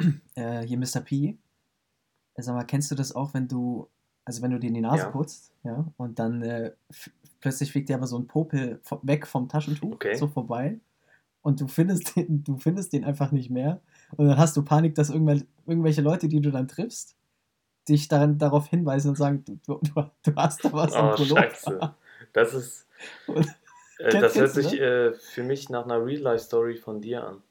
äh, 0.34 0.62
hier 0.62 0.78
Mr. 0.78 1.00
P. 1.00 1.38
Äh, 2.34 2.42
Sag 2.42 2.54
mal, 2.54 2.64
kennst 2.64 2.90
du 2.90 2.94
das 2.94 3.14
auch, 3.14 3.34
wenn 3.34 3.48
du, 3.48 3.88
also 4.24 4.42
wenn 4.42 4.50
du 4.50 4.58
dir 4.58 4.68
in 4.68 4.74
die 4.74 4.80
Nase 4.80 5.04
Ja. 5.04 5.10
putzt, 5.10 5.52
ja, 5.64 5.86
und 5.96 6.18
dann 6.18 6.42
äh, 6.42 6.72
plötzlich 7.40 7.72
fliegt 7.72 7.88
dir 7.88 7.96
aber 7.96 8.06
so 8.06 8.18
ein 8.18 8.26
Popel 8.26 8.80
weg 9.02 9.26
vom 9.26 9.48
Taschentuch, 9.48 9.94
Okay. 9.94 10.16
so 10.16 10.28
vorbei, 10.28 10.80
und 11.42 11.60
du 11.60 11.68
findest 11.68 12.16
den, 12.16 12.44
du 12.44 12.58
findest 12.58 12.92
den 12.92 13.04
einfach 13.04 13.32
nicht 13.32 13.50
mehr, 13.50 13.80
und 14.16 14.26
dann 14.26 14.38
hast 14.38 14.56
du 14.56 14.62
Panik, 14.64 14.94
dass 14.94 15.10
irgendwel, 15.10 15.46
irgendwelche 15.66 16.02
Leute, 16.02 16.28
die 16.28 16.40
du 16.40 16.50
dann 16.50 16.68
triffst, 16.68 17.16
dich 17.88 18.08
daran, 18.08 18.38
darauf 18.38 18.68
hinweisen 18.68 19.08
und 19.10 19.16
sagen, 19.16 19.44
du, 19.44 19.58
du, 19.66 19.80
du 20.22 20.34
hast 20.36 20.64
da 20.64 20.72
was 20.72 20.94
Oh, 20.94 21.16
Pullover. 21.16 21.42
scheiße. 21.42 21.94
Das 22.32 22.54
ist. 22.54 22.86
Äh, 23.98 24.12
das 24.20 24.36
hört 24.36 24.50
sich 24.52 24.78
äh, 24.78 25.12
für 25.14 25.42
mich 25.42 25.68
nach 25.70 25.84
einer 25.84 26.04
Real-Life-Story 26.04 26.76
von 26.76 27.00
dir 27.00 27.26
an. 27.26 27.42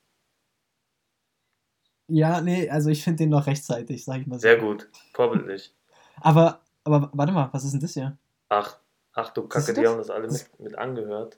Ja, 2.10 2.42
nee, 2.42 2.70
also 2.70 2.90
ich 2.90 3.04
finde 3.04 3.24
den 3.24 3.30
noch 3.30 3.48
rechtzeitig, 3.48 4.04
sag 4.04 4.22
ich 4.22 4.28
mal 4.28 4.36
so. 4.36 4.42
Sehr 4.42 4.58
gut. 4.58 4.90
Vorbildlich. 5.14 5.74
Aber, 6.22 6.62
aber 6.84 7.10
warte 7.14 7.32
mal, 7.32 7.50
was 7.52 7.64
ist 7.64 7.72
denn 7.72 7.80
das 7.80 7.94
hier? 7.94 8.18
Ach, 8.50 8.78
ach 9.14 9.30
du 9.32 9.48
Kacke, 9.48 9.74
die 9.74 9.82
das? 9.82 9.92
haben 9.92 9.98
das 10.00 10.10
alle 10.10 10.28
mit, 10.28 10.60
mit 10.60 10.78
angehört. 10.78 11.38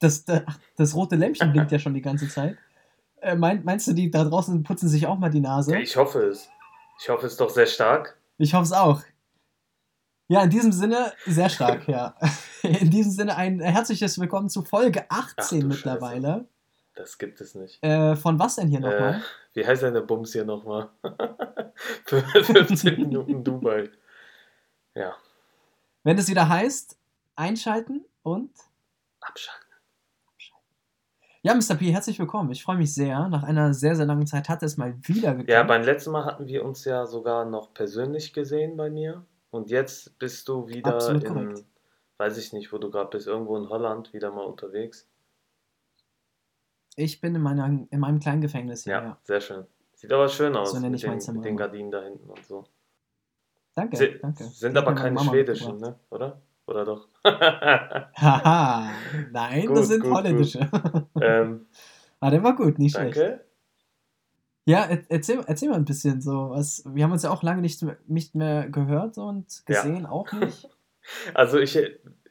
Das, 0.00 0.24
das, 0.24 0.42
das 0.76 0.94
rote 0.94 1.16
Lämpchen 1.16 1.52
blinkt 1.52 1.72
ja 1.72 1.78
schon 1.78 1.94
die 1.94 2.02
ganze 2.02 2.28
Zeit. 2.28 2.58
Äh, 3.20 3.36
mein, 3.36 3.64
meinst 3.64 3.86
du, 3.86 3.92
die 3.92 4.10
da 4.10 4.24
draußen 4.24 4.62
putzen 4.62 4.88
sich 4.88 5.06
auch 5.06 5.18
mal 5.18 5.30
die 5.30 5.40
Nase? 5.40 5.72
Ja, 5.72 5.78
ich 5.78 5.96
hoffe 5.96 6.24
es. 6.24 6.48
Ich 7.00 7.08
hoffe 7.08 7.26
es 7.26 7.36
doch 7.36 7.50
sehr 7.50 7.66
stark. 7.66 8.18
Ich 8.38 8.52
hoffe 8.52 8.64
es 8.64 8.72
auch. 8.72 9.02
Ja, 10.28 10.42
in 10.42 10.50
diesem 10.50 10.72
Sinne, 10.72 11.12
sehr 11.24 11.48
stark, 11.48 11.88
ja. 11.88 12.14
In 12.62 12.90
diesem 12.90 13.12
Sinne 13.12 13.36
ein 13.36 13.60
herzliches 13.60 14.18
Willkommen 14.18 14.48
zu 14.48 14.62
Folge 14.62 15.08
18 15.08 15.60
du 15.60 15.66
mittlerweile. 15.68 16.48
Das 16.96 17.18
gibt 17.18 17.40
es 17.40 17.54
nicht. 17.54 17.82
Äh, 17.84 18.16
von 18.16 18.38
was 18.38 18.56
denn 18.56 18.68
hier 18.68 18.78
Äh, 18.78 18.82
nochmal? 18.82 19.22
wie 19.52 19.64
heißt 19.66 19.82
deine 19.84 20.00
Bums 20.02 20.32
hier 20.32 20.44
nochmal? 20.44 20.88
Für 22.04 22.22
15 22.22 22.96
Minuten 23.00 23.44
Dubai. 23.44 23.90
Ja, 24.94 25.14
Wenn 26.02 26.16
es 26.18 26.28
wieder 26.28 26.48
heißt, 26.48 26.96
einschalten 27.36 28.04
und. 28.22 28.50
abschalten. 29.20 29.62
Ja, 31.42 31.54
Mr. 31.54 31.76
P, 31.76 31.92
herzlich 31.92 32.18
willkommen. 32.18 32.50
Ich 32.50 32.64
freue 32.64 32.76
mich 32.76 32.92
sehr. 32.92 33.28
Nach 33.28 33.44
einer 33.44 33.72
sehr, 33.72 33.94
sehr 33.94 34.06
langen 34.06 34.26
Zeit 34.26 34.48
hat 34.48 34.64
es 34.64 34.76
mal 34.78 34.96
wieder 35.02 35.30
geklappt. 35.32 35.48
Ja, 35.50 35.62
beim 35.62 35.82
letzten 35.82 36.10
Mal 36.10 36.24
hatten 36.24 36.46
wir 36.48 36.64
uns 36.64 36.84
ja 36.84 37.06
sogar 37.06 37.44
noch 37.44 37.72
persönlich 37.72 38.32
gesehen 38.32 38.76
bei 38.76 38.90
mir. 38.90 39.24
Und 39.50 39.70
jetzt 39.70 40.18
bist 40.18 40.48
du 40.48 40.66
wieder 40.66 40.94
Absolut 40.94 41.22
in, 41.22 41.32
korrekt. 41.34 41.64
weiß 42.18 42.36
ich 42.38 42.52
nicht, 42.52 42.72
wo 42.72 42.78
du 42.78 42.90
gerade 42.90 43.10
bist, 43.10 43.28
irgendwo 43.28 43.56
in 43.56 43.68
Holland 43.68 44.12
wieder 44.12 44.32
mal 44.32 44.44
unterwegs. 44.44 45.06
Ich 46.96 47.20
bin 47.20 47.34
in, 47.34 47.42
meiner, 47.42 47.66
in 47.66 48.00
meinem 48.00 48.18
kleinen 48.20 48.40
Gefängnis 48.40 48.84
hier. 48.84 48.94
Ja, 48.94 49.02
Ja. 49.02 49.18
sehr 49.22 49.40
schön. 49.40 49.64
Sieht 49.94 50.12
aber 50.12 50.28
schön 50.28 50.56
aus 50.56 50.70
So 50.72 50.76
nenne 50.78 50.90
mit, 50.90 51.02
ich 51.02 51.08
den, 51.08 51.34
mit 51.36 51.44
den. 51.44 51.56
Gardinen 51.56 51.90
da 51.90 52.02
hinten 52.02 52.28
und 52.28 52.44
so. 52.44 52.64
Danke, 53.74 53.96
Sie, 53.96 54.18
danke. 54.20 54.44
Sind 54.44 54.76
hat 54.76 54.86
aber 54.86 54.94
keine 54.94 55.18
schwedischen, 55.20 55.76
ne? 55.78 55.98
Oder? 56.10 56.40
Oder 56.66 56.84
doch? 56.84 57.08
Haha, 57.24 58.90
nein, 59.30 59.66
Gut, 59.66 59.76
das 59.76 59.88
sind 59.88 60.02
gut, 60.02 60.12
holländische. 60.12 60.68
ähm, 61.20 61.66
Ah, 62.20 62.30
der 62.30 62.42
war 62.42 62.56
gut, 62.56 62.78
nicht 62.78 62.96
schlecht. 62.96 63.16
danke. 63.18 63.44
Ja, 64.64 64.84
er, 64.86 65.02
erzähl, 65.10 65.44
erzähl 65.46 65.68
mal 65.68 65.76
ein 65.76 65.84
bisschen 65.84 66.20
so. 66.22 66.50
Was, 66.50 66.82
wir 66.92 67.04
haben 67.04 67.12
uns 67.12 67.22
ja 67.22 67.30
auch 67.30 67.42
lange 67.42 67.60
nicht, 67.60 67.82
mehr- 67.82 67.98
nicht 68.06 68.34
mehr 68.34 68.68
gehört 68.68 69.18
und 69.18 69.62
Ja. 69.68 69.82
gesehen 69.82 70.06
auch 70.06 70.32
nicht. 70.32 70.68
Also 71.34 71.58
ich 71.58 71.78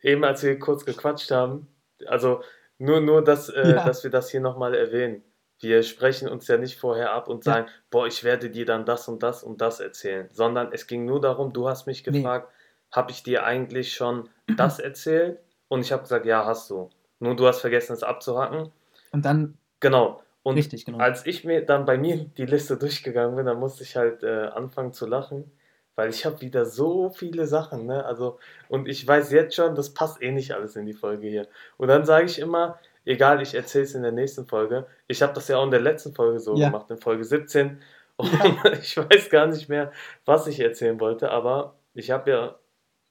eben 0.02 0.24
als 0.26 0.44
wir 0.44 0.58
kurz 0.60 0.84
gequatscht 0.86 1.32
haben, 1.32 1.68
also 2.08 2.42
nur 2.78 3.02
nur 3.02 3.23
dass, 3.23 3.50
äh, 3.50 3.76
Ja. 3.76 3.86
dass 3.86 4.04
wir 4.04 4.12
das 4.12 4.30
hier 4.30 4.42
nochmal 4.42 4.73
erwähnen. 4.76 5.23
Wir 5.59 5.84
sprechen 5.84 6.28
uns 6.28 6.48
ja 6.48 6.58
nicht 6.58 6.78
vorher 6.78 7.14
ab 7.14 7.28
und 7.30 7.45
Ja. 7.45 7.54
sagen, 7.54 7.68
boah, 7.90 8.08
ich 8.08 8.23
werde 8.23 8.50
dir 8.50 8.66
dann 8.66 8.86
das 8.86 9.08
und 9.08 9.23
das 9.23 9.44
und 9.44 9.62
das 9.62 9.80
erzählen, 9.80 10.28
sondern 10.31 10.72
es 10.73 10.86
ging 10.88 11.06
nur 11.06 11.22
darum, 11.22 11.53
du 11.53 11.68
hast 11.70 11.88
mich 11.88 12.06
Nee. 12.06 12.20
gefragt, 12.20 12.52
habe 12.92 13.12
ich 13.12 13.23
dir 13.23 13.46
eigentlich 13.46 13.94
schon 13.94 14.30
das 14.58 14.80
erzählt? 14.80 15.40
Und 15.68 15.81
ich 15.81 15.91
habe 15.91 16.03
gesagt, 16.03 16.25
ja, 16.25 16.46
hast 16.46 16.69
du. 16.69 16.90
Nur 17.19 17.36
du 17.36 17.47
hast 17.47 17.62
vergessen, 17.62 17.94
es 17.94 18.03
abzuhacken. 18.03 18.72
Und 19.12 19.25
dann, 19.25 19.57
Genau. 19.80 20.22
Und 20.44 20.56
richtig, 20.56 20.86
genau. 20.86 21.00
als 21.00 21.25
ich 21.25 21.44
mir 21.44 21.66
dann 21.66 21.86
bei 21.86 21.97
mir 21.97 22.18
die 22.18 22.46
Liste 22.46 22.78
durchgegangen 22.78 23.36
bin, 23.36 23.46
dann 23.47 23.59
musste 23.59 23.84
ich 23.84 23.96
halt 23.96 24.22
äh, 24.24 24.47
anfangen 24.53 24.94
zu 24.94 25.07
lachen, 25.07 25.52
weil 25.95 26.09
ich 26.09 26.25
habe 26.25 26.41
wieder 26.41 26.66
so 26.66 27.09
viele 27.09 27.47
Sachen, 27.47 27.85
ne? 27.85 28.06
Also, 28.06 28.39
und 28.69 28.88
ich 28.88 29.06
weiß 29.07 29.31
jetzt 29.31 29.56
schon, 29.56 29.75
das 29.75 29.94
passt 29.94 30.22
eh 30.22 30.31
nicht 30.31 30.51
alles 30.53 30.75
in 30.75 30.85
die 30.85 30.94
Folge 30.94 31.28
hier. 31.28 31.47
Und 31.78 31.88
dann 31.88 32.06
sage 32.06 32.25
ich 32.25 32.39
immer, 32.39 32.79
egal, 33.06 33.41
ich 33.41 33.53
erzähle 33.56 33.83
es 33.85 33.95
in 33.95 34.03
der 34.03 34.11
nächsten 34.11 34.45
Folge. 34.47 34.88
Ich 35.07 35.22
habe 35.22 35.33
das 35.33 35.47
ja 35.47 35.57
auch 35.57 35.63
in 35.66 35.72
der 35.72 35.81
letzten 35.81 36.13
Folge 36.13 36.39
so 36.39 36.56
Ja. 36.57 36.67
gemacht, 36.67 36.89
in 36.91 36.97
Folge 36.97 37.23
17. 37.23 37.79
Und 38.17 38.31
Ja. 38.33 38.56
ich 38.81 38.97
weiß 38.97 39.29
gar 39.29 39.47
nicht 39.47 39.69
mehr, 39.69 39.91
was 40.25 40.47
ich 40.47 40.59
erzählen 40.59 41.00
wollte, 41.00 41.31
aber 41.31 41.75
ich 41.94 42.12
habe 42.12 42.31
ja, 42.31 42.56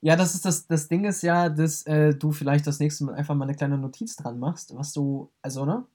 Ja, 0.03 0.17
das 0.17 0.35
ist 0.35 0.45
das, 0.45 0.67
das 0.67 0.89
Ding 0.89 1.05
ist 1.07 1.23
ja, 1.23 1.49
dass 1.49 1.87
äh, 1.87 2.15
du 2.15 2.31
vielleicht 2.33 2.67
das 2.67 2.79
nächste 2.79 3.05
Mal 3.05 3.15
einfach 3.15 3.35
mal 3.35 3.45
eine 3.45 3.55
kleine 3.57 3.79
Notiz 3.79 4.17
dran 4.17 4.39
machst, 4.39 4.75
was 4.77 4.93
du, 4.93 5.33
also, 5.43 5.65
ne? 5.65 5.87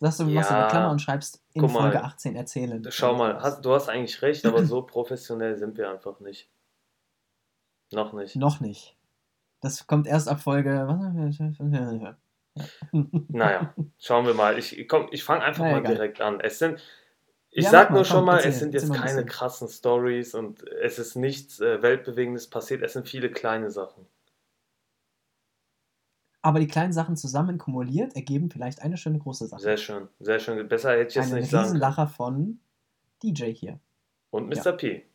Sagst 0.00 0.20
du, 0.20 0.24
du 0.24 0.30
machst 0.30 0.50
Ja. 0.50 0.60
eine 0.62 0.68
Klammer 0.70 0.90
und 0.90 1.00
schreibst 1.00 1.42
in 1.54 1.62
Guck 1.62 1.72
mal. 1.72 1.80
Folge 1.82 2.02
18 2.02 2.36
erzählen. 2.36 2.84
schau 2.90 3.14
mal, 3.16 3.40
hast, 3.40 3.62
du 3.64 3.72
hast 3.72 3.88
eigentlich 3.88 4.20
recht, 4.22 4.44
aber 4.46 4.64
so 4.64 4.82
professionell 4.82 5.56
sind 5.56 5.76
wir 5.76 5.90
einfach 5.90 6.20
nicht. 6.20 6.50
Noch 7.92 8.12
nicht. 8.12 8.36
Noch 8.36 8.60
nicht. 8.60 8.96
Das 9.60 9.86
kommt 9.86 10.06
erst 10.06 10.28
ab 10.28 10.40
Folge. 10.40 10.86
Naja, 13.28 13.74
schauen 13.98 14.26
wir 14.26 14.34
mal. 14.34 14.58
Ich, 14.58 14.86
komm, 14.88 15.08
ich 15.10 15.24
fange 15.24 15.42
einfach 15.44 15.64
Na, 15.64 15.72
mal 15.72 15.78
egal. 15.80 15.94
direkt 15.94 16.20
an. 16.20 16.40
Es 16.40 16.58
sind, 16.58 16.80
ich 17.50 17.64
Ja, 17.64 17.70
sag 17.70 17.90
mal, 17.90 17.96
nur 17.96 18.04
schon 18.04 18.16
komm, 18.18 18.24
mal, 18.26 18.36
erzähl, 18.36 18.50
es 18.50 18.58
sind 18.58 18.74
jetzt 18.74 18.92
keine 18.92 19.24
krassen 19.26 19.68
Stories 19.68 20.34
und 20.34 20.62
es 20.68 20.98
ist 20.98 21.16
nichts 21.16 21.60
äh, 21.60 21.82
Weltbewegendes 21.82 22.50
passiert. 22.50 22.82
Es 22.82 22.92
sind 22.94 23.08
viele 23.08 23.30
kleine 23.30 23.70
Sachen. 23.70 24.06
Aber 26.48 26.60
die 26.60 26.66
kleinen 26.66 26.94
Sachen 26.94 27.14
zusammen 27.14 27.58
kumuliert 27.58 28.16
ergeben 28.16 28.48
vielleicht 28.50 28.80
eine 28.80 28.96
schöne 28.96 29.18
große 29.18 29.48
Sache. 29.48 29.60
Sehr 29.60 29.76
schön, 29.76 30.08
sehr 30.18 30.38
schön. 30.38 30.66
Besser 30.66 30.92
hätte 30.92 31.08
ich 31.10 31.14
jetzt 31.16 31.26
Einen 31.26 31.40
nicht 31.40 31.50
sagen 31.50 31.64
können. 31.64 31.72
Riesenlacher 31.74 32.06
von 32.06 32.58
DJ 33.22 33.52
hier. 33.52 33.78
Und 34.30 34.48
Mr. 34.48 34.54
Ja. 34.64 34.72
P. 34.72 35.06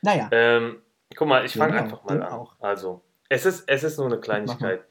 Naja, 0.00 0.28
Ähm, 0.32 0.80
guck 1.14 1.28
mal, 1.28 1.44
ich 1.44 1.52
fange 1.52 1.74
auch, 1.78 1.82
einfach 1.82 2.04
mal 2.04 2.22
an. 2.22 2.32
auch. 2.32 2.56
Also, 2.60 3.02
es 3.28 3.44
ist, 3.44 3.64
es 3.68 3.84
ist 3.84 3.98
nur 3.98 4.06
eine 4.06 4.20
Kleinigkeit. 4.20 4.82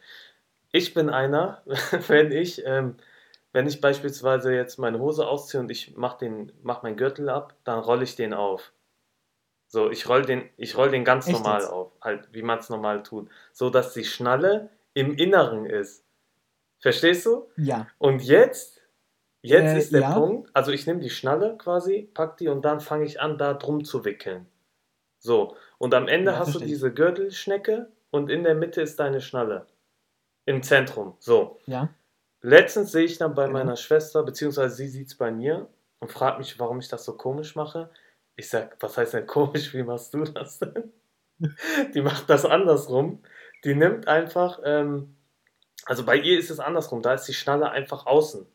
Ich 0.71 0.93
bin 0.93 1.09
einer, 1.09 1.63
wenn 2.07 2.31
ich, 2.31 2.63
ähm, 2.67 2.97
wenn 3.51 3.65
ich 3.65 3.81
beispielsweise 3.81 4.53
jetzt 4.53 4.77
meine 4.77 4.99
Hose 4.99 5.27
ausziehe 5.27 5.59
und 5.59 5.71
ich 5.71 5.97
mache 5.97 6.19
den, 6.19 6.51
mach 6.61 6.83
meinen 6.83 6.97
Gürtel 6.97 7.29
ab, 7.29 7.55
dann 7.63 7.79
rolle 7.79 8.03
ich 8.03 8.15
den 8.15 8.35
auf. 8.35 8.73
So, 9.65 9.89
ich 9.89 10.07
roll 10.07 10.21
den, 10.21 10.47
ich 10.55 10.77
roll 10.77 10.91
den 10.91 11.03
ganz 11.03 11.25
Echt 11.25 11.35
normal 11.35 11.61
jetzt? 11.61 11.71
auf, 11.71 11.93
halt, 11.99 12.29
wie 12.31 12.43
man 12.43 12.59
es 12.59 12.69
normal 12.69 13.01
tut. 13.01 13.27
So 13.53 13.71
dass 13.71 13.93
die 13.95 14.03
Schnalle 14.05 14.69
im 14.93 15.13
Inneren 15.15 15.65
ist. 15.65 16.05
Verstehst 16.79 17.25
du? 17.25 17.49
ja. 17.57 17.87
Und 17.97 18.23
jetzt, 18.23 18.81
jetzt 19.41 19.73
Äh, 19.75 19.77
ist 19.79 19.93
der 19.93 20.01
ja. 20.01 20.13
Punkt, 20.13 20.49
also 20.53 20.71
ich 20.71 20.87
nehme 20.87 20.99
die 21.01 21.09
Schnalle 21.09 21.57
quasi, 21.57 22.09
pack 22.13 22.37
die 22.37 22.47
und 22.47 22.63
dann 22.63 22.79
fange 22.79 23.05
ich 23.05 23.19
an, 23.21 23.37
da 23.37 23.53
drum 23.53 23.83
zu 23.83 24.05
wickeln. 24.05 24.47
So, 25.19 25.55
und 25.77 25.93
am 25.93 26.07
Ende 26.07 26.31
Ja, 26.31 26.39
hast 26.39 26.47
du 26.49 26.51
verstehe 26.53 26.67
ich. 26.67 26.73
diese 26.73 26.93
Gürtelschnecke 26.93 27.91
und 28.11 28.29
in 28.29 28.43
der 28.43 28.55
Mitte 28.55 28.81
ist 28.81 28.99
deine 28.99 29.19
Schnalle. 29.21 29.67
Im 30.45 30.63
Zentrum. 30.63 31.15
So. 31.19 31.59
Ja. 31.65 31.89
Letztens 32.41 32.91
sehe 32.93 33.03
ich 33.05 33.17
dann 33.17 33.35
bei 33.35 33.45
Genau. 33.47 33.59
meiner 33.59 33.75
Schwester, 33.75 34.23
beziehungsweise 34.23 34.75
sie 34.75 34.87
sieht 34.87 35.07
es 35.07 35.15
bei 35.17 35.29
mir 35.31 35.67
und 35.99 36.11
fragt 36.11 36.39
mich, 36.39 36.57
warum 36.59 36.79
ich 36.79 36.87
das 36.87 37.03
so 37.05 37.17
komisch 37.17 37.55
mache. 37.55 37.89
Ich 38.37 38.49
sag, 38.49 38.77
was 38.81 38.97
heißt 38.97 39.13
denn 39.13 39.27
komisch, 39.27 39.73
wie 39.73 39.83
machst 39.83 40.13
du 40.13 40.23
das 40.23 40.59
denn? 40.59 40.93
Die 41.93 42.01
macht 42.01 42.29
das 42.29 42.45
andersrum. 42.45 43.21
Die 43.65 43.75
nimmt 43.75 44.07
einfach, 44.07 44.59
ähm, 44.63 45.15
also 45.85 46.03
bei 46.05 46.15
ihr 46.17 46.37
ist 46.39 46.49
es 46.49 46.59
andersrum, 46.59 47.01
da 47.01 47.13
ist 47.13 47.25
die 47.25 47.33
Schnalle 47.33 47.71
einfach 47.71 48.05
außen. 48.05 48.45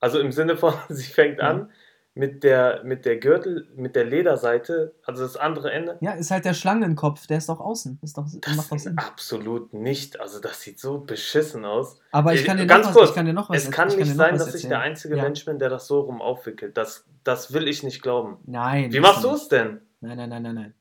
Also 0.00 0.18
im 0.18 0.32
Sinne 0.32 0.56
von, 0.56 0.74
sie 0.88 1.10
fängt 1.12 1.38
Ja. 1.38 1.50
an 1.50 1.70
mit 2.14 2.44
der, 2.44 2.82
mit 2.84 3.06
der 3.06 3.16
Gürtel, 3.16 3.68
mit 3.74 3.96
der 3.96 4.04
Lederseite, 4.04 4.94
also 5.06 5.22
das 5.22 5.38
andere 5.38 5.72
Ende. 5.72 5.96
Ja, 6.02 6.12
ist 6.12 6.30
halt 6.30 6.44
der 6.44 6.52
Schlangenkopf, 6.52 7.26
der 7.26 7.38
ist 7.38 7.48
doch 7.48 7.58
außen. 7.58 8.00
Ist 8.02 8.18
doch, 8.18 8.26
Das 8.38 8.54
macht 8.54 8.70
doch 8.70 8.78
Sinn. 8.78 8.98
absolut 8.98 9.72
nicht. 9.72 10.20
Also 10.20 10.38
das 10.38 10.60
sieht 10.60 10.78
so 10.78 10.98
beschissen 10.98 11.64
aus. 11.64 11.98
Aber 12.10 12.34
ich 12.34 12.42
Äh, 12.42 12.44
kann 12.44 12.58
dir 12.58 12.64
noch 12.64 12.68
ganz 12.74 12.86
was, 12.88 12.92
kurz, 12.92 13.08
ich 13.08 13.14
kann 13.14 13.24
dir 13.24 13.32
noch 13.32 13.48
was 13.48 13.64
Es 13.64 13.70
kann 13.70 13.88
ich 13.88 13.96
nicht 13.96 14.08
noch 14.08 14.14
sein, 14.16 14.36
dass 14.36 14.54
ich 14.54 14.68
der 14.68 14.80
einzige 14.80 15.16
Ja. 15.16 15.22
Mensch 15.22 15.42
bin, 15.46 15.58
der 15.58 15.70
das 15.70 15.86
so 15.86 16.00
rum 16.00 16.20
aufwickelt. 16.20 16.76
Das, 16.76 17.06
das 17.24 17.54
will 17.54 17.66
ich 17.66 17.82
nicht 17.82 18.02
glauben. 18.02 18.36
Nein. 18.44 18.92
Wie 18.92 19.00
machst 19.00 19.24
du 19.24 19.30
es 19.30 19.48
denn? 19.48 19.80
Nein, 20.02 20.18
nein, 20.18 20.28
nein, 20.28 20.42
nein, 20.42 20.54
nein. 20.54 20.74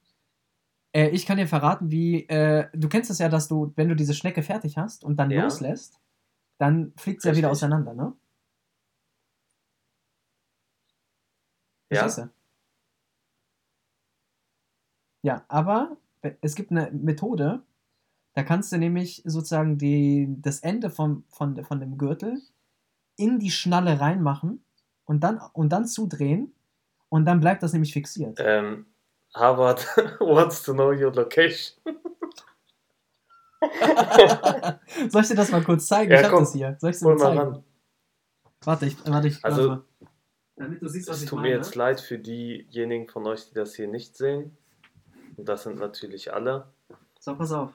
Äh, 0.94 1.10
ich 1.10 1.26
kann 1.26 1.38
dir 1.38 1.48
verraten, 1.48 1.92
wie. 1.92 2.28
Äh, 2.28 2.68
du 2.74 2.90
kennst 2.90 3.10
es 3.12 3.20
ja, 3.20 3.30
dass 3.30 3.48
du, 3.48 3.74
wenn 3.76 3.90
du 3.90 3.96
diese 3.96 4.14
Schnecke 4.14 4.44
fertig 4.44 4.78
hast 4.78 5.04
und 5.04 5.18
dann 5.18 5.32
Ja. 5.32 5.44
loslässt, 5.44 6.00
dann 6.60 6.94
fliegt 6.98 7.22
sie 7.24 7.30
ja 7.30 7.36
wieder 7.38 7.52
auseinander, 7.52 7.94
ne? 7.94 8.14
Ja. 11.90 12.08
Du? 12.08 12.30
Ja, 15.24 15.46
aber 15.48 15.98
es 16.42 16.56
gibt 16.56 16.72
eine 16.72 16.92
Methode, 16.92 17.64
da 18.36 18.44
kannst 18.44 18.72
du 18.72 18.78
nämlich 18.78 19.24
sozusagen 19.26 19.78
die, 19.78 20.28
das 20.42 20.62
Ende 20.62 20.90
vom, 20.90 21.26
von, 21.30 21.64
von 21.66 21.80
dem 21.80 21.98
Gürtel 21.98 22.42
in 23.18 23.40
die 23.40 23.52
Schnalle 23.52 24.00
reinmachen 24.02 24.64
und 25.06 25.22
dann, 25.24 25.40
und 25.54 25.70
dann 25.72 25.88
zudrehen 25.88 26.54
Und 27.10 27.26
dann 27.26 27.42
bleibt 27.42 27.64
das 27.64 27.74
nämlich 27.74 27.94
fixiert. 27.94 28.40
Ähm, 28.42 28.88
Harvard 29.33 29.86
wants 30.19 30.62
to 30.63 30.74
know 30.74 30.92
your 30.92 31.12
location. 31.13 31.75
Soll 35.10 35.22
ich 35.22 35.28
dir 35.28 35.36
das 35.36 35.51
mal 35.51 35.63
kurz 35.63 35.88
zeigen? 35.88 36.12
Ja, 36.12 36.19
ich 36.19 36.24
hab 36.25 36.31
komm, 36.31 36.44
das 36.44 36.54
hier. 36.54 36.75
Soll 36.80 36.89
ich 36.92 36.98
dir 37.00 37.06
Hol 37.06 37.16
mal 37.16 37.19
zeigen? 37.25 37.39
ran. 37.39 37.63
Warte, 38.63 38.86
ich, 38.88 38.98
warte, 39.06 39.28
ich. 39.28 39.44
Also, 39.45 39.69
warte. 39.69 39.86
Damit 40.56 40.81
du 40.81 40.88
siehst, 40.88 41.07
was 41.10 41.18
Es 41.18 41.24
ich 41.24 41.30
tut 41.30 41.39
meine. 41.39 41.50
mir 41.51 41.57
jetzt 41.57 41.75
leid 41.75 42.01
für 42.01 42.18
diejenigen 42.19 43.07
von 43.07 43.25
euch, 43.28 43.48
die 43.50 43.54
das 43.56 43.75
hier 43.75 43.88
nicht 43.88 44.16
sehen. 44.18 44.57
Und 45.38 45.48
das 45.48 45.63
sind 45.63 45.80
natürlich 45.80 46.33
alle. 46.33 46.68
So, 47.19 47.36
pass 47.36 47.51
auf. 47.51 47.72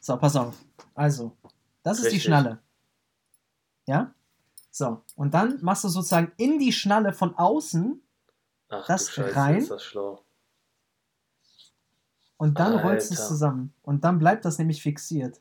So, 0.00 0.16
pass 0.16 0.36
auf. 0.36 0.54
Also, 0.94 1.32
das 1.82 1.98
ist 1.98 2.04
die 2.04 2.08
Richtig. 2.16 2.24
Schnalle. 2.24 2.58
Ja? 3.86 4.12
So, 4.70 5.02
und 5.16 5.34
dann 5.34 5.58
machst 5.62 5.84
du 5.84 5.88
sozusagen 5.88 6.32
in 6.36 6.58
die 6.58 6.72
Schnalle 6.72 7.12
von 7.12 7.34
außen 7.36 8.00
Ach 8.68 8.86
Das 8.86 9.06
du 9.06 9.12
Scheiße, 9.12 9.36
rein? 9.36 9.56
ist 9.58 9.70
das 9.70 9.82
schlau. 9.82 10.22
Und 12.40 12.58
dann 12.58 12.78
rollst 12.78 13.10
du 13.10 13.14
es 13.14 13.20
Alter. 13.20 13.28
zusammen. 13.28 13.74
Und 13.82 14.02
dann 14.02 14.18
bleibt 14.18 14.46
das 14.46 14.58
nämlich 14.58 14.82
fixiert. 14.82 15.38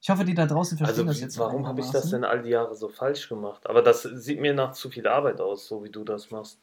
Ich 0.00 0.08
hoffe, 0.08 0.24
die 0.24 0.32
da 0.34 0.46
draußen 0.46 0.78
verstehen 0.78 1.06
Also, 1.08 1.12
das 1.12 1.20
jetzt. 1.20 1.38
warum 1.38 1.66
habe 1.66 1.80
ich 1.80 1.90
das 1.90 2.08
denn 2.10 2.24
all 2.24 2.40
die 2.40 2.50
Jahre 2.50 2.74
so 2.74 2.88
falsch 2.88 3.28
gemacht? 3.28 3.66
Aber 3.66 3.82
das 3.82 4.02
sieht 4.04 4.40
mir 4.40 4.54
nach 4.54 4.72
zu 4.72 4.88
viel 4.88 5.06
Arbeit 5.06 5.38
aus, 5.40 5.66
so 5.66 5.84
wie 5.84 5.90
du 5.90 6.04
das 6.04 6.30
machst. 6.30 6.60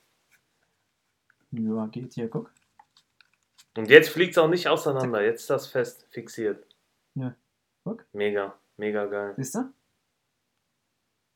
Ja, 1.51 1.85
geht 1.87 2.13
hier, 2.13 2.27
guck. 2.27 2.51
Und 3.77 3.89
jetzt 3.89 4.09
fliegt 4.09 4.31
es 4.31 4.37
auch 4.39 4.47
nicht 4.47 4.67
auseinander. 4.67 5.21
Jetzt 5.21 5.41
ist 5.41 5.49
das 5.49 5.67
fest 5.67 6.07
fixiert. 6.09 6.65
Ja. 7.13 7.35
Guck. 7.83 8.03
Mega, 8.13 8.55
mega 8.77 9.05
geil. 9.05 9.33
Siehst 9.37 9.55
du? 9.55 9.71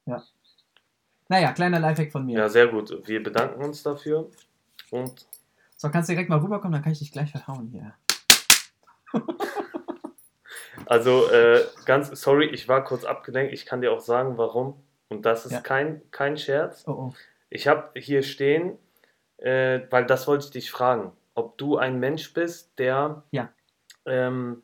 Ja. 0.05 0.23
Naja, 1.27 1.51
kleiner 1.51 1.79
Lifehack 1.79 2.11
von 2.11 2.25
mir. 2.25 2.39
Ja, 2.39 2.49
sehr 2.49 2.67
gut. 2.69 3.07
Wir 3.07 3.21
bedanken 3.21 3.63
uns 3.63 3.83
dafür. 3.83 4.31
Und 4.89 5.27
So, 5.81 5.89
kannst 5.89 6.09
du 6.09 6.13
direkt 6.13 6.29
mal 6.29 6.39
rüberkommen, 6.39 6.73
dann 6.73 6.81
kann 6.81 6.91
ich 6.91 6.99
dich 6.99 7.13
gleich 7.13 7.31
verhauen 7.31 7.69
hier. 7.71 7.93
also 10.85 11.29
äh, 11.29 11.65
ganz 11.85 12.09
sorry, 12.21 12.47
ich 12.47 12.67
war 12.67 12.83
kurz 12.83 13.05
abgelenkt. 13.05 13.53
Ich 13.53 13.65
kann 13.65 13.79
dir 13.79 13.93
auch 13.93 14.01
sagen, 14.01 14.37
warum. 14.37 14.83
Und 15.07 15.25
das 15.25 15.45
ist 15.45 15.53
Ja. 15.53 15.61
kein, 15.61 16.01
kein 16.11 16.35
Scherz. 16.35 16.83
Oh, 16.85 16.91
oh. 16.91 17.13
Ich 17.49 17.69
habe 17.69 17.97
hier 17.97 18.23
stehen, 18.23 18.77
äh, 19.37 19.79
weil 19.89 20.05
das 20.05 20.27
wollte 20.27 20.43
ich 20.47 20.51
dich 20.51 20.69
fragen, 20.69 21.13
ob 21.33 21.57
du 21.57 21.77
ein 21.77 21.97
Mensch 21.97 22.33
bist, 22.33 22.77
der, 22.77 23.23
Ja. 23.31 23.47
ähm, 24.05 24.61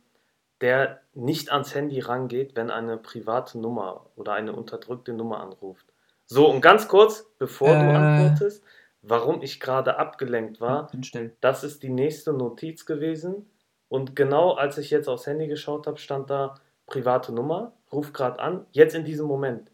der 0.60 1.00
nicht 1.14 1.50
ans 1.50 1.74
Handy 1.74 2.02
rangeht, 2.02 2.58
wenn 2.58 2.70
eine 2.70 2.98
private 2.98 3.58
Nummer 3.58 4.08
oder 4.18 4.34
eine 4.34 4.52
unterdrückte 4.52 5.14
Nummer 5.14 5.40
anruft. 5.40 5.86
So, 6.26 6.52
und 6.52 6.60
ganz 6.60 6.90
kurz, 6.90 7.26
bevor 7.40 7.78
du 7.80 7.92
Äh. 7.92 7.96
antwortest, 7.96 8.66
warum 9.08 9.42
ich 9.42 9.60
gerade 9.60 9.98
abgelenkt 9.98 10.60
war, 10.62 10.90
das 11.42 11.64
ist 11.64 11.84
die 11.84 11.90
nächste 11.90 12.34
Notiz 12.34 12.86
gewesen. 12.86 13.50
Und 13.88 14.16
genau 14.16 14.54
als 14.54 14.78
ich 14.78 14.90
jetzt 14.90 15.08
aufs 15.08 15.28
Handy 15.28 15.48
geschaut 15.48 15.86
habe, 15.88 15.98
stand 15.98 16.30
da 16.30 16.56
private 16.88 17.32
Nummer, 17.34 17.74
ruf 17.92 18.14
gerade 18.14 18.40
an, 18.40 18.66
jetzt 18.72 18.96
in 18.96 19.06
diesem 19.06 19.28
Moment. 19.28 19.72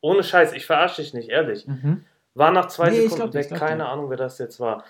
Ohne 0.00 0.24
Scheiß, 0.24 0.52
ich 0.52 0.66
verarsche 0.66 1.00
dich 1.02 1.14
nicht, 1.14 1.28
ehrlich. 1.28 1.66
Mhm. 1.66 2.04
War 2.34 2.50
nach 2.50 2.66
zwei 2.66 2.90
Nee, 2.90 3.02
Sekunden 3.08 3.30
glaub 3.30 3.34
weg, 3.34 3.50
keine. 3.50 3.88
Ahnung, 3.88 4.10
wer 4.10 4.16
das 4.16 4.38
jetzt 4.38 4.58
war. 4.58 4.84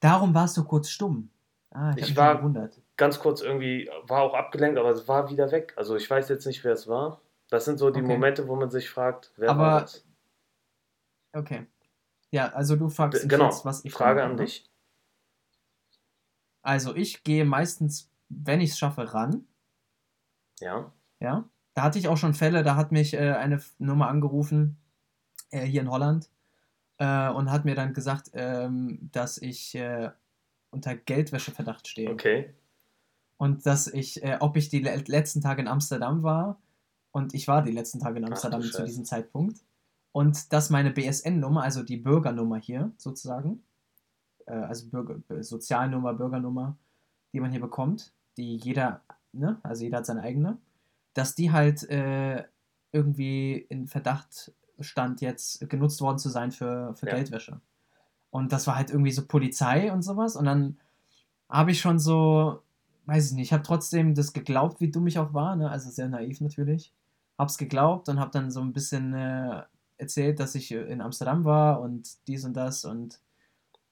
Darum 0.00 0.34
warst 0.34 0.56
du 0.56 0.64
kurz 0.64 0.90
stumm. 0.90 1.30
Ah, 1.70 1.92
ich, 1.96 2.10
Ich 2.10 2.16
war- 2.16 2.36
gewundert. 2.36 2.80
Ganz 2.96 3.18
kurz 3.20 3.40
irgendwie, 3.40 3.88
war 4.02 4.20
auch 4.22 4.34
abgelenkt, 4.34 4.78
aber 4.78 4.90
es 4.90 5.08
war 5.08 5.30
wieder 5.30 5.50
weg. 5.52 5.72
Also 5.76 5.96
ich 5.96 6.10
weiß 6.10 6.28
jetzt 6.28 6.46
nicht, 6.46 6.62
wer 6.64 6.72
es 6.74 6.86
war. 6.88 7.20
Das 7.48 7.64
sind 7.64 7.78
so 7.78 7.88
die 7.90 8.00
Okay. 8.00 8.08
Momente, 8.08 8.46
wo 8.48 8.56
man 8.56 8.70
sich 8.70 8.90
fragt, 8.90 9.32
wer 9.36 9.50
Aber 9.50 9.60
war 9.62 9.80
das? 9.80 10.04
Okay. 11.32 11.66
Ja, 12.32 12.48
also 12.52 12.76
du 12.76 12.88
fragst 12.88 13.28
Genau, 13.28 13.46
jetzt, 13.46 13.64
was 13.64 13.84
ich 13.84 13.92
Frage 13.92 14.22
an 14.22 14.36
ne? 14.36 14.44
dich. 14.44 14.64
Also 16.62 16.94
ich 16.94 17.24
gehe 17.24 17.44
meistens, 17.44 18.10
wenn 18.28 18.60
ich 18.60 18.70
es 18.70 18.78
schaffe, 18.78 19.12
ran. 19.14 19.46
Ja, 20.60 20.92
Ja. 21.20 21.48
Da 21.74 21.82
hatte 21.82 21.98
ich 22.00 22.08
auch 22.08 22.16
schon 22.16 22.34
Fälle, 22.34 22.62
da 22.64 22.74
hat 22.76 22.90
mich 22.92 23.14
äh, 23.14 23.32
eine 23.32 23.62
Nummer 23.78 24.08
angerufen, 24.08 24.76
äh, 25.50 25.64
hier 25.64 25.80
in 25.82 25.90
Holland, 25.90 26.28
äh, 26.98 27.30
und 27.30 27.50
hat 27.50 27.64
mir 27.64 27.76
dann 27.76 27.94
gesagt, 27.94 28.30
ähm, 28.34 29.08
dass 29.12 29.38
ich 29.38 29.74
äh, 29.76 30.10
unter 30.70 30.96
Geldwäscheverdacht 30.96 31.86
stehe. 31.88 32.10
okay. 32.10 32.54
Und 33.38 33.64
dass 33.64 33.86
ich, 33.86 34.22
äh, 34.22 34.36
ob 34.40 34.56
ich 34.56 34.68
die 34.68 34.80
le 34.80 34.96
letzten 35.06 35.40
Tage 35.40 35.62
in 35.62 35.68
Amsterdam 35.68 36.22
war. 36.22 36.60
Und 37.12 37.32
ich 37.34 37.48
war 37.48 37.62
die 37.62 37.72
letzten 37.72 38.00
Tage 38.00 38.18
in 38.18 38.24
Ach 38.24 38.30
Amsterdam 38.30 38.60
zu 38.60 38.68
Scheiße. 38.68 38.84
diesem 38.84 39.04
Zeitpunkt. 39.04 39.60
Und 40.12 40.52
dass 40.52 40.70
meine 40.70 40.90
BSN-Nummer, 40.90 41.62
also 41.62 41.82
die 41.82 41.96
Bürgernummer 41.96 42.58
hier 42.58 42.92
sozusagen, 42.96 43.62
äh, 44.46 44.52
also 44.52 44.88
Bürger, 44.88 45.42
Sozialnummer, 45.42 46.14
Bürgernummer, 46.14 46.76
die 47.32 47.40
man 47.40 47.52
hier 47.52 47.60
bekommt, 47.60 48.12
die 48.36 48.56
jeder, 48.56 49.02
ne, 49.32 49.58
also 49.62 49.84
jeder 49.84 49.98
hat 49.98 50.06
seine 50.06 50.22
eigene, 50.22 50.58
dass 51.14 51.34
die 51.34 51.52
halt 51.52 51.88
äh, 51.90 52.44
irgendwie 52.92 53.54
in 53.68 53.86
Verdacht 53.86 54.52
stand, 54.80 55.20
jetzt 55.20 55.68
genutzt 55.68 56.00
worden 56.00 56.18
zu 56.18 56.28
sein 56.28 56.50
für, 56.50 56.94
für 56.94 57.06
Ja. 57.06 57.14
Geldwäsche. 57.14 57.60
Und 58.30 58.52
das 58.52 58.66
war 58.66 58.76
halt 58.76 58.90
irgendwie 58.90 59.10
so 59.12 59.26
Polizei 59.26 59.92
und 59.92 60.02
sowas. 60.02 60.36
Und 60.36 60.44
dann 60.44 60.78
habe 61.48 61.72
ich 61.72 61.80
schon 61.80 61.98
so, 61.98 62.62
weiß 63.06 63.26
ich 63.26 63.32
nicht, 63.32 63.48
ich 63.48 63.52
habe 63.52 63.62
trotzdem 63.64 64.14
das 64.14 64.32
geglaubt, 64.32 64.80
wie 64.80 64.90
dumm 64.90 65.06
ich 65.06 65.18
auch 65.18 65.34
war, 65.34 65.56
ne? 65.56 65.70
also 65.70 65.90
sehr 65.90 66.08
naiv 66.08 66.40
natürlich. 66.40 66.92
Hab's 67.38 67.58
geglaubt 67.58 68.08
und 68.08 68.20
habe 68.20 68.30
dann 68.30 68.50
so 68.50 68.60
ein 68.60 68.72
bisschen 68.72 69.14
äh, 69.14 69.62
erzählt, 70.00 70.40
dass 70.40 70.54
ich 70.54 70.72
äh, 70.72 70.80
in 70.82 71.00
Amsterdam 71.00 71.44
war 71.44 71.80
und 71.80 72.08
dies 72.26 72.44
und 72.44 72.54
das 72.54 72.84
und 72.84 73.20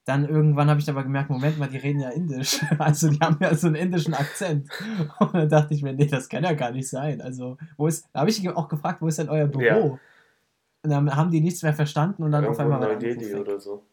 dann 0.05 0.27
irgendwann 0.27 0.69
habe 0.69 0.79
ich 0.79 0.89
aber 0.89 1.03
gemerkt, 1.03 1.29
Moment 1.29 1.59
mal, 1.59 1.69
die 1.69 1.77
reden 1.77 1.99
ja 1.99 2.09
Indisch. 2.09 2.59
Also 2.79 3.09
die 3.09 3.19
haben 3.19 3.37
ja 3.39 3.53
so 3.53 3.67
einen 3.67 3.75
indischen 3.75 4.15
Akzent. 4.15 4.67
Und 5.19 5.35
dann 5.35 5.49
dachte 5.49 5.75
ich 5.75 5.83
mir, 5.83 5.93
nee, 5.93 6.07
das 6.07 6.29
kann 6.29 6.43
ja 6.43 6.53
gar 6.53 6.71
nicht 6.71 6.89
sein. 6.89 7.21
Also, 7.21 7.57
wo 7.77 7.85
ist, 7.85 8.07
da 8.11 8.21
habe 8.21 8.29
ich 8.31 8.49
auch 8.49 8.69
gefragt, 8.69 9.03
wo 9.03 9.07
ist 9.07 9.19
denn 9.19 9.29
euer 9.29 9.45
Büro? 9.45 9.61
Ja. 9.61 9.75
Und 9.75 9.99
dann 10.89 11.15
haben 11.15 11.29
die 11.29 11.41
nichts 11.41 11.61
mehr 11.61 11.75
verstanden 11.75 12.23
und 12.23 12.31
dann 12.31 12.45
auf 12.45 12.57
Irgendwo 12.57 12.73
einmal 12.73 12.79
der 12.79 12.97
Anruf 12.97 13.03
Neu-Delhi 13.03 13.35
oder 13.35 13.59
so. 13.59 13.83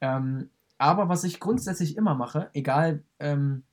Ähm, 0.00 0.50
aber 0.78 1.08
was 1.08 1.24
ich 1.24 1.40
grundsätzlich 1.40 1.96
immer 1.96 2.14
mache, 2.14 2.50
egal 2.52 3.02
ähm, 3.18 3.64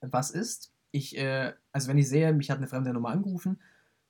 was 0.00 0.30
ist, 0.30 0.70
ich, 0.92 1.18
äh, 1.18 1.52
also 1.72 1.88
wenn 1.88 1.98
ich 1.98 2.08
sehe, 2.08 2.32
mich 2.32 2.50
hat 2.50 2.58
eine 2.58 2.68
fremde 2.68 2.92
Nummer 2.92 3.08
angerufen, 3.08 3.58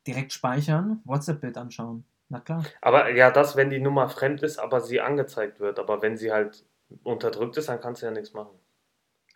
direkt 0.06 0.32
speichern, 0.32 1.00
WhatsApp-Bild 1.04 1.56
anschauen. 1.56 2.04
Na 2.30 2.40
klar. 2.40 2.64
Aber 2.80 3.10
ja, 3.10 3.30
das, 3.30 3.56
wenn 3.56 3.70
die 3.70 3.80
Nummer 3.80 4.08
fremd 4.08 4.42
ist, 4.42 4.58
aber 4.58 4.80
sie 4.80 5.00
angezeigt 5.00 5.58
wird. 5.58 5.78
Aber 5.80 6.00
wenn 6.00 6.16
sie 6.16 6.32
halt 6.32 6.64
unterdrückt 7.02 7.56
ist, 7.56 7.68
dann 7.68 7.80
kannst 7.80 8.02
du 8.02 8.06
ja 8.06 8.12
nichts 8.12 8.32
machen. 8.32 8.56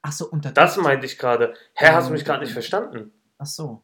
Ach 0.03 0.13
so, 0.13 0.31
unter 0.31 0.53
Das 0.53 0.77
meinte 0.77 1.05
ich 1.07 1.19
gerade. 1.19 1.55
Hä, 1.75 1.89
hast 1.89 2.09
du 2.09 2.13
mich 2.13 2.25
gerade 2.25 2.45
nicht 2.45 2.53
verstanden? 2.53 3.13
Ach 3.39 3.47
so. 3.47 3.83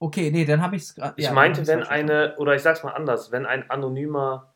Okay, 0.00 0.32
nee, 0.32 0.44
dann 0.44 0.62
habe 0.62 0.74
ich 0.74 0.82
es 0.82 0.94
gerade. 0.96 1.14
Ich 1.16 1.30
meinte, 1.30 1.64
wenn 1.68 1.84
eine, 1.84 2.36
oder 2.38 2.56
ich 2.56 2.62
sag's 2.62 2.82
mal 2.82 2.90
anders, 2.90 3.30
wenn 3.30 3.46
ein 3.46 3.70
anonymer 3.70 4.52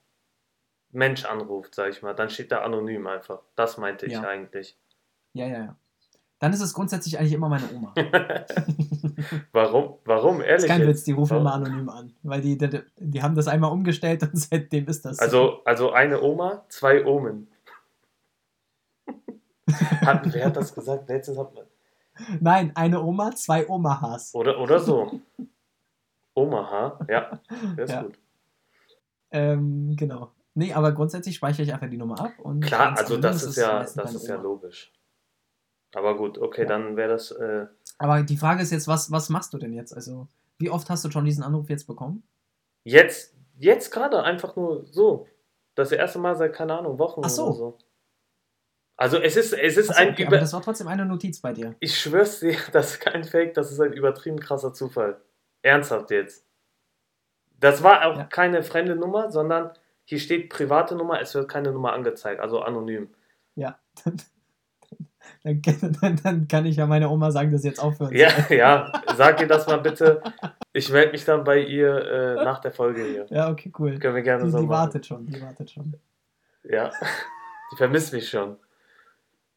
Mensch 0.91 1.25
anruft, 1.25 1.75
sag 1.77 1.91
ich 1.91 2.03
mal, 2.03 2.15
dann 2.15 2.31
steht 2.31 2.51
da 2.51 2.63
anonym 2.63 3.07
einfach. 3.07 3.43
Das 3.55 3.79
meinte 3.79 4.07
ich 4.07 4.15
Ja. 4.15 4.23
eigentlich. 4.23 4.77
Ja, 5.35 5.47
ja, 5.47 5.59
ja. 5.59 5.77
Dann 6.39 6.53
ist 6.53 6.61
es 6.61 6.75
grundsätzlich 6.75 7.19
eigentlich 7.19 7.33
immer 7.33 7.49
meine 7.49 7.65
Oma. 7.75 7.95
Warum? 9.53 9.95
Warum? 10.05 10.39
Das 10.39 10.47
Ehrlich? 10.47 10.65
ist 10.65 10.69
kein 10.69 10.81
jetzt? 10.81 10.89
Witz, 10.89 11.05
die 11.05 11.13
rufen 11.13 11.39
immer 11.39 11.55
anonym 11.55 11.89
an. 11.89 12.15
Weil 12.23 12.43
die, 12.43 12.59
die, 12.59 12.81
die 12.99 13.23
haben 13.23 13.35
das 13.35 13.49
einmal 13.49 13.73
umgestellt 13.73 14.23
und 14.23 14.37
seitdem 14.39 14.87
ist 14.87 15.05
das. 15.05 15.17
so. 15.17 15.23
Also, 15.23 15.65
also 15.65 15.93
eine 15.93 16.21
Oma, 16.21 16.65
zwei 16.69 17.05
Omen. 17.07 17.49
Hat, 20.03 20.33
wer 20.33 20.47
hat 20.47 20.57
das 20.57 20.73
gesagt? 20.75 21.09
Letztens 21.09 21.39
hat 21.39 21.53
man. 21.55 21.65
Nein, 22.41 22.73
eine 22.77 23.03
Oma, 23.03 23.33
zwei 23.35 23.69
Omahas. 23.69 24.33
Oder, 24.35 24.61
oder 24.61 24.79
so. 24.79 25.21
Omaha, 26.35 26.99
ja, 27.09 27.41
der 27.77 27.85
ist 27.85 27.91
Ja. 27.91 28.03
gut. 28.03 28.19
Ähm, 29.33 29.97
genau. 29.97 30.31
Nee, 30.55 30.73
aber 30.73 30.93
grundsätzlich 30.93 31.35
speichere 31.37 31.63
ich 31.65 31.73
einfach 31.75 31.91
die 31.91 31.97
Nummer 31.97 32.19
ab. 32.21 32.33
Und 32.39 32.61
Klar, 32.61 32.91
also 32.97 33.15
anonym 33.15 33.23
das 33.23 33.43
ist 33.43 33.57
ja, 33.57 33.79
meistens 33.81 34.03
das 34.03 34.15
ist 34.15 34.29
ja 34.29 34.37
logisch. 34.37 34.93
Aber 35.97 36.15
gut, 36.17 36.37
okay, 36.37 36.63
Ja. 36.63 36.69
dann 36.69 36.97
wäre 36.97 37.09
das. 37.09 37.31
Äh, 37.31 37.67
Aber 37.99 38.23
die 38.23 38.37
Frage 38.37 38.63
ist 38.63 38.71
jetzt, 38.71 38.87
was, 38.87 39.11
was 39.11 39.31
machst 39.31 39.55
du 39.55 39.59
denn 39.59 39.73
jetzt? 39.73 39.95
Also, 39.95 40.29
wie 40.59 40.69
oft 40.69 40.91
hast 40.91 41.05
du 41.07 41.11
schon 41.11 41.25
diesen 41.25 41.43
Anruf 41.43 41.71
jetzt 41.71 41.87
bekommen? 41.87 42.23
jetzt, 42.85 43.35
jetzt 43.59 43.91
gerade 43.91 44.23
einfach 44.23 44.55
nur 44.57 44.85
so. 44.87 45.27
Das 45.75 45.91
erste 45.93 46.19
Mal 46.19 46.37
seit, 46.37 46.53
keine 46.53 46.79
Ahnung, 46.79 46.99
Wochen 46.99 47.23
Ach 47.25 47.31
so. 47.31 47.45
oder 47.47 47.55
so. 47.55 47.79
Also 48.99 49.19
es 49.19 49.37
ist, 49.37 49.53
es 49.55 49.77
ist 49.77 49.91
Achso, 49.91 50.01
ein 50.03 50.11
okay, 50.13 50.23
über. 50.23 50.29
aber 50.33 50.39
das 50.41 50.53
war 50.53 50.63
trotzdem 50.63 50.89
eine 50.89 51.05
Notiz 51.05 51.41
bei 51.41 51.53
dir. 51.53 51.75
Ich 51.81 51.99
schwör's 51.99 52.41
dir, 52.41 52.57
das 52.73 52.93
ist 52.93 53.01
kein 53.01 53.25
Fake, 53.25 53.55
das 53.55 53.73
ist 53.73 53.81
ein 53.81 53.93
übertrieben 53.93 54.39
krasser 54.41 54.73
Zufall. 54.73 55.21
Ernsthaft 55.63 56.11
jetzt. 56.11 56.47
Das 57.61 57.83
war 57.83 58.07
auch 58.07 58.17
Ja. 58.19 58.25
keine 58.25 58.63
fremde 58.63 58.97
Nummer, 58.97 59.31
sondern 59.31 59.71
hier 60.05 60.19
steht 60.21 60.49
private 60.51 60.95
Nummer, 60.95 61.21
es 61.21 61.35
wird 61.35 61.49
keine 61.49 61.73
Nummer 61.73 61.93
angezeigt, 61.95 62.41
also 62.41 62.61
anonym. 62.61 63.09
Ja. 63.55 63.79
Dann, 65.43 65.63
dann, 66.01 66.17
dann 66.23 66.49
kann 66.49 66.67
ich 66.67 66.77
ja 66.77 66.87
meiner 66.87 67.11
Oma 67.11 67.31
sagen, 67.31 67.53
dass 67.53 67.63
sie 67.63 67.69
jetzt 67.69 67.79
aufhören 67.81 68.13
Ja, 68.15 68.31
soll. 68.31 68.57
ja, 68.57 68.93
sag 69.17 69.41
ihr 69.41 69.47
das 69.47 69.67
mal 69.67 69.77
bitte. 69.79 70.21
Ich 70.73 70.91
melde 70.91 71.13
mich 71.13 71.25
dann 71.25 71.45
bei 71.45 71.61
ihr 71.61 71.95
äh, 71.97 72.35
nach 72.45 72.61
der 72.61 72.73
Folge 72.73 73.05
hier. 73.05 73.27
Ja, 73.31 73.51
okay, 73.51 73.73
cool. 73.79 73.99
Können 73.99 74.17
wir 74.17 74.23
gerne 74.23 74.45
Die, 74.45 74.51
so 74.51 74.59
die 74.59 74.67
machen. 74.67 74.71
wartet 74.87 75.07
schon, 75.07 75.27
die 75.27 75.41
wartet 75.41 75.71
schon. 75.71 75.95
Ja, 76.65 76.91
die 77.73 77.77
vermisst 77.77 78.13
mich 78.13 78.29
schon. 78.29 78.57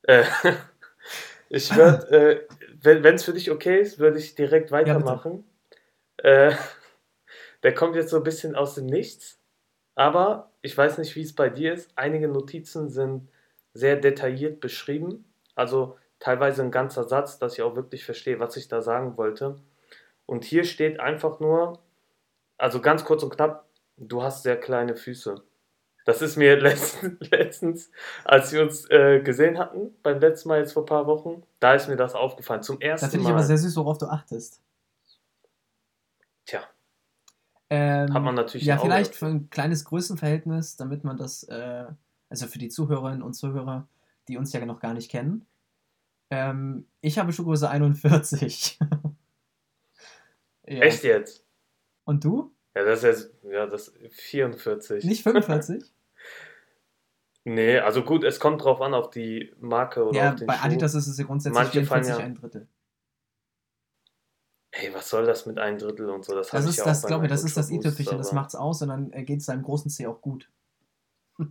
Äh, 0.03 0.23
ich 1.49 1.75
würde, 1.75 2.47
äh, 2.81 3.01
wenn 3.01 3.15
es 3.15 3.23
für 3.23 3.33
dich 3.33 3.49
okay 3.49 3.79
ist, 3.79 3.99
würde 3.99 4.19
ich 4.19 4.35
direkt 4.35 4.71
weitermachen. 4.71 5.43
Ja, 6.23 6.49
äh, 6.49 6.55
der 7.63 7.73
kommt 7.73 7.95
jetzt 7.95 8.09
so 8.11 8.17
ein 8.17 8.23
bisschen 8.23 8.55
aus 8.55 8.75
dem 8.75 8.85
Nichts, 8.85 9.39
aber 9.95 10.51
ich 10.61 10.77
weiß 10.77 10.97
nicht, 10.99 11.15
wie 11.15 11.21
es 11.23 11.33
bei 11.35 11.49
dir 11.49 11.73
ist. 11.73 11.91
Einige 11.95 12.27
Notizen 12.27 12.89
sind 12.89 13.27
sehr 13.73 13.95
detailliert 13.97 14.59
beschrieben, 14.59 15.25
also 15.59 15.97
teilweise 16.19 16.63
ein 16.63 16.71
ganzer 16.71 17.03
Satz, 17.03 17.37
dass 17.37 17.53
ich 17.53 17.61
auch 17.61 17.75
wirklich 17.75 18.05
verstehe, 18.05 18.39
was 18.39 18.55
ich 18.55 18.69
da 18.69 18.81
sagen 18.81 19.17
wollte. 19.17 19.59
Und 20.25 20.45
hier 20.45 20.63
steht 20.63 20.99
einfach 20.99 21.39
nur, 21.39 21.79
also 22.57 22.81
ganz 22.81 23.03
kurz 23.03 23.23
und 23.23 23.35
knapp, 23.35 23.65
du 23.97 24.23
hast 24.23 24.43
sehr 24.43 24.57
kleine 24.57 24.95
Füße. 24.95 25.43
Das 26.05 26.21
ist 26.21 26.37
mir 26.37 26.59
letztens, 27.19 27.91
als 28.23 28.53
wir 28.53 28.61
uns 28.61 28.89
äh, 28.89 29.21
gesehen 29.21 29.59
hatten, 29.59 29.93
beim 30.01 30.19
letzten 30.19 30.47
Mal 30.47 30.59
jetzt 30.59 30.71
vor 30.71 30.83
ein 30.83 30.87
paar 30.87 31.07
Wochen, 31.07 31.43
da 31.59 31.73
ist 31.73 31.89
mir 31.89 31.97
das 31.97 32.15
aufgefallen. 32.15 32.63
Zum 32.63 32.79
ersten 32.79 33.05
Mal. 33.05 33.07
Das 33.07 33.11
finde 33.11 33.25
ich 33.27 33.31
aber 33.31 33.43
sehr 33.43 33.57
süß, 33.57 33.75
worauf 33.75 33.97
du 33.97 34.05
achtest. 34.05 34.61
Tja. 36.45 36.61
Ähm, 37.69 38.13
Hat 38.13 38.23
man 38.23 38.35
natürlich 38.35 38.65
Ja, 38.65 38.77
vielleicht 38.77 39.13
für 39.13 39.27
ein 39.27 39.49
kleines 39.49 39.83
Größenverhältnis, 39.83 40.77
damit 40.77 41.03
man 41.03 41.17
das, 41.17 41.43
äh, 41.43 41.85
also 42.29 42.47
für 42.47 42.59
die 42.59 42.69
Zuhörerinnen 42.69 43.21
und 43.21 43.33
Zuhörer, 43.33 43.87
die 44.29 44.37
uns 44.37 44.53
ja 44.53 44.65
noch 44.65 44.79
gar 44.79 44.93
nicht 44.93 45.11
kennen. 45.11 45.45
Ähm, 46.29 46.87
ich 47.01 47.17
habe 47.17 47.33
Schuhgröße 47.33 47.69
41. 47.69 48.79
ja. 50.67 50.81
Echt 50.81 51.03
jetzt? 51.03 51.45
Und 52.05 52.23
du? 52.23 52.53
Ja, 52.75 52.83
das 52.83 53.03
ist 53.03 53.31
ja 53.43 53.65
das 53.65 53.93
44. 54.11 55.03
Nicht 55.05 55.23
45? 55.23 55.83
nee, 57.43 57.79
also 57.79 58.03
gut, 58.03 58.23
es 58.23 58.39
kommt 58.39 58.63
drauf 58.63 58.79
an, 58.81 58.93
auf 58.93 59.09
die 59.09 59.53
Marke 59.59 60.05
oder 60.05 60.17
ja, 60.17 60.29
auf 60.29 60.35
den 60.35 60.47
bei 60.47 60.55
Schuh. 60.55 60.65
Adidas 60.65 60.93
ist 60.95 61.07
es 61.07 61.17
ja 61.17 61.25
grundsätzlich 61.25 61.55
Manche 61.55 61.85
44 61.85 62.09
ja, 62.09 62.17
ein 62.17 62.35
Drittel. 62.35 62.67
Ey, 64.71 64.93
was 64.93 65.09
soll 65.09 65.25
das 65.25 65.45
mit 65.45 65.57
ein 65.57 65.77
Drittel 65.77 66.09
und 66.09 66.23
so? 66.23 66.35
Das, 66.35 66.51
das 66.51 66.65
ist 66.65 66.77
ja 66.77 66.85
das, 66.85 67.03
glaube 67.05 67.25
ich, 67.25 67.31
das 67.31 67.43
ist 67.43 67.57
das 67.57 67.71
i-Tüpfelchen, 67.71 68.17
das 68.17 68.33
macht's 68.33 68.55
aus 68.55 68.81
und 68.81 68.89
dann 68.89 69.11
geht 69.25 69.39
es 69.39 69.45
seinem 69.45 69.63
großen 69.63 69.89
C 69.89 70.05
auch 70.05 70.21
gut. 70.21 70.49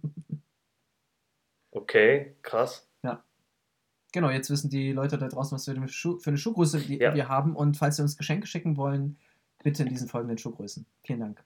okay, 1.73 2.37
krass. 2.43 2.88
Genau, 4.13 4.31
jetzt 4.31 4.49
wissen 4.51 4.71
die 4.71 4.93
Leute 4.93 5.19
da 5.19 5.29
draußen, 5.29 5.55
was 5.55 5.67
wir 5.67 5.75
für 5.75 6.31
eine 6.31 6.39
Schuhgröße 6.39 6.79
ja. 6.79 7.15
wir 7.15 7.29
haben 7.29 7.55
und 7.55 7.77
falls 7.77 7.97
sie 7.97 8.03
uns 8.03 8.17
Geschenke 8.17 8.47
schicken 8.47 8.77
wollen, 8.77 9.19
Bitte 9.63 9.83
in 9.83 9.89
diesen 9.89 10.09
folgenden 10.09 10.39
Schuhgrößen. 10.39 10.87
Vielen 11.03 11.21
Dank. 11.21 11.45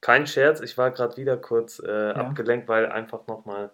Kein 0.00 0.26
Scherz, 0.26 0.60
ich 0.60 0.78
war 0.78 0.90
gerade 0.90 1.16
wieder 1.16 1.36
kurz 1.36 1.80
äh, 1.80 2.08
ja. 2.08 2.12
abgelenkt, 2.14 2.68
weil 2.68 2.86
einfach 2.86 3.26
nochmal 3.26 3.72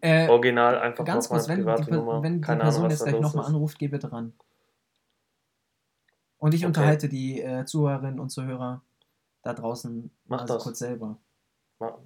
äh, 0.00 0.28
original 0.28 0.78
einfach 0.78 1.04
ganz 1.04 1.28
kurz, 1.28 1.48
wenn 1.48 1.64
die, 1.64 1.90
Nummer. 1.90 2.22
wenn 2.22 2.34
die 2.34 2.40
Keine 2.42 2.60
Person 2.60 2.84
Ahnung, 2.84 2.90
jetzt 2.90 3.04
gleich 3.04 3.20
nochmal 3.20 3.46
anruft, 3.46 3.78
geh 3.78 3.88
bitte 3.88 4.12
ran. 4.12 4.34
Und 6.38 6.54
ich 6.54 6.60
okay. 6.60 6.66
unterhalte 6.66 7.08
die 7.08 7.40
äh, 7.40 7.64
Zuhörerinnen 7.64 8.20
und 8.20 8.28
Zuhörer 8.28 8.82
da 9.42 9.54
draußen 9.54 10.10
Mach 10.26 10.42
also 10.42 10.54
das. 10.54 10.62
kurz 10.62 10.78
selber. 10.78 11.18
Ma 11.78 11.98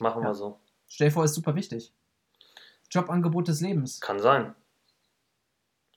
machen 0.00 0.22
ja. 0.22 0.28
wir 0.28 0.34
so. 0.34 0.60
Stell 0.86 1.08
dir 1.08 1.12
vor, 1.12 1.24
ist 1.24 1.34
super 1.34 1.54
wichtig. 1.54 1.94
Jobangebot 2.90 3.48
des 3.48 3.60
Lebens. 3.60 4.00
Kann 4.00 4.20
sein. 4.20 4.54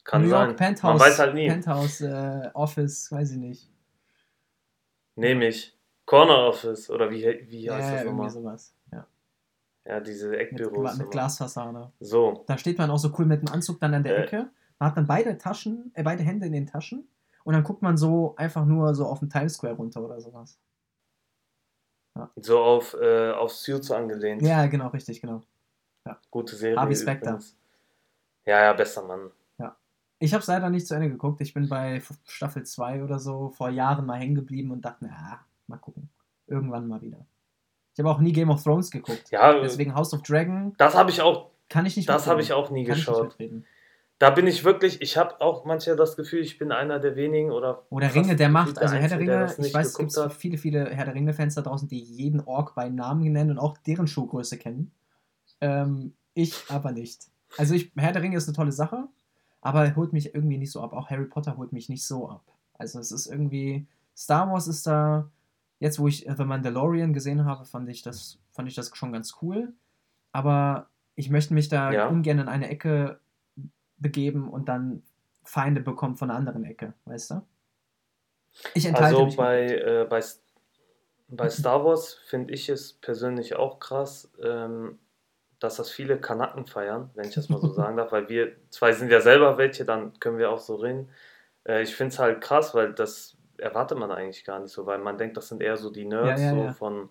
Kann 0.03 0.23
New 0.23 0.29
York 0.29 0.50
sein. 0.50 0.55
Penthouse, 0.55 1.00
Man 1.00 1.07
weiß 1.07 1.19
halt 1.19 1.33
nie. 1.33 1.47
Penthouse, 1.47 2.01
äh, 2.01 2.50
Office, 2.53 3.12
weiß 3.12 3.31
ich 3.31 3.38
nicht. 3.38 3.71
Nehme 5.15 5.47
ich. 5.47 5.77
Corner 6.05 6.47
Office 6.47 6.89
oder 6.89 7.09
wie, 7.09 7.23
wie 7.47 7.71
heißt 7.71 7.89
ja, 7.89 7.95
das 7.95 8.05
nochmal? 8.05 8.29
sowas. 8.29 8.75
Ja. 8.91 9.07
ja, 9.85 10.00
diese 10.01 10.38
Eckbüros. 10.38 10.93
Mit, 10.93 11.03
mit 11.03 11.12
Glasfassade. 11.12 11.91
So. 12.00 12.43
Da 12.47 12.57
steht 12.57 12.77
man 12.77 12.89
auch 12.89 12.97
so 12.97 13.13
cool 13.17 13.25
mit 13.25 13.41
dem 13.41 13.53
Anzug 13.53 13.79
dann 13.79 13.93
an 13.93 14.03
der 14.03 14.17
äh. 14.17 14.23
Ecke. 14.23 14.50
Man 14.79 14.89
hat 14.89 14.97
dann 14.97 15.07
beide 15.07 15.38
Taschen, 15.38 15.91
äh, 15.93 16.03
beide 16.03 16.23
Hände 16.23 16.45
in 16.47 16.51
den 16.51 16.67
Taschen 16.67 17.07
und 17.45 17.53
dann 17.53 17.63
guckt 17.63 17.81
man 17.81 17.95
so 17.95 18.35
einfach 18.35 18.65
nur 18.65 18.93
so 18.95 19.05
auf 19.05 19.19
den 19.19 19.29
Times 19.29 19.53
Square 19.53 19.75
runter 19.75 20.03
oder 20.03 20.19
sowas. 20.19 20.59
Ja. 22.15 22.29
So 22.35 22.59
auf, 22.59 22.93
äh, 23.00 23.31
auf 23.31 23.51
Suits 23.51 23.91
angelehnt. 23.91 24.41
Ja, 24.41 24.65
genau, 24.67 24.89
richtig, 24.89 25.21
genau. 25.21 25.41
Ja. 26.05 26.17
Gute 26.31 26.55
Serie. 26.55 26.77
Harvey 26.77 26.95
Specter. 26.95 27.39
Ja, 28.45 28.63
ja, 28.63 28.74
bester 28.74 29.03
Mann. 29.03 29.31
Ich 30.24 30.33
habe 30.33 30.39
es 30.39 30.48
leider 30.48 30.69
nicht 30.69 30.88
zu 30.88 30.93
Ende 30.93 31.10
geguckt. 31.10 31.41
Ich 31.41 31.53
bin 31.53 31.67
bei 31.67 32.01
Staffel 32.25 32.63
2 32.63 33.03
oder 33.03 33.19
so 33.19 33.50
vor 33.50 33.67
Jahren 33.69 34.05
mal 34.05 34.17
hängen 34.17 34.36
geblieben 34.36 34.72
und 34.72 34.86
dachte, 34.86 35.00
na, 35.01 35.41
mal 35.67 35.75
gucken. 35.75 36.07
Irgendwann 36.48 36.88
mal 36.88 37.01
wieder. 37.01 37.25
Ich 37.93 38.00
habe 38.00 38.10
auch 38.10 38.19
nie 38.19 38.31
Game 38.31 38.50
of 38.50 38.63
Thrones 38.63 38.89
geguckt. 38.89 39.31
Ja, 39.31 39.60
deswegen 39.60 39.93
House 39.93 40.13
of 40.13 40.22
Dragon. 40.22 40.75
Das 40.77 40.95
habe 40.95 41.12
ich 41.12 41.22
auch. 41.22 41.50
Kann 41.67 41.86
ich 41.86 41.98
nicht. 41.98 42.07
Das 42.07 42.25
habe 42.27 42.39
ich 42.39 42.53
auch 42.53 42.69
nie 42.69 42.86
kann 42.86 42.95
geschaut. 42.95 43.36
Da 44.17 44.29
bin 44.29 44.48
ich 44.48 44.63
wirklich. 44.63 45.01
Ich 45.01 45.17
habe 45.17 45.41
auch 45.41 45.65
manchmal 45.65 45.98
das 45.98 46.15
Gefühl, 46.15 46.39
ich 46.39 46.57
bin 46.57 46.72
einer 46.72 47.00
der 47.00 47.17
wenigen 47.17 47.51
oder. 47.51 47.83
Oder 47.89 48.15
Ringe 48.15 48.38
der 48.38 48.48
Macht. 48.48 48.79
Also 48.79 48.95
Herr 48.95 49.10
der 49.10 49.19
Ringe. 49.19 49.53
Ich 49.57 49.74
weiß, 49.74 49.88
es 49.88 49.98
gibt 49.98 50.15
hat. 50.15 50.31
viele, 50.31 50.57
viele 50.57 50.89
Herr 50.89 51.03
der 51.03 51.15
Ringe-Fans 51.15 51.55
da 51.55 51.63
draußen, 51.63 51.89
die 51.89 52.00
jeden 52.00 52.39
Ork 52.39 52.75
bei 52.75 52.88
Namen 52.88 53.29
nennen 53.29 53.51
und 53.51 53.60
auch 53.60 53.77
deren 53.79 54.07
Schuhgröße 54.07 54.57
kennen. 54.57 54.93
Ähm, 55.63 56.13
ich 56.34 56.65
aber 56.70 56.91
nicht. 56.91 57.27
Also 57.58 57.74
ich, 57.75 57.91
Herr 57.96 58.12
der 58.12 58.22
Ringe 58.22 58.38
ist 58.38 58.48
eine 58.48 58.55
tolle 58.55 58.72
Sache 58.72 59.08
aber 59.63 59.86
er 59.86 59.96
holt 59.96 60.12
mich 60.12 60.36
irgendwie 60.36 60.58
nicht 60.58 60.72
so 60.72 60.82
ab. 60.82 60.93
Auch 60.93 61.10
Harry 61.10 61.25
Potter 61.25 61.55
holt 61.58 61.72
mich 61.72 61.88
nicht 61.88 62.05
so 62.05 62.29
ab. 62.29 62.43
Also 62.74 63.00
es 63.00 63.12
ist 63.12 63.27
irgendwie, 63.27 63.88
Star 64.15 64.51
Wars 64.51 64.67
ist 64.67 64.86
da, 64.86 65.29
jetzt 65.79 66.00
wo 66.00 66.08
ich 66.08 66.27
The 66.27 66.43
Mandalorian 66.43 67.13
gesehen 67.13 67.46
habe, 67.46 67.63
fand 67.63 67.88
ich 67.88 68.01
das, 68.01 68.39
fand 68.51 68.67
ich 68.67 68.75
das 68.75 68.96
schon 68.96 69.13
ganz 69.13 69.38
cool. 69.41 69.72
Aber 70.34 70.88
ich 71.15 71.29
möchte 71.29 71.53
mich 71.53 71.70
da 71.70 71.91
ja. 71.93 72.08
ungern 72.08 72.39
in 72.39 72.50
eine 72.50 72.67
Ecke 72.67 73.20
begeben 73.98 74.50
und 74.50 74.67
dann 74.67 75.01
Feinde 75.46 75.79
bekommen 75.79 76.17
von 76.17 76.29
einer 76.29 76.38
anderen 76.38 76.65
Ecke, 76.65 76.93
weißt 77.05 77.32
du? 77.32 77.41
Ich 78.74 78.86
enthalte 78.86 79.15
also 79.15 79.25
mich 79.25 79.38
bei, 79.38 79.77
äh, 79.77 80.05
bei, 80.10 80.22
bei 81.29 81.50
Star 81.50 81.86
Wars 81.86 82.15
finde 82.25 82.53
ich 82.53 82.67
es 82.67 82.93
persönlich 82.93 83.55
auch 83.55 83.79
krass, 83.79 84.29
ähm, 84.43 85.00
dass 85.63 85.77
das 85.77 85.89
viele 85.89 86.17
Kanaken 86.17 86.65
feiern, 86.65 87.10
wenn 87.15 87.27
ich 87.27 87.36
das 87.36 87.50
mal 87.50 87.60
so 87.60 87.67
sagen 87.74 87.98
darf, 87.98 88.12
weil 88.12 88.27
wir 88.29 88.53
zwei 88.70 88.91
sind 88.91 89.12
ja 89.12 89.22
selber 89.22 89.58
welche, 89.58 89.86
dann 89.86 90.20
können 90.20 90.38
wir 90.38 90.51
auch 90.51 90.60
so 90.60 90.75
reden. 90.75 91.10
Äh, 91.63 91.84
ich 91.84 91.96
finde 91.96 92.13
es 92.13 92.20
halt 92.20 92.41
krass, 92.41 92.75
weil 92.75 92.93
das 92.93 93.38
erwartet 93.58 93.98
man 93.98 94.12
eigentlich 94.12 94.43
gar 94.43 94.60
nicht 94.60 94.72
so, 94.72 94.86
weil 94.86 95.00
man 95.00 95.17
denkt, 95.17 95.38
das 95.38 95.48
sind 95.48 95.62
eher 95.62 95.77
so 95.77 95.89
die 95.89 96.05
Nerds 96.05 96.41
ja, 96.41 96.51
ja, 96.51 96.58
ja. 96.58 96.67
so 96.67 96.74
von 96.74 97.10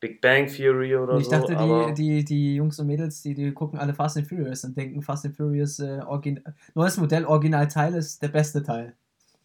Big 0.00 0.20
Bang 0.20 0.46
Theory 0.46 0.94
oder 0.96 1.16
ich 1.16 1.24
so. 1.24 1.32
Ich 1.32 1.40
dachte, 1.40 1.56
die, 1.56 1.94
die, 1.94 2.24
die 2.24 2.54
Jungs 2.56 2.78
und 2.78 2.86
Mädels, 2.86 3.20
die, 3.22 3.34
die 3.34 3.52
gucken 3.52 3.80
alle 3.80 3.94
Fast 3.94 4.16
and 4.16 4.28
Furious 4.28 4.62
und 4.64 4.76
denken, 4.76 5.02
Fast 5.02 5.26
and 5.26 5.36
Furious 5.36 5.80
äh, 5.80 6.00
neues 6.74 6.96
Modell, 6.98 7.24
Originalteil 7.24 7.94
ist 7.94 8.22
der 8.22 8.28
beste 8.28 8.62
Teil. 8.62 8.94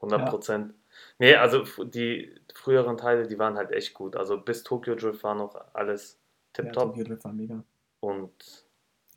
100 0.00 0.28
Prozent. 0.28 0.74
Nee, 1.18 1.34
also 1.34 1.64
die 1.84 2.34
früheren 2.54 2.96
Teile, 2.96 3.26
die 3.26 3.38
waren 3.38 3.56
halt 3.56 3.72
echt 3.72 3.94
gut. 3.94 4.16
Also 4.16 4.38
bis 4.38 4.62
Tokyo 4.62 4.94
Drift 4.94 5.22
war 5.24 5.34
noch 5.34 5.54
alles 5.74 6.20
Tipptopp. 6.52 6.96
Ja, 6.96 7.24
war 7.24 7.32
mega. 7.32 7.64
Und 8.00 8.66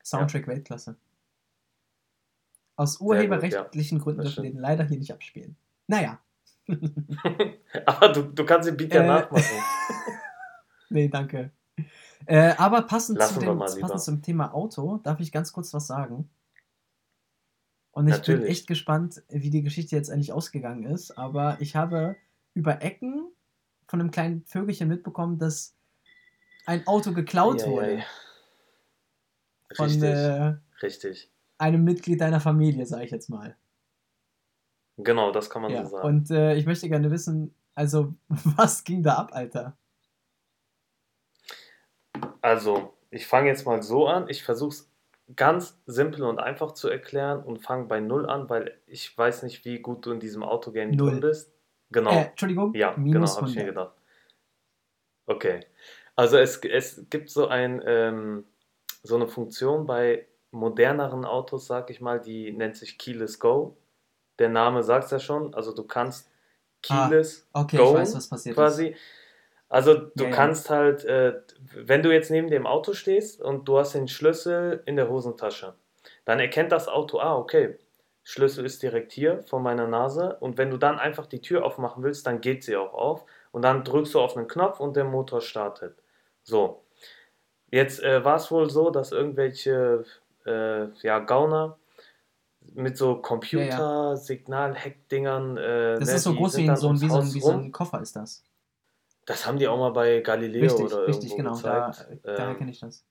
Soundtrack 0.04 0.44
ja. 0.44 0.48
Weltklasse. 0.48 0.96
Aus 2.76 3.00
urheberrechtlichen 3.00 4.00
gut, 4.00 4.02
ja. 4.02 4.04
Gründen 4.04 4.22
dürfen 4.24 4.44
wir 4.44 4.52
den 4.52 4.60
leider 4.60 4.84
hier 4.84 4.98
nicht 4.98 5.14
abspielen. 5.14 5.56
Naja. 5.88 6.20
aber 7.86 8.10
du, 8.10 8.24
du 8.24 8.46
kannst 8.46 8.68
den 8.68 8.78
Beat 8.78 8.94
ja 8.94 9.04
äh, 9.04 9.08
nachmachen. 9.08 9.44
nee, 10.90 11.08
danke. 11.08 11.52
Äh, 12.26 12.54
aber 12.58 12.84
passend, 12.84 13.22
zu 13.22 13.40
dem, 13.40 13.60
passend 13.60 14.02
zum 14.02 14.22
Thema 14.22 14.54
Auto 14.54 14.98
darf 14.98 15.20
ich 15.20 15.32
ganz 15.32 15.52
kurz 15.54 15.74
was 15.74 15.88
sagen. 15.88 16.30
Und 17.92 18.08
ich 18.08 18.16
Natürlich. 18.16 18.42
bin 18.42 18.50
echt 18.50 18.68
gespannt, 18.68 19.24
wie 19.30 19.52
die 19.52 19.62
Geschichte 19.62 19.96
jetzt 19.96 20.10
eigentlich 20.10 20.34
ausgegangen 20.34 20.84
ist. 20.84 21.18
Aber 21.18 21.58
ich 21.60 21.76
habe 21.76 22.16
über 22.56 22.82
Ecken 22.82 23.32
von 23.88 24.00
einem 24.00 24.10
kleinen 24.10 24.44
Vögelchen 24.46 24.88
mitbekommen, 24.88 25.38
dass 25.38 25.76
ein 26.66 26.88
Auto 26.88 27.14
geklaut 27.14 27.62
ja, 27.62 27.68
wurde. 27.68 27.98
Ja. 27.98 28.04
Von 29.76 29.86
Richtig. 29.86 30.04
Äh, 30.04 30.56
Richtig. 30.82 31.32
einem 31.58 31.84
Mitglied 31.84 32.22
deiner 32.22 32.40
Familie, 32.40 32.86
sage 32.86 33.06
ich 33.06 33.12
jetzt 33.12 33.30
mal. 33.30 33.58
Genau, 34.98 35.32
das 35.32 35.50
kann 35.50 35.64
man 35.64 35.72
ja. 35.72 35.84
so 35.84 35.90
sagen. 35.90 36.08
Und 36.08 36.32
äh, 36.32 36.56
ich 36.56 36.66
möchte 36.66 36.88
gerne 36.88 37.10
wissen, 37.10 37.56
also, 37.76 38.14
was 38.28 38.84
ging 38.84 39.02
da 39.02 39.16
ab, 39.16 39.32
Alter? 39.34 39.78
Also, 42.42 42.94
ich 43.10 43.26
fange 43.26 43.48
jetzt 43.48 43.66
mal 43.66 43.82
so 43.82 44.08
an. 44.08 44.30
Ich 44.30 44.44
versuche 44.44 44.70
es 44.70 44.92
ganz 45.36 45.80
simpel 45.86 46.24
und 46.24 46.40
einfach 46.40 46.74
zu 46.74 46.90
erklären 46.90 47.44
und 47.44 47.60
fange 47.60 47.86
bei 47.86 48.00
Null 48.00 48.30
an, 48.30 48.50
weil 48.50 48.80
ich 48.86 49.18
weiß 49.18 49.44
nicht, 49.44 49.66
wie 49.66 49.80
gut 49.80 50.06
du 50.06 50.12
in 50.12 50.20
diesem 50.20 50.44
Autogame 50.44 50.96
drin 50.96 51.20
bist. 51.20 51.52
Genau. 51.90 52.12
Äh, 52.12 52.26
Entschuldigung? 52.26 52.74
Ja, 52.76 52.96
Minus 52.98 53.32
genau, 53.32 53.42
habe 53.42 53.50
ich 53.50 53.56
mir 53.56 53.66
gedacht. 53.66 53.96
Okay. 55.26 55.66
Also 56.16 56.38
es, 56.38 56.58
es 56.58 57.06
gibt 57.10 57.30
so, 57.30 57.48
ein, 57.48 57.82
ähm, 57.86 58.46
so 59.02 59.16
eine 59.16 59.28
Funktion 59.28 59.86
bei 59.86 60.28
moderneren 60.52 61.26
Autos, 61.26 61.68
sag 61.68 61.90
ich 61.90 62.02
mal, 62.02 62.22
die 62.22 62.52
nennt 62.52 62.76
sich 62.76 62.98
Keyless 62.98 63.40
Go. 63.40 63.78
Der 64.40 64.50
Name 64.50 64.84
sagt 64.84 65.06
es 65.06 65.12
ja 65.12 65.20
schon, 65.20 65.54
also 65.56 65.74
du 65.74 65.84
kannst 65.84 66.30
ah, 66.90 67.08
Keyless 67.08 67.48
ah, 67.54 67.62
okay, 67.62 67.78
Go 67.78 67.94
weiß, 67.94 68.30
quasi. 68.30 68.88
Ist. 68.90 69.00
Also 69.70 69.96
du 69.96 70.26
Ja, 70.26 70.30
ja. 70.30 70.36
kannst 70.36 70.70
halt, 70.70 71.04
äh, 71.06 71.42
wenn 71.74 72.04
du 72.04 72.14
jetzt 72.14 72.30
neben 72.30 72.50
dem 72.50 72.68
Auto 72.68 72.94
stehst 72.94 73.42
und 73.42 73.68
du 73.68 73.80
hast 73.80 73.96
den 73.96 74.08
Schlüssel 74.08 74.84
in 74.86 74.96
der 74.96 75.10
Hosentasche, 75.10 75.74
dann 76.26 76.40
erkennt 76.40 76.72
das 76.72 76.88
Auto, 76.88 77.20
ah, 77.20 77.36
okay, 77.36 77.80
Schlüssel 78.24 78.66
ist 78.66 78.84
direkt 78.84 79.12
hier 79.12 79.42
vor 79.42 79.60
meiner 79.60 79.88
Nase 79.88 80.38
und 80.40 80.60
wenn 80.60 80.70
du 80.70 80.78
dann 80.78 81.00
einfach 81.00 81.26
die 81.26 81.42
Tür 81.42 81.66
aufmachen 81.66 82.04
willst, 82.04 82.28
dann 82.28 82.40
geht 82.40 82.64
sie 82.64 82.76
auch 82.76 82.94
auf 82.94 83.26
und 83.52 83.64
dann 83.64 83.84
drückst 83.84 84.14
du 84.14 84.20
auf 84.20 84.38
einen 84.38 84.48
Knopf 84.48 84.80
und 84.80 84.96
der 84.96 85.06
Motor 85.06 85.42
startet. 85.42 86.03
So. 86.44 86.84
Jetzt 87.72 88.04
äh, 88.04 88.24
war 88.24 88.36
es 88.36 88.52
wohl 88.52 88.70
so, 88.70 88.92
dass 88.92 89.12
irgendwelche 89.12 90.06
äh, 90.46 90.86
ja, 91.02 91.20
Gauner 91.20 91.80
mit 92.74 92.98
so 92.98 93.18
Computer-Signal-Hack-Dingern, 93.18 95.58
äh, 95.58 96.00
Das 96.00 96.10
ne, 96.10 96.16
ist 96.16 96.24
so 96.24 96.34
groß 96.34 96.58
wie, 96.58 96.76
so 96.76 96.92
wie, 96.94 97.10
so 97.10 97.18
ein, 97.18 97.34
wie 97.34 97.42
so 97.42 97.52
ein 97.52 97.72
Koffer 97.72 98.02
ist 98.02 98.16
das. 98.16 98.44
Das 99.26 99.46
haben 99.46 99.58
die 99.58 99.68
auch 99.68 99.78
mal 99.78 99.92
bei 99.92 100.20
Galileo 100.20 100.64
Richtig, 100.64 100.86
oder 100.86 101.08
richtig, 101.08 101.32
irgendwo 101.32 101.58
genau. 101.58 101.62
Da, 101.62 101.88
gezeigt. 101.88 102.26
daher 102.26 102.50
Ähm, 102.50 102.58
kenne 102.58 102.72
ich 102.72 102.80
das. 102.80 103.06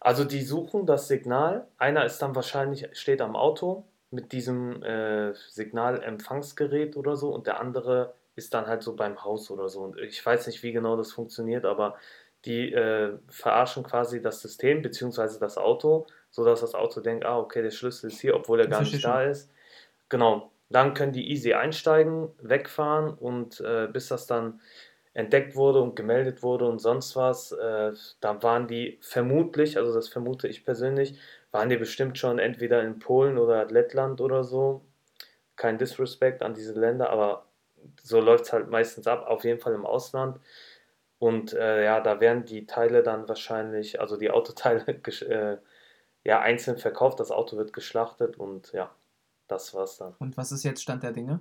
also 0.00 0.24
die 0.24 0.42
suchen 0.42 0.86
das 0.86 1.08
Signal. 1.08 1.66
Einer 1.78 2.04
ist 2.04 2.18
dann 2.18 2.34
wahrscheinlich, 2.34 2.88
steht 2.92 3.20
am 3.20 3.36
Auto 3.36 3.84
mit 4.10 4.32
diesem 4.32 4.82
äh, 4.82 5.34
Signalempfangsgerät 5.34 6.96
oder 6.96 7.16
so 7.16 7.34
und 7.34 7.46
der 7.46 7.60
andere 7.60 8.14
ist 8.34 8.52
dann 8.52 8.66
halt 8.66 8.82
so 8.82 8.94
beim 8.94 9.24
Haus 9.24 9.50
oder 9.50 9.68
so. 9.68 9.80
Und 9.80 9.98
ich 9.98 10.24
weiß 10.24 10.46
nicht, 10.46 10.62
wie 10.62 10.72
genau 10.72 10.96
das 10.96 11.12
funktioniert, 11.12 11.64
aber 11.64 11.96
die 12.44 12.72
äh, 12.72 13.18
verarschen 13.28 13.82
quasi 13.82 14.22
das 14.22 14.40
System 14.40 14.82
beziehungsweise 14.82 15.40
das 15.40 15.58
Auto, 15.58 16.06
sodass 16.30 16.60
das 16.60 16.74
Auto 16.74 17.00
denkt, 17.00 17.24
ah, 17.24 17.38
okay, 17.38 17.62
der 17.62 17.70
Schlüssel 17.70 18.08
ist 18.08 18.20
hier, 18.20 18.36
obwohl 18.36 18.60
er 18.60 18.68
gar 18.68 18.82
nicht 18.82 19.04
da 19.04 19.22
ist. 19.22 19.50
Genau. 20.08 20.52
Dann 20.68 20.94
können 20.94 21.12
die 21.12 21.30
easy 21.30 21.54
einsteigen, 21.54 22.28
wegfahren 22.40 23.14
und 23.14 23.60
äh, 23.60 23.88
bis 23.92 24.08
das 24.08 24.26
dann 24.26 24.60
entdeckt 25.14 25.56
wurde 25.56 25.80
und 25.80 25.96
gemeldet 25.96 26.42
wurde 26.42 26.66
und 26.66 26.78
sonst 26.78 27.16
was, 27.16 27.52
äh, 27.52 27.92
da 28.20 28.42
waren 28.42 28.68
die 28.68 28.98
vermutlich, 29.00 29.78
also 29.78 29.94
das 29.94 30.08
vermute 30.08 30.46
ich 30.46 30.64
persönlich, 30.64 31.18
waren 31.52 31.70
die 31.70 31.78
bestimmt 31.78 32.18
schon 32.18 32.38
entweder 32.38 32.82
in 32.82 32.98
Polen 32.98 33.38
oder 33.38 33.64
Lettland 33.64 34.20
oder 34.20 34.44
so. 34.44 34.84
Kein 35.56 35.78
Disrespect 35.78 36.42
an 36.42 36.52
diese 36.52 36.78
Länder, 36.78 37.08
aber 37.08 37.46
so 38.02 38.20
läuft 38.20 38.44
es 38.44 38.52
halt 38.52 38.68
meistens 38.68 39.06
ab, 39.06 39.26
auf 39.26 39.44
jeden 39.44 39.60
Fall 39.60 39.72
im 39.72 39.86
Ausland. 39.86 40.38
Und 41.26 41.54
äh, 41.54 41.82
ja, 41.82 42.00
da 42.00 42.20
werden 42.20 42.44
die 42.44 42.66
Teile 42.66 43.02
dann 43.02 43.28
wahrscheinlich, 43.28 44.00
also 44.00 44.16
die 44.16 44.30
Autoteile, 44.30 44.86
äh, 45.22 45.58
ja, 46.22 46.38
einzeln 46.38 46.78
verkauft, 46.78 47.18
das 47.18 47.32
Auto 47.32 47.56
wird 47.56 47.72
geschlachtet 47.72 48.36
und 48.36 48.70
ja, 48.72 48.94
das 49.48 49.74
war's 49.74 49.96
dann. 49.96 50.14
Und 50.20 50.36
was 50.36 50.52
ist 50.52 50.62
jetzt 50.62 50.82
Stand 50.82 51.02
der 51.02 51.10
Dinge? 51.10 51.40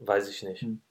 Weiß 0.00 0.28
ich 0.28 0.42
nicht. 0.42 0.60
Hm. 0.60 0.82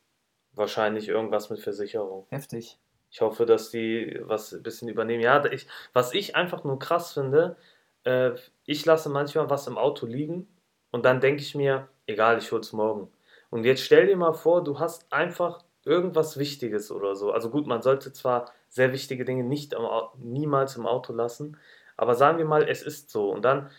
Wahrscheinlich 0.53 1.07
irgendwas 1.07 1.51
mit 1.51 1.59
Versicherung. 1.59 2.25
Heftig. 2.29 2.79
Ich 3.11 3.21
hoffe, 3.21 3.45
dass 3.45 3.69
die 3.69 4.19
was 4.23 4.51
ein 4.51 4.63
bisschen 4.63 4.89
übernehmen. 4.89 5.21
Ja, 5.21 5.45
ich, 5.45 5.67
was 5.93 6.15
ich 6.15 6.35
einfach 6.35 6.63
nur 6.63 6.79
krass 6.79 7.13
finde, 7.13 7.57
äh, 8.05 8.31
ich 8.65 8.83
lasse 8.88 9.09
manchmal 9.09 9.51
was 9.51 9.67
im 9.67 9.77
Auto 9.77 10.07
liegen 10.07 10.47
und 10.89 11.05
dann 11.05 11.21
denke 11.21 11.43
ich 11.43 11.53
mir, 11.53 11.89
egal, 12.07 12.39
ich 12.39 12.51
hol's 12.51 12.73
morgen. 12.73 13.11
Und 13.51 13.65
jetzt 13.65 13.83
stell 13.83 14.07
dir 14.07 14.17
mal 14.17 14.33
vor, 14.33 14.63
du 14.63 14.79
hast 14.79 15.13
einfach 15.13 15.63
irgendwas 15.85 16.38
Wichtiges 16.38 16.91
oder 16.91 17.15
so. 17.15 17.31
Also 17.31 17.50
gut, 17.50 17.67
man 17.67 17.81
sollte 17.81 18.13
zwar 18.13 18.51
sehr 18.69 18.91
wichtige 18.93 19.25
Dinge 19.25 19.43
nicht 19.43 19.75
am, 19.75 19.88
niemals 20.17 20.75
im 20.75 20.85
Auto 20.85 21.13
lassen, 21.13 21.57
aber 21.97 22.15
sagen 22.15 22.38
wir 22.38 22.45
mal, 22.45 22.67
es 22.67 22.81
ist 22.81 23.09
so. 23.09 23.31
Und 23.31 23.43
dann 23.43 23.69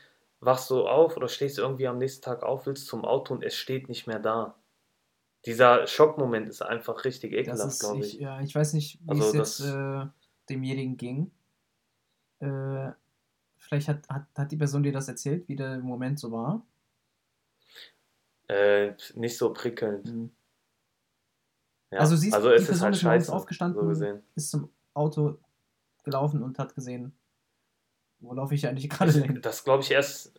wachst 0.40 0.70
du 0.70 0.86
auf 0.86 1.16
oder 1.16 1.28
stehst 1.28 1.58
irgendwie 1.58 1.86
am 1.86 1.98
nächsten 1.98 2.22
Tag 2.22 2.42
auf, 2.42 2.66
willst 2.66 2.86
zum 2.86 3.04
Auto 3.04 3.34
und 3.34 3.44
es 3.44 3.54
steht 3.54 3.88
nicht 3.88 4.06
mehr 4.06 4.18
da. 4.18 4.56
Dieser 5.46 5.86
Schockmoment 5.86 6.48
ist 6.48 6.62
einfach 6.62 7.04
richtig 7.04 7.32
ekelhaft, 7.32 7.80
glaube 7.80 8.00
ich, 8.00 8.14
ich. 8.14 8.20
ja, 8.20 8.40
ich 8.40 8.54
weiß 8.54 8.74
nicht, 8.74 9.00
wie 9.02 9.10
Also 9.10 9.28
es 9.28 9.32
jetzt 9.32 9.60
äh, 9.60 10.06
demjenigen 10.48 10.96
ging. 10.96 11.30
Äh, 12.38 12.92
vielleicht 13.56 13.88
hat, 13.88 14.08
hat, 14.08 14.26
hat 14.36 14.52
die 14.52 14.56
Person 14.56 14.82
dir 14.82 14.92
das 14.92 15.08
erzählt, 15.08 15.48
wie 15.48 15.56
der 15.56 15.78
Moment 15.78 16.18
so 16.20 16.30
war. 16.30 16.64
Äh, 18.48 18.92
nicht 19.14 19.36
so 19.36 19.52
prickelnd. 19.52 20.08
Hm. 20.08 20.30
Ja. 21.92 21.98
Also 21.98 22.16
siehst 22.16 22.34
also 22.34 22.48
die 22.48 22.56
ist 22.56 22.66
Person 22.66 22.84
halt 22.84 22.94
ist 22.94 23.02
scheiße, 23.02 23.32
aufgestanden, 23.32 23.94
so 23.94 24.20
ist 24.34 24.50
zum 24.50 24.70
Auto 24.94 25.38
gelaufen 26.04 26.42
und 26.42 26.58
hat 26.58 26.74
gesehen, 26.74 27.14
wo 28.18 28.32
laufe 28.32 28.54
ich 28.54 28.66
eigentlich 28.66 28.88
gerade 28.88 29.12
hin. 29.12 29.40
Das 29.42 29.62
glaube 29.62 29.82
ich 29.82 29.90
erst, 29.90 30.32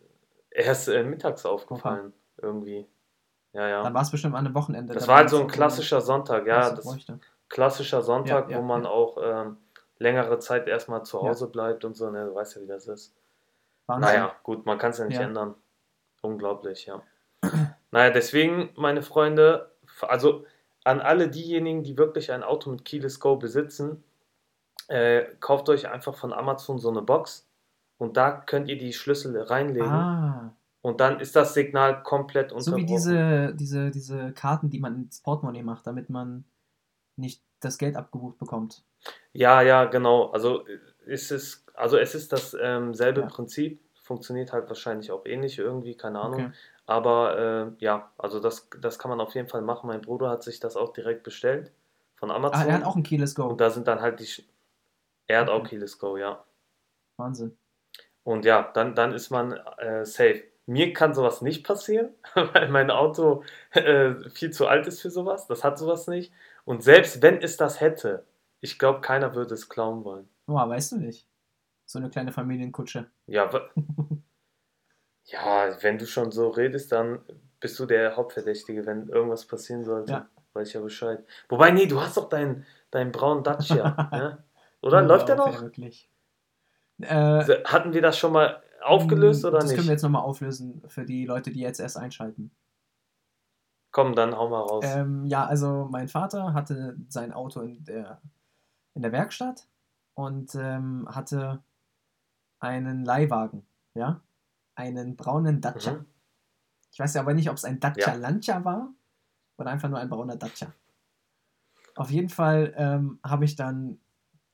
erst 0.49 0.87
äh, 0.87 1.03
mittags 1.03 1.45
aufgefallen, 1.45 2.11
irgendwie. 2.41 2.87
Ja, 3.53 3.67
ja. 3.67 3.83
Dann 3.83 3.93
war 3.93 4.01
es 4.01 4.09
bestimmt 4.09 4.33
an 4.33 4.47
einem 4.47 4.55
Wochenende. 4.55 4.95
Das 4.95 5.03
da 5.03 5.09
war 5.09 5.17
halt 5.17 5.29
so 5.29 5.41
ein 5.41 5.47
klassischer 5.47 6.01
Sonntag, 6.01 6.47
ja, 6.47 6.71
das 6.71 6.83
bräuchte. 6.83 7.19
klassischer 7.49 8.01
Sonntag, 8.01 8.49
Ja, 8.49 8.55
ja, 8.55 8.57
wo 8.57 8.63
man 8.63 8.87
auch 8.87 9.17
ähm, 9.21 9.57
längere 9.99 10.39
Zeit 10.39 10.67
erstmal 10.67 11.05
zu. 11.05 11.21
Hause 11.21 11.47
bleibt 11.47 11.85
und 11.85 11.95
so, 11.95 12.09
ne, 12.09 12.25
du 12.25 12.33
weißt 12.33 12.55
ja, 12.55 12.61
wie 12.63 12.67
das 12.67 12.87
ist. 12.87 13.15
Wahnsinn. 13.85 14.11
Naja, 14.11 14.35
gut, 14.41 14.65
man 14.65 14.79
kann 14.79 14.89
es 14.89 14.97
ja 14.97 15.05
nicht 15.05 15.19
ändern. 15.19 15.53
Unglaublich, 16.21 16.87
ja. 16.87 17.03
naja, 17.91 18.09
deswegen, 18.09 18.71
meine 18.75 19.03
Freunde, 19.03 19.71
also 20.01 20.45
an 20.85 20.99
alle 21.01 21.29
diejenigen, 21.29 21.83
die 21.83 21.97
wirklich 21.97 22.31
ein 22.31 22.43
Auto 22.43 22.69
mit 22.69 22.85
Keyless 22.85 23.19
Go 23.19 23.35
besitzen, 23.37 24.03
äh, 24.87 25.23
kauft 25.39 25.69
euch 25.69 25.87
einfach 25.89 26.15
von 26.15 26.33
Amazon 26.33 26.77
so 26.79 26.89
eine 26.89 27.01
Box 27.01 27.47
und 27.97 28.17
da 28.17 28.31
könnt 28.31 28.67
ihr 28.69 28.77
die 28.77 28.93
Schlüssel 28.93 29.39
reinlegen 29.41 29.87
Ah, 29.89 30.53
und 30.81 30.99
dann 30.99 31.19
ist 31.19 31.35
das 31.35 31.53
Signal 31.53 32.03
komplett 32.03 32.49
so 32.49 32.55
unterbrochen. 32.57 32.81
wie 32.81 32.85
diese, 32.85 33.55
diese, 33.55 33.91
diese 33.91 34.33
Karten, 34.33 34.69
die 34.69 34.79
man 34.79 34.95
ins 35.03 35.21
Portemonnaie 35.21 35.63
macht, 35.63 35.87
damit 35.87 36.09
man 36.09 36.43
nicht 37.15 37.41
das 37.61 37.77
Geld 37.77 37.95
abgebucht 37.95 38.37
bekommt. 38.37 38.83
Ja, 39.31 39.61
ja, 39.61 39.85
genau. 39.85 40.31
Also 40.31 40.65
äh, 40.67 40.79
ist 41.05 41.31
es, 41.31 41.65
also 41.73 41.97
es 41.97 42.13
ist 42.15 42.33
das 42.33 42.55
ähm, 42.61 42.93
selbe 42.93 43.21
Ja. 43.21 43.27
Prinzip, 43.27 43.79
funktioniert 44.01 44.51
halt 44.51 44.67
wahrscheinlich 44.67 45.11
auch 45.11 45.25
ähnlich 45.25 45.57
irgendwie, 45.59 45.95
keine 45.95 46.19
Ahnung. 46.19 46.47
Okay. 46.47 46.51
Aber 46.85 47.73
äh, 47.79 47.83
ja, 47.83 48.11
also 48.17 48.39
das, 48.39 48.69
das 48.81 48.99
kann 48.99 49.09
man 49.09 49.21
auf 49.21 49.35
jeden 49.35 49.47
Fall 49.47 49.61
machen. 49.61 49.87
Mein 49.87 50.01
Bruder 50.01 50.29
hat 50.29 50.43
sich 50.43 50.59
das 50.59 50.75
auch 50.75 50.93
direkt 50.93 51.23
bestellt 51.23 51.71
von 52.15 52.29
Amazon. 52.31 52.61
Ah, 52.61 52.65
er 52.69 52.73
hat 52.79 52.83
auch 52.83 52.95
ein 52.95 53.03
Keyless 53.03 53.35
Go. 53.35 53.45
Und 53.47 53.61
da 53.61 53.69
sind 53.69 53.87
dann 53.87 54.01
halt 54.01 54.19
die. 54.19 54.25
Sch- 54.25 54.43
Er 55.27 55.41
hat 55.41 55.49
auch 55.49 55.59
Okay. 55.61 55.69
Keyless 55.69 55.97
Go, 55.99 56.17
ja. 56.17 56.43
Wahnsinn. 57.17 57.57
Und 58.23 58.45
ja, 58.45 58.71
dann, 58.73 58.95
dann 58.95 59.13
ist 59.13 59.29
man 59.29 59.53
äh, 59.77 60.05
safe. 60.05 60.43
Mir 60.65 60.93
kann 60.93 61.13
sowas 61.13 61.41
nicht 61.41 61.65
passieren, 61.65 62.13
weil 62.35 62.69
mein 62.69 62.89
Auto 62.89 63.43
äh, 63.71 64.13
viel 64.29 64.51
zu 64.51 64.67
alt 64.67 64.87
ist 64.87 65.01
für 65.01 65.09
sowas. 65.09 65.47
Das 65.47 65.63
hat 65.63 65.77
sowas 65.77 66.07
nicht. 66.07 66.31
Und 66.65 66.83
selbst 66.83 67.21
wenn 67.21 67.41
es 67.41 67.57
das 67.57 67.81
hätte, 67.81 68.25
ich 68.61 68.79
glaube, 68.79 69.01
keiner 69.01 69.35
würde 69.35 69.53
es 69.55 69.67
klauen 69.67 70.05
wollen. 70.05 70.29
Oh, 70.47 70.55
weißt 70.55 70.93
du 70.93 70.97
nicht. 70.97 71.27
So 71.85 71.99
eine 71.99 72.09
kleine 72.09 72.31
Familienkutsche. 72.31 73.09
Ja, 73.27 73.49
ja, 75.25 75.81
wenn 75.81 75.97
du 75.97 76.05
schon 76.05 76.31
so 76.31 76.49
redest, 76.49 76.91
dann 76.91 77.19
bist 77.59 77.79
du 77.79 77.85
der 77.85 78.15
Hauptverdächtige, 78.15 78.85
wenn 78.85 79.07
irgendwas 79.07 79.45
passieren 79.45 79.83
sollte. 79.83 80.11
Ja. 80.11 80.29
Weiß 80.53 80.67
ich 80.67 80.73
ja 80.73 80.81
Bescheid. 80.81 81.25
Wobei, 81.49 81.71
nee, 81.71 81.87
du 81.87 81.99
hast 81.99 82.17
doch 82.17 82.29
deinen, 82.29 82.65
deinen 82.91 83.11
braunen 83.11 83.43
Dacia, 83.43 84.09
ne? 84.11 84.43
Oder? 84.81 84.99
Hör 84.99 85.07
Läuft 85.07 85.29
der 85.29 85.35
noch? 85.37 85.61
wirklich. 85.61 86.09
Äh, 87.01 87.63
Hatten 87.65 87.93
wir 87.93 88.01
das 88.01 88.17
schon 88.17 88.33
mal 88.33 88.61
aufgelöst 88.81 89.45
oder 89.45 89.59
das 89.59 89.67
nicht? 89.67 89.75
können 89.75 89.87
wir 89.87 89.93
jetzt 89.93 90.03
nochmal 90.03 90.23
auflösen 90.23 90.83
für 90.87 91.05
die 91.05 91.25
Leute, 91.25 91.51
die 91.51 91.61
jetzt 91.61 91.79
erst 91.79 91.97
einschalten. 91.97 92.51
Komm, 93.91 94.15
dann 94.15 94.35
hau 94.35 94.49
mal 94.49 94.61
raus. 94.61 94.83
Ähm, 94.87 95.25
ja, 95.25 95.45
also 95.45 95.87
mein 95.89 96.07
Vater 96.07 96.53
hatte 96.53 96.97
sein 97.07 97.31
Auto 97.31 97.61
in 97.61 97.83
der, 97.85 98.21
in 98.95 99.01
der 99.03 99.11
Werkstatt 99.11 99.67
und 100.15 100.53
ähm, 100.55 101.07
hatte 101.09 101.63
einen 102.59 103.05
Leihwagen, 103.05 103.65
ja, 103.93 104.21
einen 104.75 105.15
braunen 105.15 105.61
Dacia. 105.61 105.93
Mhm. 105.93 106.05
Ich 106.91 106.99
weiß 106.99 107.13
ja 107.15 107.21
aber 107.21 107.33
nicht, 107.33 107.49
ob 107.49 107.57
es 107.57 107.65
ein 107.65 107.79
Dacia 107.79 108.13
Ja. 108.13 108.15
Lancia 108.15 108.63
war 108.65 108.89
oder 109.57 109.69
einfach 109.71 109.89
nur 109.89 109.99
ein 109.99 110.09
brauner 110.09 110.35
Dacia. 110.35 110.71
Auf 111.95 112.09
jeden 112.09 112.29
Fall 112.29 112.73
ähm, 112.77 113.19
habe 113.23 113.45
ich 113.45 113.55
dann 113.55 113.99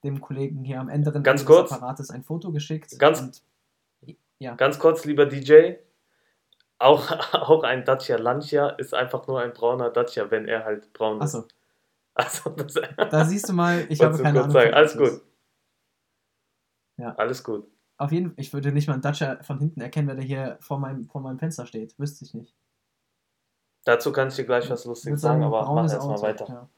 dem 0.04 0.22
Kollegen 0.22 0.64
hier 0.64 0.80
am 0.80 0.90
Ende 0.90 1.12
Ganz 1.22 1.42
des 1.42 1.48
kurz. 1.48 1.72
Apparates 1.72 2.10
ein 2.12 2.24
Foto 2.24 2.52
geschickt. 2.52 2.98
Ganz- 3.00 3.22
und, 3.22 3.44
ja, 4.40 4.56
Ganz 4.56 4.80
kurz, 4.80 5.04
lieber 5.06 5.26
DJ. 5.26 5.74
Auch, 6.78 7.12
auch 7.34 7.64
ein 7.64 7.84
Dacia 7.84 8.18
Lancia 8.18 8.70
ist 8.70 8.94
einfach 8.94 9.28
nur 9.28 9.42
ein 9.42 9.52
brauner 9.54 9.90
Dacia, 9.90 10.32
wenn 10.32 10.48
er 10.48 10.64
halt 10.64 10.94
braun 10.94 11.22
ist. 11.22 11.36
achso, 11.36 11.48
Also, 12.14 12.50
das, 12.52 12.74
da 13.10 13.26
siehst 13.26 13.48
du 13.50 13.54
mal, 13.54 13.86
ich 13.90 14.02
habe 14.04 14.18
keine 14.22 14.40
Ahnung. 14.40 14.52
sagen. 14.52 14.74
Alles 14.74 14.98
gut. 14.98 15.22
Ja. 16.98 17.16
Alles 17.16 17.44
gut. 17.44 17.66
Auf 18.00 18.12
jeden 18.12 18.28
Fall, 18.28 18.36
ich 18.38 18.54
würde 18.54 18.72
nicht 18.72 18.88
mal 18.88 18.94
einen 18.94 19.02
Dacia 19.02 19.38
von 19.44 19.60
hinten 19.60 19.82
erkennen, 19.82 20.08
wer 20.08 20.16
der 20.16 20.24
hier 20.24 20.58
vor 20.62 20.80
meinem, 20.80 21.08
vor 21.10 21.22
meinem 21.22 21.38
Fenster 21.38 21.66
steht. 21.66 21.94
Wüsste 22.00 22.24
ich 22.26 22.34
nicht. 22.34 22.56
Dazu 23.84 24.12
kann 24.12 24.30
ich 24.30 24.36
dir 24.36 24.46
gleich 24.46 24.70
was 24.70 24.86
Lustiges 24.86 25.22
sagen, 25.22 25.42
sagen, 25.42 25.54
aber 25.54 25.74
mach 25.74 25.92
erstmal 25.92 26.22
weiter. 26.22 26.46
Ja. 26.48 26.70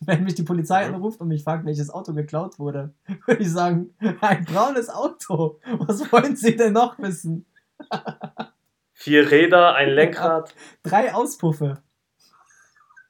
Wenn 0.00 0.24
mich 0.24 0.34
die 0.34 0.42
Polizei 0.42 0.88
Mhm. 0.88 0.94
anruft 0.96 1.20
und 1.20 1.28
mich 1.28 1.44
fragt, 1.44 1.64
welches 1.66 1.90
Auto 1.90 2.12
geklaut 2.14 2.58
wurde, 2.58 2.92
würde 3.26 3.42
ich 3.42 3.50
sagen, 3.52 3.94
ein 4.20 4.44
braunes 4.44 4.88
Auto. 4.90 5.60
Was 5.78 6.10
wollen 6.10 6.36
Sie 6.36 6.56
denn 6.56 6.72
noch 6.72 6.98
wissen? 6.98 7.46
Vier 8.94 9.30
Räder, 9.30 9.74
ein 9.74 9.90
Lenkrad. 9.90 10.54
Drei 10.82 11.12
Auspuffe. 11.14 11.82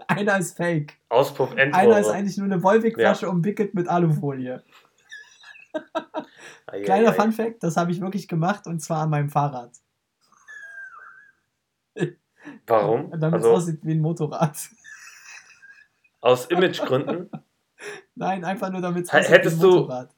Einer 0.09 0.39
ist 0.39 0.57
fake. 0.57 0.95
Auspuff, 1.09 1.53
Einer 1.53 1.71
ist 1.71 1.79
Endrohre. 1.79 2.13
eigentlich 2.13 2.37
nur 2.37 2.47
eine 2.47 2.63
Wolwig-Flasche 2.63 3.29
umwickelt 3.29 3.75
mit 3.75 3.89
Alufolie. 3.89 4.63
Ei, 6.67 6.83
Kleiner 6.83 7.09
ei, 7.09 7.13
ei. 7.13 7.15
Fun 7.15 7.33
Fact, 7.33 7.63
das 7.63 7.77
habe 7.77 7.91
ich 7.93 8.01
wirklich 8.01 8.29
gemacht 8.29 8.67
und 8.67 8.81
zwar 8.81 9.03
an 9.03 9.11
meinem 9.11 9.31
Fahrrad. 9.31 9.73
Warum? 12.67 13.11
Damit 13.19 13.41
es 13.41 13.45
Also 13.47 13.53
aussieht 13.53 13.81
wie 13.85 13.93
ein 13.93 14.01
Motorrad. 14.01 14.57
aus 16.21 16.47
Imagegründen? 16.47 17.31
Nein, 18.15 18.45
einfach 18.45 18.71
nur 18.71 18.81
damit 18.81 19.05
es 19.05 19.11
aussieht 19.11 19.23
wie 19.29 19.35
ein 19.35 19.39
hättest 19.41 19.63
du- 19.63 19.67
Motorrad. 19.71 20.11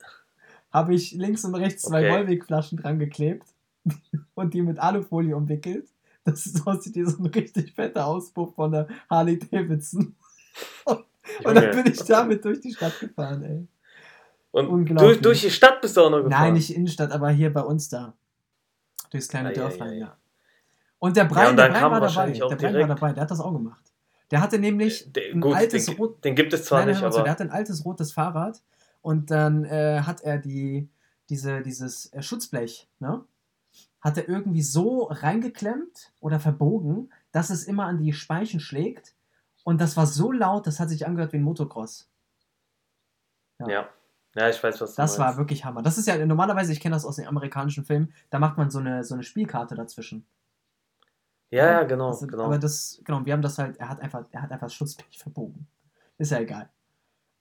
Habe 0.71 0.95
ich 0.95 1.13
links 1.13 1.45
und 1.45 1.55
rechts 1.55 1.83
zwei 1.83 2.07
Okay. 2.07 2.11
Wolwig-Flaschen 2.21 2.79
dran 2.79 2.99
geklebt 2.99 3.47
und 4.35 4.53
die 4.55 4.61
mit 4.63 4.79
Alufolie 4.79 5.35
umwickelt, 5.35 5.89
dass 6.25 6.45
es 6.47 6.67
aussieht 6.67 6.95
wie 6.95 7.05
so 7.05 7.19
ein 7.23 7.27
richtig 7.27 7.75
fetter 7.75 8.07
Auspuff 8.07 8.55
von 8.55 8.73
der 8.73 8.87
Harley 9.09 9.39
Davidson. 9.39 10.15
Und 10.85 11.05
dann 11.45 11.57
Junge. 11.57 11.83
bin 11.83 11.93
ich 11.93 11.99
damit 12.05 12.45
durch 12.45 12.61
die 12.61 12.73
Stadt 12.73 12.99
gefahren, 13.01 13.43
ey. 13.45 13.67
Und 14.51 14.87
durch, 14.99 15.21
durch 15.21 15.41
die 15.43 15.51
Stadt 15.51 15.81
bist 15.81 15.97
du 15.97 16.01
auch 16.03 16.11
noch 16.11 16.23
gefahren? 16.23 16.31
Nein, 16.43 16.55
nicht 16.55 16.75
Innenstadt, 16.75 17.13
aber 17.13 17.31
hier 17.31 17.53
bei 17.53 17.61
uns 17.61 17.89
da. 17.89 18.15
Durchs 19.11 19.29
kleine 19.29 19.49
Ei, 19.49 19.53
ei, 19.53 19.55
Dörflein, 19.55 19.91
ei. 19.91 19.99
ja. 19.99 20.17
Und 20.99 21.17
der 21.17 21.25
Brian, 21.27 21.51
und 21.51 21.57
der 21.59 21.69
Brian 21.69 21.91
war 21.91 22.01
dabei. 22.01 22.31
Der 22.33 22.57
Brian 22.57 22.75
war 22.75 22.87
dabei, 22.89 23.13
der 23.13 23.23
hat 23.23 23.31
das 23.31 23.41
auch 23.41 23.53
gemacht. 23.53 23.93
Der 24.31 24.41
hatte 24.41 24.59
nämlich 24.59 25.11
Der- 25.13 25.33
ein 25.33 25.41
gut, 25.41 25.55
altes 25.55 25.87
den, 25.87 25.97
Rot. 25.97 26.25
den 26.25 26.35
gibt 26.35 26.53
es 26.53 26.65
zwar 26.65 26.81
Nein, 26.81 26.89
nicht, 26.89 27.03
aber 27.03 27.23
der 27.23 27.31
hatte 27.33 27.45
ein 27.45 27.51
altes 27.51 27.85
rotes 27.85 28.13
Fahrrad 28.13 28.63
und 29.01 29.31
dann 29.31 29.65
äh, 29.65 30.01
hat 30.05 30.23
er 30.23 30.39
die, 30.39 30.89
diese, 31.31 31.63
dieses 31.63 32.13
äh, 32.13 32.23
Schutzblech, 32.23 32.89
ne? 32.99 33.25
Hat 34.01 34.17
er 34.17 34.29
irgendwie 34.29 34.63
so 34.63 35.05
reingeklemmt 35.05 36.13
oder 36.21 36.39
verbogen, 36.41 37.13
dass 37.33 37.51
es 37.51 37.65
immer 37.65 37.87
an 37.87 37.99
die 37.99 38.13
Speichen 38.13 38.61
schlägt. 38.61 39.15
Und 39.65 39.81
das 39.81 39.97
war 39.97 40.07
so 40.07 40.31
laut, 40.31 40.67
das 40.67 40.79
hat 40.79 40.89
sich 40.89 41.07
angehört 41.07 41.33
wie 41.33 41.39
ein 41.39 41.43
Motocross. 41.43 42.09
ja. 43.61 43.69
Ja, 43.69 43.89
ich 44.47 44.63
weiß, 44.63 44.79
was 44.83 44.95
du 44.95 45.01
Das 45.03 45.19
war 45.19 45.27
meinst. 45.29 45.39
wirklich 45.39 45.65
Hammer. 45.65 45.81
Das 45.83 45.97
ist 45.97 46.07
ja 46.07 46.23
normalerweise, 46.27 46.71
ich 46.73 46.81
kenne 46.81 46.95
das 46.95 47.07
aus 47.07 47.17
den 47.17 47.27
amerikanischen 47.27 47.85
Filmen, 47.87 48.13
da 48.29 48.39
macht 48.39 48.59
man 48.59 48.71
so 48.71 48.79
eine, 48.79 49.03
so 49.03 49.15
eine 49.15 49.23
Spielkarte 49.23 49.75
dazwischen. 49.75 50.27
Ja, 51.51 51.65
ja, 51.71 51.83
genau, 51.85 52.09
Also, 52.09 52.27
genau. 52.27 52.45
Aber 52.45 52.59
das, 52.59 53.01
genau, 53.05 53.25
wir 53.25 53.33
haben 53.33 53.41
das 53.43 53.57
halt, 53.59 53.79
er 53.79 53.89
hat 53.89 54.01
einfach, 54.01 54.25
er 54.33 54.43
hat 54.43 54.53
einfach 54.53 54.67
das 54.67 54.75
Schutzblech 54.75 55.19
verbogen. 55.19 55.67
Ist 56.19 56.31
ja 56.31 56.41
egal. 56.41 56.69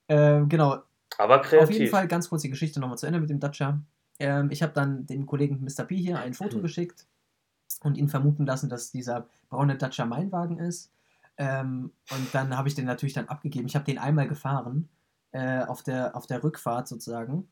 Ähm, 0.08 0.48
genau, 0.48 0.78
aber 1.18 1.40
kreativ. 1.42 1.68
auf 1.68 1.70
jeden 1.74 1.90
Fall 1.90 2.08
ganz 2.08 2.30
kurz 2.30 2.40
die 2.42 2.48
Geschichte 2.50 2.80
nochmal 2.80 2.96
zu 2.96 3.06
Ende 3.06 3.20
mit 3.20 3.28
dem 3.28 3.38
Dacia. 3.40 3.80
Ähm, 4.18 4.50
ich 4.50 4.62
habe 4.62 4.72
dann 4.72 5.04
dem 5.06 5.26
Kollegen 5.26 5.62
Mr. 5.62 5.84
P 5.84 5.96
hier 5.96 6.18
ein 6.18 6.32
Foto 6.32 6.56
Mhm. 6.58 6.62
geschickt 6.62 7.06
und 7.82 7.98
ihn 7.98 8.08
vermuten 8.08 8.46
lassen, 8.46 8.70
dass 8.70 8.90
dieser 8.90 9.26
braune 9.50 9.76
Dacia 9.76 10.06
mein 10.06 10.32
Wagen 10.32 10.58
ist. 10.58 10.90
Ähm, 11.36 11.92
und 12.10 12.34
dann 12.34 12.56
habe 12.56 12.66
ich 12.68 12.74
den 12.74 12.86
natürlich 12.86 13.12
dann 13.12 13.28
abgegeben. 13.28 13.66
Ich 13.68 13.74
habe 13.76 13.84
den 13.84 13.98
einmal 13.98 14.26
gefahren, 14.26 14.88
äh, 15.32 15.62
auf, 15.64 15.82
der, 15.82 16.16
auf 16.16 16.26
der 16.26 16.42
Rückfahrt 16.42 16.88
sozusagen. 16.88 17.48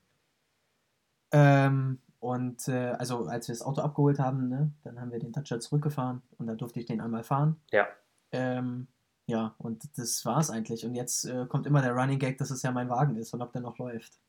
Ähm, 1.33 2.01
und 2.21 2.69
äh, 2.69 2.93
also 2.99 3.27
als 3.27 3.49
wir 3.49 3.55
das 3.55 3.63
Auto 3.63 3.83
abgeholt 3.83 4.19
haben, 4.19 4.49
ne, 4.49 4.73
dann 4.85 5.01
haben 5.01 5.13
wir 5.13 5.19
den 5.19 5.33
Dacia 5.33 5.61
zurückgefahren 5.61 6.23
und 6.39 6.47
dann 6.47 6.57
durfte 6.59 6.81
ich 6.81 6.87
den 6.87 7.01
einmal 7.01 7.23
fahren. 7.23 7.61
Ja. 7.71 7.87
Ähm, 8.33 8.89
ja, 9.27 9.55
und 9.59 9.99
das 9.99 10.25
war's 10.25 10.51
eigentlich. 10.51 10.85
Und 10.87 10.95
jetzt 10.95 11.25
äh, 11.25 11.47
kommt 11.47 11.67
immer 11.67 11.83
der 11.83 11.93
Running 11.93 12.19
Gag, 12.19 12.39
dass 12.39 12.51
es 12.51 12.63
ja 12.63 12.71
mein 12.71 12.89
Wagen 12.89 13.17
ist 13.17 13.35
und 13.35 13.43
ob 13.43 13.53
der 13.53 13.61
noch 13.61 13.79
läuft. 13.79 14.21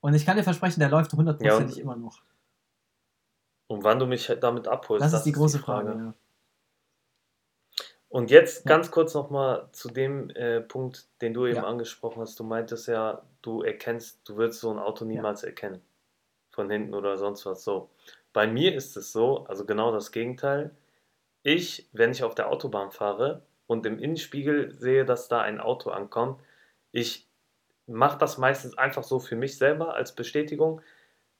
Und 0.00 0.14
ich 0.14 0.24
kann 0.24 0.36
dir 0.36 0.44
versprechen, 0.44 0.80
der 0.80 0.88
läuft 0.88 1.12
hundertprozentig 1.12 1.76
Ja, 1.76 1.82
immer 1.82 1.96
noch. 1.96 2.22
Und 3.66 3.82
wann 3.82 3.98
du 3.98 4.06
mich 4.06 4.30
damit 4.40 4.68
abholst, 4.68 5.04
Das, 5.04 5.12
ist 5.12 5.24
die 5.24 5.32
große 5.32 5.58
Frage. 5.58 5.90
ja. 5.92 6.14
Und 8.14 8.30
jetzt 8.30 8.64
Ja. 8.64 8.68
ganz 8.68 8.92
kurz 8.92 9.12
nochmal 9.12 9.68
zu 9.72 9.88
dem 9.88 10.30
äh, 10.30 10.60
Punkt, 10.60 11.08
den 11.20 11.34
du 11.34 11.46
eben 11.46 11.56
Ja. 11.56 11.64
angesprochen 11.64 12.20
hast. 12.20 12.38
Du 12.38 12.44
meintest 12.44 12.86
ja, 12.86 13.22
du 13.42 13.62
erkennst, 13.62 14.28
du 14.28 14.36
würdest 14.36 14.60
so 14.60 14.70
ein 14.70 14.78
Auto 14.78 15.04
niemals 15.04 15.42
erkennen. 15.42 15.82
Von 16.52 16.70
hinten 16.70 16.94
oder 16.94 17.18
sonst 17.18 17.44
was. 17.44 17.64
So. 17.64 17.90
Bei 18.32 18.46
mir 18.46 18.74
ist 18.76 18.96
es 18.96 19.12
so, 19.12 19.44
also 19.46 19.64
genau 19.66 19.90
das 19.90 20.12
Gegenteil. 20.12 20.70
Ich, 21.42 21.88
wenn 21.92 22.12
ich 22.12 22.22
auf 22.22 22.36
der 22.36 22.50
Autobahn 22.50 22.92
fahre 22.92 23.42
und 23.66 23.84
im 23.86 23.98
Innenspiegel 23.98 24.72
sehe, 24.72 25.04
dass 25.04 25.26
da 25.28 25.40
ein 25.42 25.60
Auto 25.60 25.90
ankommt, 25.90 26.40
ich 26.92 27.28
mache 27.86 28.18
das 28.18 28.38
meistens 28.38 28.78
einfach 28.78 29.04
so 29.04 29.18
für 29.20 29.36
mich 29.36 29.58
selber 29.58 29.94
als 29.94 30.14
Bestätigung. 30.14 30.82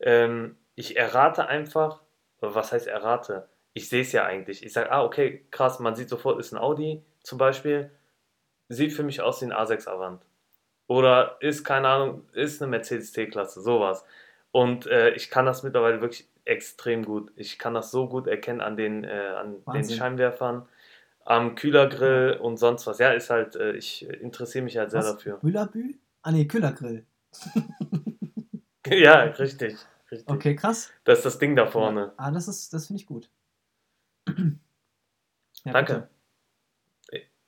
Ähm, 0.00 0.58
ich 0.74 0.96
errate 0.96 1.46
einfach, 1.46 2.02
was 2.40 2.72
heißt 2.72 2.88
errate? 2.88 3.48
Ich 3.74 3.88
sehe 3.88 4.02
es 4.02 4.12
ja 4.12 4.24
eigentlich. 4.24 4.64
Ich 4.64 4.72
sage, 4.72 4.90
ah, 4.92 5.04
okay, 5.04 5.44
krass, 5.50 5.80
man 5.80 5.96
sieht 5.96 6.08
sofort, 6.08 6.38
ist 6.38 6.52
ein 6.52 6.58
Audi 6.58 7.02
zum 7.22 7.38
Beispiel. 7.38 7.90
Sieht 8.68 8.92
für 8.92 9.02
mich 9.02 9.20
aus 9.20 9.42
wie 9.42 9.46
ein 9.46 9.52
A6 9.52 9.88
Avant. 9.88 10.22
Oder 10.86 11.36
ist, 11.40 11.64
keine 11.64 11.88
Ahnung, 11.88 12.28
ist 12.32 12.62
eine 12.62 12.70
Mercedes 12.70 13.12
T-Klasse, 13.12 13.60
sowas. 13.60 14.04
Und 14.52 14.86
äh, 14.86 15.10
ich 15.10 15.28
kann 15.30 15.46
das 15.46 15.62
mittlerweile 15.62 16.00
wirklich 16.00 16.28
extrem 16.44 17.04
gut. 17.04 17.32
Ich 17.36 17.58
kann 17.58 17.74
das 17.74 17.90
so 17.90 18.08
gut 18.08 18.26
erkennen 18.26 18.60
an 18.60 18.76
den, 18.76 19.02
äh, 19.04 19.34
an 19.36 19.62
den. 19.72 19.84
Scheinwerfern, 19.88 20.68
am 21.24 21.54
Kühlergrill 21.56 22.38
und 22.40 22.58
sonst 22.58 22.86
was. 22.86 22.98
Ja, 22.98 23.10
ist 23.10 23.30
halt, 23.30 23.56
äh, 23.56 23.72
ich 23.72 24.06
interessiere 24.08 24.62
mich 24.64 24.76
halt 24.76 24.90
sehr 24.90 25.00
Was? 25.00 25.16
dafür. 25.16 25.38
Bülabü? 25.38 25.94
Ah 26.22 26.30
ne, 26.30 26.46
Küllergrill. 26.46 27.04
ja, 28.86 29.22
richtig. 29.22 29.76
richtig. 30.10 30.28
Okay, 30.28 30.54
krass. 30.54 30.92
Das 31.04 31.18
ist 31.18 31.24
das 31.24 31.38
Ding 31.38 31.56
da 31.56 31.66
vorne. 31.66 32.00
Ja. 32.00 32.12
Ah, 32.16 32.30
das 32.30 32.46
ist, 32.46 32.72
das 32.72 32.86
finde 32.86 33.00
ich 33.00 33.06
gut. 33.06 33.28
Ja, 35.64 35.72
Danke. 35.72 36.08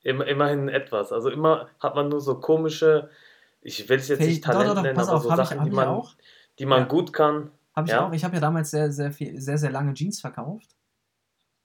Immer, 0.01 0.25
immerhin 0.27 0.69
etwas. 0.69 1.11
Also 1.11 1.29
immer 1.29 1.69
hat 1.79 1.95
man 1.95 2.07
nur 2.09 2.21
so 2.21 2.39
komische, 2.39 3.09
ich 3.61 3.89
will 3.89 3.97
es 3.97 4.07
jetzt 4.07 4.19
Fähig- 4.19 4.29
nicht 4.35 4.45
doch, 4.47 4.53
doch, 4.53 4.59
Talent 4.59 4.77
doch, 4.77 4.83
nennen, 4.83 4.95
pass 4.95 5.07
aber 5.09 5.17
auf, 5.17 5.23
so 5.23 5.29
ich, 5.29 5.35
Sachen, 5.35 5.57
hab 5.59 5.65
die 5.65 5.69
ich 5.71 5.75
man, 5.75 5.87
auch. 5.87 6.15
die 6.59 6.65
man 6.65 6.79
Ja. 6.81 6.85
gut 6.87 7.11
kann. 7.13 7.51
Habe 7.75 7.87
ich 7.87 7.91
Ja? 7.93 8.07
auch. 8.07 8.13
Ich 8.13 8.23
habe 8.23 8.35
ja 8.35 8.39
damals 8.39 8.71
sehr, 8.71 8.91
sehr 8.91 9.11
viel, 9.11 9.39
sehr, 9.41 9.57
sehr 9.57 9.71
lange 9.71 9.93
Jeans 9.93 10.21
verkauft. 10.21 10.75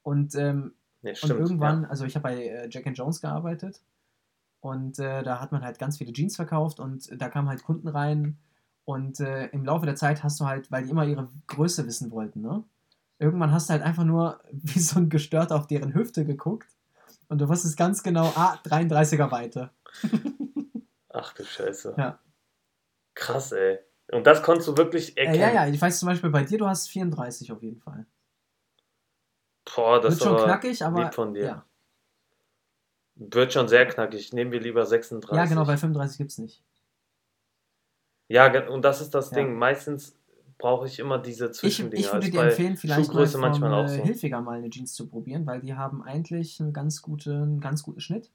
Und, 0.03 0.35
ähm, 0.35 0.75
und 1.03 1.17
stimmt. 1.17 1.41
irgendwann, 1.41 1.83
ja. 1.85 1.89
also 1.89 2.05
ich 2.05 2.17
habe 2.17 2.25
bei 2.25 2.47
äh, 2.47 2.69
Jack 2.69 2.87
and 2.87 2.99
Jones 2.99 3.21
gearbeitet. 3.21 3.81
Und 4.61 4.99
äh, 4.99 5.23
da 5.23 5.41
hat 5.41 5.53
man 5.53 5.63
halt 5.63 5.79
ganz 5.79 5.99
viele 5.99 6.13
Jeans 6.13 6.37
verkauft 6.37 6.81
und 6.81 7.11
da 7.21 7.29
kamen 7.29 7.49
halt 7.49 7.63
Kunden 7.65 7.89
rein. 7.89 8.39
Und 8.85 9.21
äh, 9.21 9.47
im 9.49 9.65
Laufe 9.65 9.87
der 9.87 9.95
Zeit 9.97 10.23
hast 10.25 10.41
du 10.41 10.47
halt, 10.47 10.71
weil 10.73 10.85
die 10.85 10.91
immer 10.91 11.05
ihre 11.05 11.29
Größe 11.47 11.87
wissen 11.87 12.11
wollten, 12.11 12.41
ne? 12.41 12.65
Irgendwann 13.19 13.53
hast 13.53 13.69
du 13.69 13.73
halt 13.73 13.83
einfach 13.83 14.05
nur 14.05 14.41
wie 14.51 14.79
so 14.81 14.99
ein 14.99 15.09
Gestörter 15.09 15.57
auf 15.57 15.67
deren 15.67 15.95
Hüfte 15.95 16.25
geguckt. 16.25 16.69
Und 17.29 17.39
du 17.41 17.49
wusstest 17.49 17.77
ganz 17.77 18.03
genau, 18.03 18.27
ah, 18.37 18.59
33er 18.65 19.31
Weite. 19.31 19.71
Ach 21.09 21.33
du 21.35 21.45
Scheiße. 21.45 21.95
Ja. 21.97 22.19
Krass, 23.15 23.53
ey. 23.53 23.79
Und 24.11 24.27
das 24.27 24.43
konntest 24.43 24.69
du 24.69 24.77
wirklich 24.77 25.17
Äh, 25.17 25.23
erkennen. 25.25 25.41
ja, 25.41 25.53
ja, 25.53 25.67
ich 25.67 25.81
weiß 25.81 25.99
zum 25.99 26.09
Beispiel 26.09 26.31
bei 26.31 26.45
dir, 26.45 26.59
du 26.59 26.67
hast 26.67 26.89
34 26.89 27.53
auf 27.53 27.63
jeden 27.63 27.79
Fall. 27.79 28.07
Boah, 29.75 29.97
das 30.01 30.05
Wird 30.05 30.13
ist 30.15 30.23
schon 30.25 30.37
knackig, 30.45 30.85
aber. 30.85 31.05
lieb 31.05 31.15
von 31.15 31.33
dir. 31.35 31.45
Ja. 31.45 31.67
Wird 33.15 33.53
schon 33.53 33.69
sehr 33.69 33.87
knackig. 33.87 34.33
Nehmen 34.33 34.53
wir 34.53 34.61
lieber 34.61 34.85
36. 34.85 35.37
ja, 35.37 35.45
genau, 35.47 35.67
weil 35.67 35.79
35 35.79 36.19
gibt 36.19 36.31
es 36.33 36.39
nicht. 36.39 36.63
Ja, 38.29 38.69
und 38.69 38.83
das 38.83 39.01
ist 39.01 39.15
das 39.15 39.31
Ja. 39.31 39.37
Ding. 39.37 39.55
Meistens 39.57 40.15
brauche 40.63 40.87
ich 40.87 41.01
immer 41.01 41.19
diese 41.19 41.47
Ich, 41.47 41.53
Zwischendinger. 41.55 42.01
ich 42.07 42.13
würde 42.13 42.27
Ist 42.27 42.33
dir 42.35 42.41
empfehlen, 42.43 42.77
vielleicht 42.77 42.99
mal 43.01 43.05
Schuhgröße 43.07 43.33
von 43.33 43.41
manchmal 43.41 43.75
auch 43.75 43.85
äh, 43.85 43.89
so. 43.97 44.03
Hilfiger 44.05 44.41
mal 44.41 44.59
eine 44.59 44.71
Jeans 44.71 44.95
zu 44.95 45.09
probieren, 45.09 45.45
weil 45.45 45.61
die 45.61 45.75
haben 45.75 46.03
eigentlich 46.05 46.61
einen 46.61 46.73
ganz 46.73 47.03
guten, 47.03 47.61
ganz 47.61 47.83
guten 47.83 48.01
Schnitt. 48.01 48.31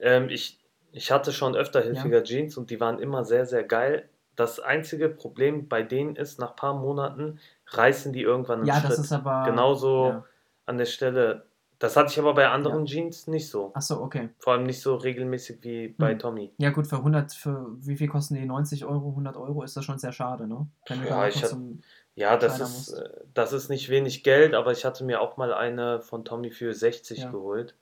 Ähm, 0.00 0.28
ich, 0.28 0.58
ich 0.90 1.12
hatte 1.12 1.32
schon 1.32 1.54
öfter 1.54 1.80
Hilfiger 1.80 2.24
Jeans 2.24 2.56
und 2.56 2.70
die 2.70 2.80
waren 2.80 2.98
immer 2.98 3.24
sehr, 3.24 3.46
sehr 3.46 3.62
geil. 3.62 4.08
Das 4.34 4.58
einzige 4.58 5.08
Problem 5.08 5.68
bei 5.68 5.82
denen 5.84 6.16
ist, 6.16 6.40
nach 6.40 6.50
ein 6.50 6.56
paar 6.56 6.74
Monaten 6.74 7.38
reißen 7.68 8.12
die 8.12 8.22
irgendwann 8.22 8.58
einen 8.60 8.66
Ja, 8.68 8.80
Schritt. 8.80 8.90
das 8.90 8.98
ist 8.98 9.12
aber. 9.12 9.44
Genauso 9.48 10.06
Ja. 10.08 10.24
an 10.66 10.78
der 10.78 10.86
Stelle. 10.86 11.44
Das 11.78 11.96
hatte 11.96 12.10
ich 12.12 12.18
aber 12.18 12.34
bei 12.34 12.48
anderen 12.48 12.86
Jeans 12.86 13.28
nicht 13.28 13.48
so. 13.48 13.70
Achso, 13.74 14.02
okay. 14.02 14.30
Vor 14.38 14.52
allem 14.54 14.64
nicht 14.64 14.80
so 14.80 14.96
regelmäßig 14.96 15.62
wie 15.62 15.88
bei 15.88 16.12
Hm. 16.12 16.18
Tommy. 16.18 16.52
Ja, 16.58 16.70
gut, 16.70 16.88
für 16.88 16.96
100, 16.96 17.32
für 17.32 17.66
wie 17.86 17.96
viel 17.96 18.08
kosten 18.08 18.34
die? 18.34 18.44
90 18.44 18.84
Euro, 18.84 19.10
100 19.10 19.36
Euro 19.36 19.62
ist 19.62 19.76
das 19.76 19.84
schon 19.84 19.98
sehr 19.98 20.10
schade, 20.12 20.48
ne? 20.48 20.66
Ja, 20.88 21.28
ich 21.28 21.44
zum. 21.44 21.80
Ja, 22.16 22.36
das 22.36 22.58
ist, 22.58 22.90
musst. 22.90 22.94
äh, 23.00 23.10
das 23.32 23.52
ist 23.52 23.68
nicht 23.68 23.88
wenig 23.90 24.24
Geld, 24.24 24.54
aber 24.54 24.72
ich 24.72 24.84
hatte 24.84 25.04
mir 25.04 25.20
auch 25.20 25.36
mal 25.36 25.54
eine 25.54 26.00
von 26.00 26.24
Tommy 26.24 26.50
für 26.50 26.74
60 26.74 27.18
Ja. 27.20 27.30
geholt. 27.30 27.76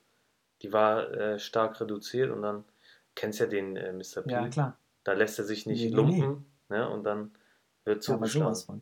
Die 0.61 0.71
war 0.71 1.11
äh, 1.11 1.39
stark 1.39 1.81
reduziert 1.81 2.29
und 2.29 2.43
dann 2.43 2.63
kennst 3.15 3.39
ja 3.39 3.47
den 3.47 3.75
äh, 3.77 3.93
Mr. 3.93 4.21
P. 4.21 4.31
Ja, 4.31 4.47
klar. 4.47 4.77
Da 5.03 5.13
lässt 5.13 5.39
er 5.39 5.45
sich 5.45 5.65
nicht 5.65 5.85
Nee, 5.85 5.89
nee, 5.89 5.95
lumpen 5.95 6.45
ne? 6.69 6.87
und 6.87 7.03
dann 7.03 7.31
wird 7.83 8.05
Ja, 8.07 8.13
aber 8.13 8.25
zugeschlagen. 8.25 8.45
sowas 8.55 8.63
von. 8.63 8.81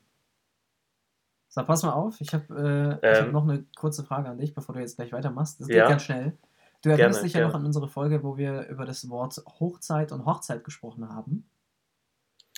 So, 1.55 1.63
pass 1.63 1.83
mal 1.83 1.93
auf, 1.93 2.19
ich 2.19 2.33
habe 2.33 2.99
äh, 3.01 3.11
ich 3.13 3.17
hab 3.19 3.27
Ähm. 3.27 3.31
noch 3.31 3.43
eine 3.47 3.63
kurze 3.77 4.03
Frage 4.03 4.27
an 4.27 4.37
dich, 4.37 4.53
bevor 4.53 4.75
du 4.75 4.81
jetzt 4.81 4.97
gleich 4.97 5.13
weitermachst. 5.13 5.61
Das 5.61 5.67
geht 5.67 5.77
Ja. 5.77 5.87
ganz 5.87 6.03
schnell. 6.03 6.37
Du 6.81 6.89
erinnerst 6.89 7.23
dich 7.23 7.31
ja 7.31 7.47
noch 7.47 7.55
an 7.55 7.65
unsere 7.65 7.87
Folge, 7.87 8.23
wo 8.23 8.35
wir 8.35 8.67
über 8.67 8.85
das 8.85 9.09
Wort 9.09 9.41
Hochzeit 9.59 10.11
und 10.11 10.25
Hochzeit 10.25 10.65
gesprochen 10.65 11.07
haben. 11.07 11.49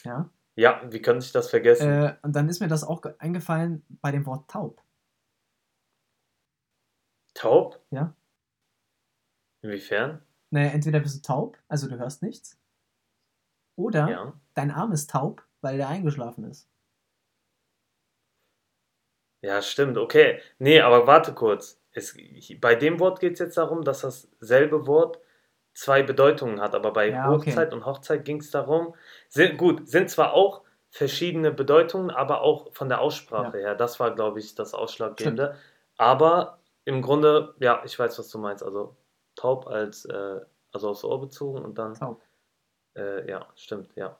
Ja. 0.03 0.31
Ja, 0.55 0.81
wie 0.91 0.99
könnte 1.01 1.23
ich 1.23 1.31
das 1.31 1.51
vergessen? 1.51 1.88
Äh, 1.88 2.15
und 2.23 2.36
dann 2.36 2.49
ist 2.49 2.60
mir 2.60 2.67
das 2.67 2.83
auch 2.83 3.01
ge- 3.01 3.13
eingefallen 3.19 3.86
bei 4.01 4.12
dem 4.12 4.25
Wort 4.25 4.49
taub. 4.49 4.81
Taub? 7.36 7.79
ja. 7.91 8.15
Inwiefern? 9.62 10.21
Naja, 10.49 10.69
entweder 10.71 10.99
bist 11.01 11.17
du 11.17 11.21
taub, 11.21 11.57
also 11.67 11.88
du 11.88 11.97
hörst 11.99 12.23
nichts. 12.23 12.57
Oder 13.75 14.10
Ja. 14.10 14.33
dein 14.55 14.71
Arm 14.71 14.91
ist 14.91 15.10
taub, 15.12 15.45
weil 15.62 15.77
der 15.77 15.88
eingeschlafen 15.88 16.45
ist. 16.45 16.67
Ja, 19.41 19.62
stimmt, 19.62 19.97
okay. 19.97 20.39
Nee, 20.60 20.82
aber 20.82 21.08
warte 21.08 21.34
kurz. 21.34 21.82
Es, 21.91 22.15
bei 22.60 22.76
dem 22.76 23.00
Wort 23.00 23.19
geht 23.19 23.34
es 23.34 23.39
jetzt 23.39 23.58
darum, 23.58 23.84
dass 23.84 24.02
dasselbe 24.02 24.88
Wort 24.88 25.19
zwei 25.73 26.02
Bedeutungen 26.04 26.60
hat, 26.60 26.73
aber 26.76 26.91
bei 26.91 27.10
Ja, 27.10 27.32
okay. 27.32 27.52
Hochzeit 27.52 27.73
und 27.73 27.86
Hochzeit 27.86 28.26
ging 28.26 28.39
es 28.39 28.52
darum, 28.52 28.95
sind, 29.30 29.58
gut, 29.58 29.88
sind 29.88 30.10
zwar 30.10 30.34
auch 30.34 30.63
verschiedene 30.89 31.52
Bedeutungen, 31.52 32.10
aber 32.10 32.41
auch 32.41 32.73
von 32.73 32.89
der 32.89 33.02
Aussprache 33.02 33.58
her. 33.58 33.76
Das 33.76 34.00
war, 34.00 34.15
glaube 34.15 34.39
ich, 34.39 34.56
das 34.56 34.73
Ausschlaggebende. 34.73 35.56
Aber 35.97 36.60
im 36.86 37.02
Grunde, 37.02 37.56
ja, 37.60 37.82
ich 37.86 37.97
weiß, 37.97 38.17
was 38.17 38.30
du 38.30 38.39
meinst. 38.39 38.63
Also 38.63 38.97
taub 39.36 39.67
als, 39.67 40.06
äh, 40.06 40.39
also 40.71 40.89
aufs 40.89 41.04
Ohr 41.04 41.19
bezogen 41.21 41.63
und 41.63 41.78
dann, 41.78 41.93
Taub. 41.93 42.23
äh, 42.95 43.30
ja, 43.30 43.47
stimmt, 43.56 43.95
ja. 43.95 44.17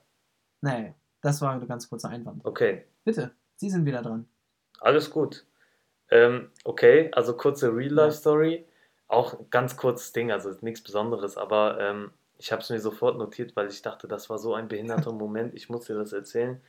Nee, 0.62 0.94
das 1.22 1.42
war 1.42 1.52
ein 1.54 1.68
ganz 1.68 1.90
kurzer 1.90 2.10
Einwand. 2.10 2.44
Okay, 2.46 2.86
Bitte, 3.04 3.32
Sie 3.56 3.70
sind 3.70 3.86
wieder 3.86 4.02
dran. 4.02 4.28
Alles 4.80 5.10
gut. 5.12 5.46
Ähm, 6.10 6.52
okay, 6.64 7.12
also 7.14 7.36
kurze 7.36 7.76
Real-Life-Story. 7.76 8.66
Auch 9.08 9.40
ein 9.40 9.50
ganz 9.50 9.78
kurzes 9.78 10.12
Ding, 10.12 10.32
also 10.32 10.54
nichts 10.62 10.84
Besonderes, 10.84 11.38
aber 11.38 11.80
ähm, 11.80 12.12
ich 12.38 12.52
habe 12.52 12.62
es 12.62 12.70
mir 12.70 12.80
sofort 12.80 13.18
notiert, 13.18 13.56
weil 13.56 13.68
ich 13.70 13.82
dachte, 13.82 14.08
das 14.08 14.30
war 14.30 14.38
so 14.38 14.54
ein 14.54 14.68
behinderter 14.68 15.12
Moment, 15.14 15.54
ich 15.56 15.70
muss 15.70 15.86
dir 15.86 15.96
das 15.96 16.14
erzählen. 16.14 16.62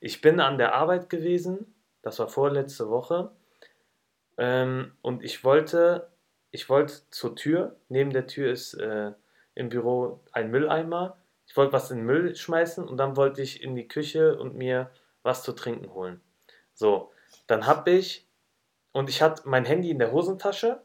Ich 0.00 0.20
bin 0.20 0.40
an 0.40 0.58
der 0.58 0.74
Arbeit 0.74 1.10
gewesen, 1.10 1.74
das 2.02 2.18
war 2.18 2.28
vorletzte 2.28 2.88
Woche, 2.88 3.32
ähm, 4.40 4.92
und 5.02 5.22
ich 5.22 5.44
wollte, 5.44 6.08
ich 6.50 6.68
wollte 6.70 6.94
zur 7.10 7.36
Tür, 7.36 7.76
neben 7.88 8.10
der 8.10 8.26
Tür 8.26 8.50
ist 8.50 8.74
äh, 8.74 9.12
im 9.54 9.68
Büro 9.68 10.20
ein 10.32 10.50
Mülleimer, 10.50 11.18
ich 11.46 11.56
wollte 11.56 11.74
was 11.74 11.90
in 11.90 11.98
den 11.98 12.06
Müll 12.06 12.34
schmeißen 12.34 12.88
und 12.88 12.96
dann 12.96 13.16
wollte 13.16 13.42
ich 13.42 13.62
in 13.62 13.76
die 13.76 13.86
Küche 13.86 14.38
und 14.38 14.56
mir 14.56 14.90
was 15.22 15.42
zu 15.42 15.52
trinken 15.52 15.92
holen. 15.92 16.22
So, 16.72 17.12
dann 17.50 17.66
habe 17.66 17.90
ich, 17.90 18.26
und 18.92 19.08
ich 19.08 19.22
hatte 19.22 19.42
mein 19.48 19.64
Handy 19.64 19.90
in 19.90 19.98
der 19.98 20.12
Hosentasche, 20.12 20.82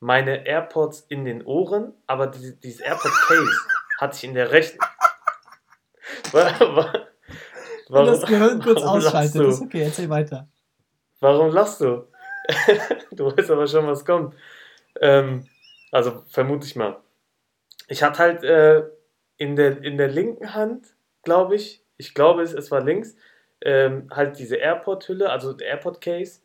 meine 0.00 0.46
AirPods 0.46 1.00
in 1.08 1.24
den 1.24 1.44
Ohren, 1.44 1.94
aber 2.06 2.26
diese, 2.26 2.54
dieses 2.56 2.80
AirPod-Case 2.80 3.50
hatte 3.98 4.16
ich 4.16 4.24
in 4.24 4.34
der 4.34 4.50
rechten. 4.50 4.78
Wa- 6.32 6.60
wa- 6.60 7.06
Wenn 7.88 8.04
das 8.06 8.26
Gehirn 8.26 8.60
kurz 8.62 8.80
warum 8.82 9.00
lachst 9.00 9.06
ausschaltet, 9.06 9.34
du? 9.42 9.48
ist 9.48 9.62
okay, 9.62 9.82
erzähl 9.82 10.10
weiter. 10.10 10.48
Warum 11.20 11.50
lachst 11.50 11.80
du? 11.80 12.08
du 13.12 13.36
weißt 13.36 13.50
aber 13.50 13.66
schon, 13.66 13.86
was 13.86 14.04
kommt. 14.04 14.34
Ähm, 15.00 15.48
also 15.92 16.22
vermute 16.28 16.66
ich 16.66 16.76
mal. 16.76 17.00
Ich 17.88 18.02
hatte 18.02 18.18
halt 18.18 18.42
äh, 18.44 18.84
in, 19.36 19.56
der, 19.56 19.82
in 19.82 19.96
der 19.98 20.08
linken 20.08 20.54
Hand, 20.54 20.94
glaube 21.22 21.54
ich, 21.56 21.84
ich 21.96 22.14
glaube 22.14 22.42
es, 22.42 22.52
es 22.52 22.70
war 22.70 22.82
links, 22.82 23.16
ähm, 23.66 24.08
halt 24.12 24.38
diese 24.38 24.56
AirPod-Hülle, 24.56 25.28
also 25.28 25.52
der 25.52 25.66
AirPod-Case, 25.68 26.40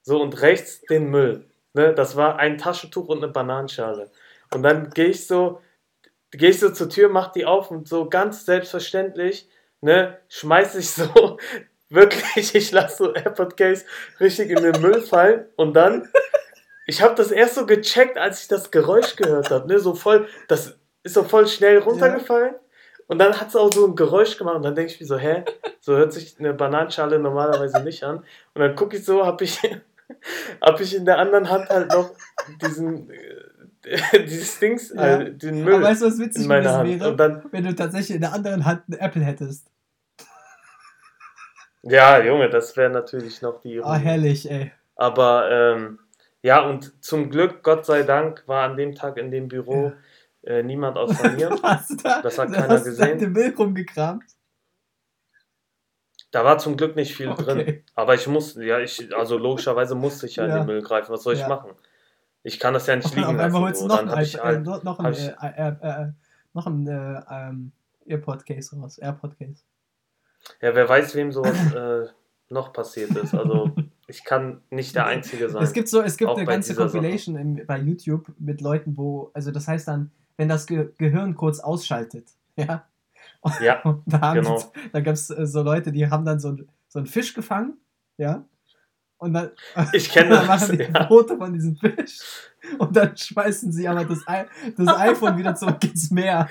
so 0.00 0.20
und 0.22 0.40
rechts 0.40 0.80
den 0.80 1.10
Müll. 1.10 1.44
Ne? 1.74 1.92
Das 1.92 2.16
war 2.16 2.38
ein 2.38 2.56
Taschentuch 2.56 3.08
und 3.08 3.18
eine 3.18 3.28
Bananenschale. 3.28 4.10
Und 4.52 4.62
dann 4.62 4.88
gehe 4.90 5.08
ich 5.08 5.26
so, 5.26 5.60
gehe 6.30 6.48
ich 6.48 6.60
so 6.60 6.70
zur 6.70 6.88
Tür, 6.88 7.10
mach 7.10 7.32
die 7.32 7.44
auf 7.44 7.70
und 7.70 7.86
so 7.86 8.08
ganz 8.08 8.46
selbstverständlich, 8.46 9.46
ne, 9.82 10.18
schmeiß 10.28 10.76
ich 10.76 10.90
so 10.90 11.38
wirklich, 11.90 12.54
ich 12.54 12.72
lasse 12.72 12.96
so 12.96 13.14
AirPod 13.14 13.58
Case 13.58 13.84
richtig 14.18 14.50
in 14.50 14.62
den 14.62 14.80
Müll 14.80 15.02
fallen 15.02 15.46
und 15.56 15.74
dann, 15.74 16.08
ich 16.86 17.02
habe 17.02 17.14
das 17.14 17.30
erst 17.30 17.56
so 17.56 17.66
gecheckt, 17.66 18.16
als 18.16 18.42
ich 18.42 18.48
das 18.48 18.70
Geräusch 18.70 19.16
gehört 19.16 19.50
habe, 19.50 19.68
ne, 19.68 19.78
so 19.78 19.94
voll, 19.94 20.28
das 20.48 20.78
ist 21.02 21.14
so 21.14 21.24
voll 21.24 21.46
schnell 21.46 21.78
runtergefallen 21.78 22.54
und 23.06 23.18
dann 23.18 23.38
hat 23.40 23.48
es 23.48 23.56
auch 23.56 23.72
so 23.72 23.86
ein 23.86 23.94
Geräusch 23.96 24.36
gemacht 24.38 24.56
und 24.56 24.62
dann 24.62 24.74
denke 24.74 24.92
ich 24.92 25.00
mir 25.00 25.06
so, 25.06 25.18
hä, 25.18 25.44
so 25.80 25.96
hört 25.96 26.12
sich 26.12 26.36
eine 26.38 26.54
Bananenschale 26.54 27.18
normalerweise 27.18 27.80
nicht 27.80 28.02
an 28.04 28.18
und 28.18 28.60
dann 28.60 28.74
gucke 28.74 28.96
ich 28.96 29.04
so, 29.04 29.24
habe 29.26 29.44
ich, 29.44 29.60
hab 30.60 30.80
ich 30.80 30.94
in 30.96 31.04
der 31.04 31.18
anderen 31.18 31.50
Hand 31.50 31.68
halt 31.70 31.90
noch 31.90 32.10
diesen, 32.60 33.10
äh, 33.10 34.22
dieses 34.24 34.58
Dings, 34.58 34.92
Ja. 34.94 35.20
äh, 35.20 35.30
den 35.32 35.62
Müll 35.64 35.74
Aber 35.74 35.84
weißt 35.84 36.02
du, 36.02 36.06
was 36.06 36.18
witzig 36.18 36.42
in 36.42 36.48
meiner 36.48 36.78
gewesen 36.78 36.78
Hand 36.78 37.00
wäre? 37.00 37.10
und 37.10 37.16
dann, 37.18 37.44
Wenn 37.52 37.64
du 37.64 37.74
tatsächlich 37.74 38.14
in 38.16 38.20
der 38.22 38.32
anderen 38.32 38.64
Hand 38.64 38.82
eine 38.88 39.00
Apple 39.00 39.22
hättest. 39.22 39.66
ja, 41.82 42.22
Junge, 42.22 42.48
das 42.48 42.76
wäre 42.76 42.90
natürlich 42.90 43.42
noch 43.42 43.60
die 43.60 43.82
Ah, 43.82 43.96
herrlich, 43.96 44.50
ey. 44.50 44.72
Aber 44.96 45.50
ähm, 45.50 45.98
ja, 46.42 46.60
und 46.66 46.92
zum 47.04 47.30
Glück, 47.30 47.62
Gott 47.62 47.84
sei 47.84 48.02
Dank, 48.04 48.44
war 48.46 48.62
an 48.64 48.76
dem 48.76 48.94
Tag 48.94 49.16
in 49.18 49.30
dem 49.30 49.48
Büro 49.48 49.92
äh, 50.46 50.62
niemand 50.62 50.96
außer 50.96 51.30
mir. 51.32 51.50
Hast 51.62 51.90
du 51.90 51.96
da, 51.96 52.22
Das 52.22 52.38
hat 52.38 52.48
du 52.50 52.52
keiner 52.54 52.68
hast 52.74 52.84
gesehen. 52.84 53.18
Da 53.18 53.24
den 53.24 53.32
Müll 53.32 53.54
rumgekramt. 53.56 54.24
Da 56.30 56.44
war 56.44 56.58
zum 56.58 56.76
Glück 56.76 56.96
nicht 56.96 57.14
viel 57.14 57.28
Okay. 57.28 57.42
drin. 57.44 57.82
Aber 57.94 58.14
ich 58.14 58.26
musste, 58.26 58.64
ja, 58.64 58.80
ich, 58.80 59.14
also 59.16 59.38
logischerweise 59.38 59.94
musste 59.94 60.26
ich 60.26 60.36
ja, 60.36 60.44
in 60.44 60.50
Ja. 60.50 60.56
den 60.58 60.66
Müll 60.66 60.82
greifen. 60.82 61.12
Was 61.12 61.22
soll 61.22 61.34
ich 61.34 61.40
Ja. 61.40 61.48
machen? 61.48 61.70
Ich 62.42 62.58
kann 62.58 62.74
das 62.74 62.86
ja 62.86 62.96
nicht 62.96 63.14
liegen 63.14 63.36
lassen. 63.36 63.56
holst 63.58 63.80
du 63.80 63.82
So. 63.82 63.88
noch 63.88 63.96
Dann 63.98 64.06
ein, 64.08 64.12
habe 64.12 64.22
ich 64.24 64.34
äh, 64.34 64.38
halt, 64.40 64.64
noch 64.64 64.98
ein, 64.98 65.12
ich- 65.12 65.28
äh, 65.28 65.32
äh, 65.56 66.02
äh, 66.02 66.12
noch 66.52 66.66
ein 66.66 66.86
äh, 66.86 67.20
ähm, 67.30 67.72
Earpod-Case 68.06 68.76
raus. 68.76 68.98
AirPod-Case. 68.98 69.62
ja, 70.60 70.74
wer 70.74 70.88
weiß, 70.88 71.14
wem 71.14 71.30
sowas 71.32 71.72
äh, 71.72 72.06
noch 72.50 72.72
passiert 72.72 73.10
ist. 73.16 73.32
Also 73.34 73.70
ich 74.08 74.24
kann 74.24 74.60
nicht 74.70 74.94
der 74.94 75.06
Einzige 75.06 75.48
sein. 75.48 75.62
Es 75.62 75.72
gibt 75.72 75.88
so, 75.88 76.02
es 76.02 76.16
gibt 76.18 76.30
Auch 76.30 76.36
eine 76.36 76.46
ganze. 76.46 76.74
Compilation 76.74 77.36
im, 77.36 77.66
bei 77.66 77.78
YouTube 77.78 78.26
mit 78.38 78.60
Leuten, 78.60 78.96
wo, 78.98 79.30
also 79.32 79.50
das 79.52 79.66
heißt 79.68 79.88
dann, 79.88 80.10
wenn 80.36 80.48
das 80.48 80.66
Ge 80.66 80.90
Gehirn 80.98 81.34
kurz 81.34 81.60
ausschaltet, 81.60 82.28
ja. 82.56 82.86
Ja, 83.60 83.80
Und 83.84 84.02
da 84.06 84.32
genau. 84.34 84.58
sie, 84.58 84.66
da 84.92 85.00
gab 85.00 85.14
es 85.14 85.30
äh, 85.30 85.46
so 85.46 85.62
Leute, 85.62 85.92
die 85.92 86.08
haben 86.08 86.24
dann 86.24 86.40
so, 86.40 86.56
so 86.88 86.98
einen 86.98 87.06
Fisch 87.06 87.34
gefangen, 87.34 87.78
ja. 88.16 88.44
Und 89.18 89.32
dann, 89.34 89.50
Ich 89.92 90.10
kenne 90.10 90.30
das, 90.34 90.46
machen 90.46 90.78
die 90.78 90.84
ja. 90.84 91.06
Foto 91.06 91.36
von 91.36 91.52
diesem 91.52 91.76
Fisch 91.76 92.18
und 92.78 92.94
dann 92.96 93.16
schmeißen 93.16 93.72
sie 93.72 93.86
aber 93.88 94.04
das, 94.04 94.20
I 94.28 94.44
das 94.76 94.88
iPhone 94.98 95.38
wieder 95.38 95.54
zurück 95.54 95.82
ins 95.84 96.10
Meer. 96.10 96.48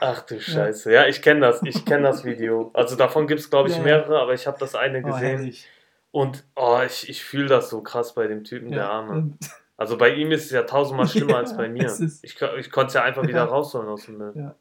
Ach 0.00 0.20
du 0.22 0.40
Scheiße. 0.40 0.92
Ja, 0.92 1.06
ich 1.06 1.22
kenne 1.22 1.40
das. 1.40 1.60
Ich 1.64 1.84
kenne 1.84 2.04
das 2.04 2.24
Video. 2.24 2.70
Also 2.74 2.94
davon 2.96 3.26
gibt 3.26 3.40
es, 3.40 3.50
glaube 3.50 3.68
ich, 3.68 3.74
Ja, 3.74 3.80
ja. 3.80 3.84
mehrere, 3.84 4.20
aber 4.20 4.32
ich 4.34 4.46
habe 4.46 4.58
das 4.58 4.74
eine 4.74 4.98
Oh, 5.00 5.02
gesehen. 5.02 5.20
herrlich. 5.20 5.68
Und 6.12 6.44
oh, 6.56 6.80
ich, 6.86 7.08
ich 7.08 7.24
fühle 7.24 7.46
das 7.48 7.68
so 7.68 7.82
krass 7.82 8.14
bei 8.14 8.26
dem 8.28 8.44
Typen, 8.44 8.70
der 8.70 8.78
Ja, 8.84 8.90
Arme. 8.90 9.12
und- 9.12 9.38
Also 9.78 9.96
bei 9.96 10.14
ihm 10.14 10.30
ist 10.32 10.44
es 10.46 10.50
ja 10.50 10.64
tausendmal 10.64 11.08
schlimmer 11.08 11.30
Ja, 11.32 11.38
als 11.38 11.56
bei 11.56 11.68
mir. 11.70 11.86
Ich, 12.22 12.22
ich 12.22 12.70
konnte 12.70 12.88
es 12.88 12.94
ja 12.94 13.04
einfach 13.04 13.22
wieder 13.22 13.38
Ja. 13.38 13.44
rausholen 13.44 13.88
aus 13.88 14.04
dem 14.04 14.18
Müll. 14.18 14.32
Ja. 14.34 14.54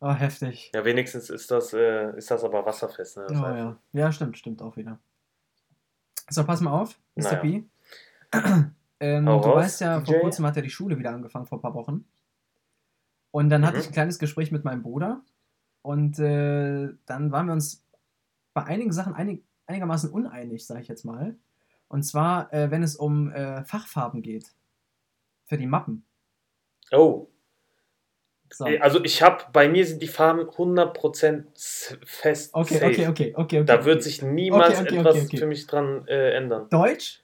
Oh, 0.00 0.12
heftig. 0.12 0.72
Ja, 0.74 0.84
wenigstens 0.84 1.30
ist 1.30 1.50
das, 1.50 1.72
äh, 1.72 2.16
ist 2.16 2.30
das 2.30 2.42
aber 2.44 2.66
wasserfest. 2.66 3.16
Ne? 3.18 3.26
Das 3.28 3.38
Oh, 3.38 3.44
ja. 3.44 3.76
ja, 3.92 4.12
stimmt, 4.12 4.36
stimmt 4.36 4.60
auch 4.62 4.76
wieder. 4.76 4.98
So, 6.28 6.44
pass 6.44 6.60
mal 6.60 6.72
auf, 6.72 6.98
Mr. 7.14 7.22
Naja. 7.24 7.36
P. 7.38 7.64
ähm, 9.00 9.26
du 9.26 9.32
weißt 9.44 9.80
ja, 9.82 10.00
vor 10.00 10.14
DJ. 10.14 10.20
kurzem 10.20 10.46
hat 10.46 10.56
ja 10.56 10.62
die 10.62 10.70
Schule 10.70 10.98
wieder 10.98 11.10
angefangen, 11.10 11.46
vor 11.46 11.58
ein 11.58 11.62
paar 11.62 11.74
Wochen. 11.74 12.04
Und 13.30 13.48
dann 13.50 13.64
hatte 13.64 13.76
Mhm. 13.76 13.80
ich 13.82 13.86
ein 13.88 13.92
kleines 13.92 14.18
Gespräch 14.18 14.50
mit 14.50 14.64
meinem 14.64 14.82
Bruder. 14.82 15.22
Und 15.82 16.18
äh, 16.18 16.88
dann 17.06 17.30
waren 17.32 17.46
wir 17.46 17.52
uns 17.52 17.84
bei 18.54 18.64
einigen 18.64 18.92
Sachen 18.92 19.14
einig, 19.14 19.44
einigermaßen 19.66 20.10
uneinig, 20.10 20.66
sage 20.66 20.80
ich 20.80 20.88
jetzt 20.88 21.04
mal. 21.04 21.36
Und 21.88 22.02
zwar, 22.02 22.52
äh, 22.52 22.70
wenn 22.70 22.82
es 22.82 22.96
um 22.96 23.30
äh, 23.32 23.64
Fachfarben 23.64 24.22
geht. 24.22 24.52
Für 25.44 25.56
die 25.56 25.66
Mappen. 25.66 26.04
Oh, 26.92 27.28
So. 28.52 28.66
äh, 28.66 28.78
also 28.80 29.02
ich 29.04 29.22
habe, 29.22 29.44
bei 29.52 29.68
mir 29.68 29.86
sind 29.86 30.02
die 30.02 30.08
Farben 30.08 30.40
100% 30.48 31.52
s- 31.54 31.96
fest. 32.04 32.54
Okay, 32.54 32.74
safe. 32.74 32.86
okay, 32.86 33.08
okay, 33.08 33.34
okay, 33.34 33.34
okay. 33.60 33.64
Da 33.64 33.84
wird 33.84 33.96
okay. 33.98 34.02
sich 34.04 34.22
niemals 34.22 34.80
Okay, 34.80 34.96
etwas 34.98 35.30
für 35.30 35.46
mich 35.46 35.66
dran 35.66 36.06
äh, 36.08 36.30
ändern. 36.32 36.68
Deutsch? 36.70 37.22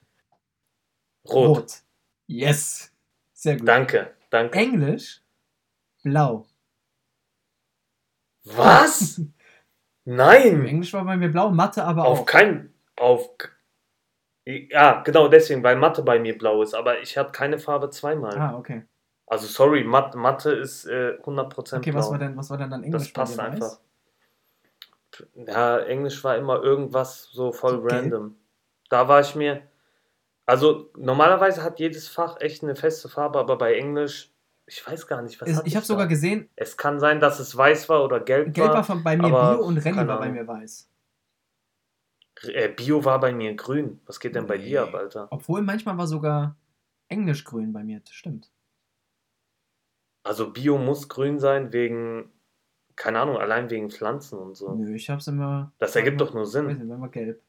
Rot. 1.29 1.83
Yes. 2.27 2.93
Sehr 3.33 3.57
gut. 3.57 3.69
Danke, 3.69 4.15
danke. 4.31 4.59
Englisch? 4.59 5.23
Blau. 6.03 6.47
Was? 8.45 9.21
Nein! 10.05 10.67
Englisch 10.67 10.93
war 10.93 11.05
bei 11.05 11.17
mir 11.17 11.29
blau, 11.29 11.51
Mathe 11.51 11.85
aber 11.85 12.05
Auf 12.07 12.21
auch. 12.23 12.27
keinen. 12.27 12.75
Auf. 12.97 13.29
Ja, 14.45 15.03
genau 15.03 15.29
deswegen, 15.29 15.63
weil 15.63 15.77
Mathe 15.77 16.03
bei 16.03 16.19
mir 16.19 16.37
blau 16.37 16.63
ist, 16.63 16.75
aber 16.75 17.01
ich 17.01 17.17
habe 17.17 17.31
keine 17.33 17.59
Farbe 17.59 17.91
zweimal. 17.91 18.37
Ah, 18.39 18.57
okay. 18.59 18.83
Also 19.27 19.47
sorry, 19.47 19.85
Mat 19.85 20.15
Mathe 20.17 20.51
ist 20.53 20.85
äh, 20.87 21.17
100% 21.25 21.79
Okay, 21.79 21.93
blau. 21.93 22.01
was 22.01 22.11
war 22.11 22.19
denn, 22.19 22.37
was 22.37 22.51
war 22.51 22.59
denn 22.59 22.71
dann 22.71 22.83
Englisch? 22.83 23.03
das 23.05 23.13
passt 23.13 23.39
einfach. 23.39 23.61
weiß? 23.67 23.81
Ja, 25.35 25.79
Englisch 25.81 26.25
war 26.25 26.37
immer 26.37 26.63
irgendwas 26.63 27.29
so 27.33 27.53
voll 27.53 27.81
gelb? 27.83 27.93
random. 27.93 28.37
Da 28.89 29.09
war 29.09 29.21
ich 29.21 29.35
mir. 29.35 29.63
Also 30.45 30.91
normalerweise 30.97 31.63
hat 31.63 31.79
jedes 31.79 32.09
Fach 32.09 32.41
echt 32.41 32.63
eine 32.63 32.75
feste 32.75 33.09
Farbe, 33.09 33.39
aber 33.39 33.57
bei 33.57 33.75
Englisch, 33.75 34.33
ich 34.67 34.85
weiß 34.87 35.07
gar 35.07 35.23
nicht, 35.23 35.41
was 35.41 35.49
Es- 35.49 35.63
Ich 35.65 35.77
habe 35.77 35.87
sogar 35.87 36.07
gesehen, 36.09 36.49
Es 36.57 36.77
kann 36.77 36.99
sein, 36.99 37.21
dass 37.21 37.39
es 37.39 37.57
weiß 37.57 37.89
war 37.89 38.05
oder 38.05 38.21
gelb, 38.21 38.55
Gelb 38.55 38.69
war 38.69 38.75
war. 38.77 38.85
von, 38.85 39.03
bei 39.05 39.17
mir 39.17 39.29
Bio 39.31 39.61
und 39.67 39.79
Renny 39.79 39.97
keine 39.97 40.09
war 40.09 40.19
bei 40.21 40.31
mir 40.31 40.47
weiß. 40.47 40.89
Äh, 42.45 42.69
Bio 42.69 43.05
war 43.05 43.21
bei 43.21 43.33
mir 43.33 43.55
grün. 43.55 44.01
Was 44.07 44.19
geht 44.21 44.35
denn 44.35 44.47
bei 44.47 44.57
Nee. 44.59 44.65
dir 44.65 44.83
ab, 44.83 44.95
Alter? 44.95 45.29
Obwohl 45.31 45.63
manchmal 45.63 45.97
war 45.99 46.07
sogar 46.07 46.57
Englisch 47.09 47.45
grün 47.45 47.73
bei 47.73 47.85
mir, 47.85 48.01
das 48.01 48.13
stimmt. 48.15 48.51
Also 50.25 50.53
Bio 50.53 50.79
muss 50.79 51.09
grün 51.09 51.39
sein 51.39 51.73
wegen, 51.73 52.31
keine 52.97 53.21
Ahnung, 53.21 53.37
allein 53.39 53.71
wegen 53.71 53.91
Pflanzen 53.91 54.39
und 54.39 54.57
so. 54.57 54.75
Nö, 54.75 54.95
ich 54.95 55.11
hab's 55.11 55.27
immer. 55.27 55.73
Das 55.79 55.95
ergibt 55.97 56.21
immer, 56.21 56.27
doch 56.27 56.35
nur 56.35 56.45
Weiß 56.45 56.53
Sinn. 56.53 56.67
nicht, 56.67 56.81
immer 56.81 57.09
gelb. 57.09 57.43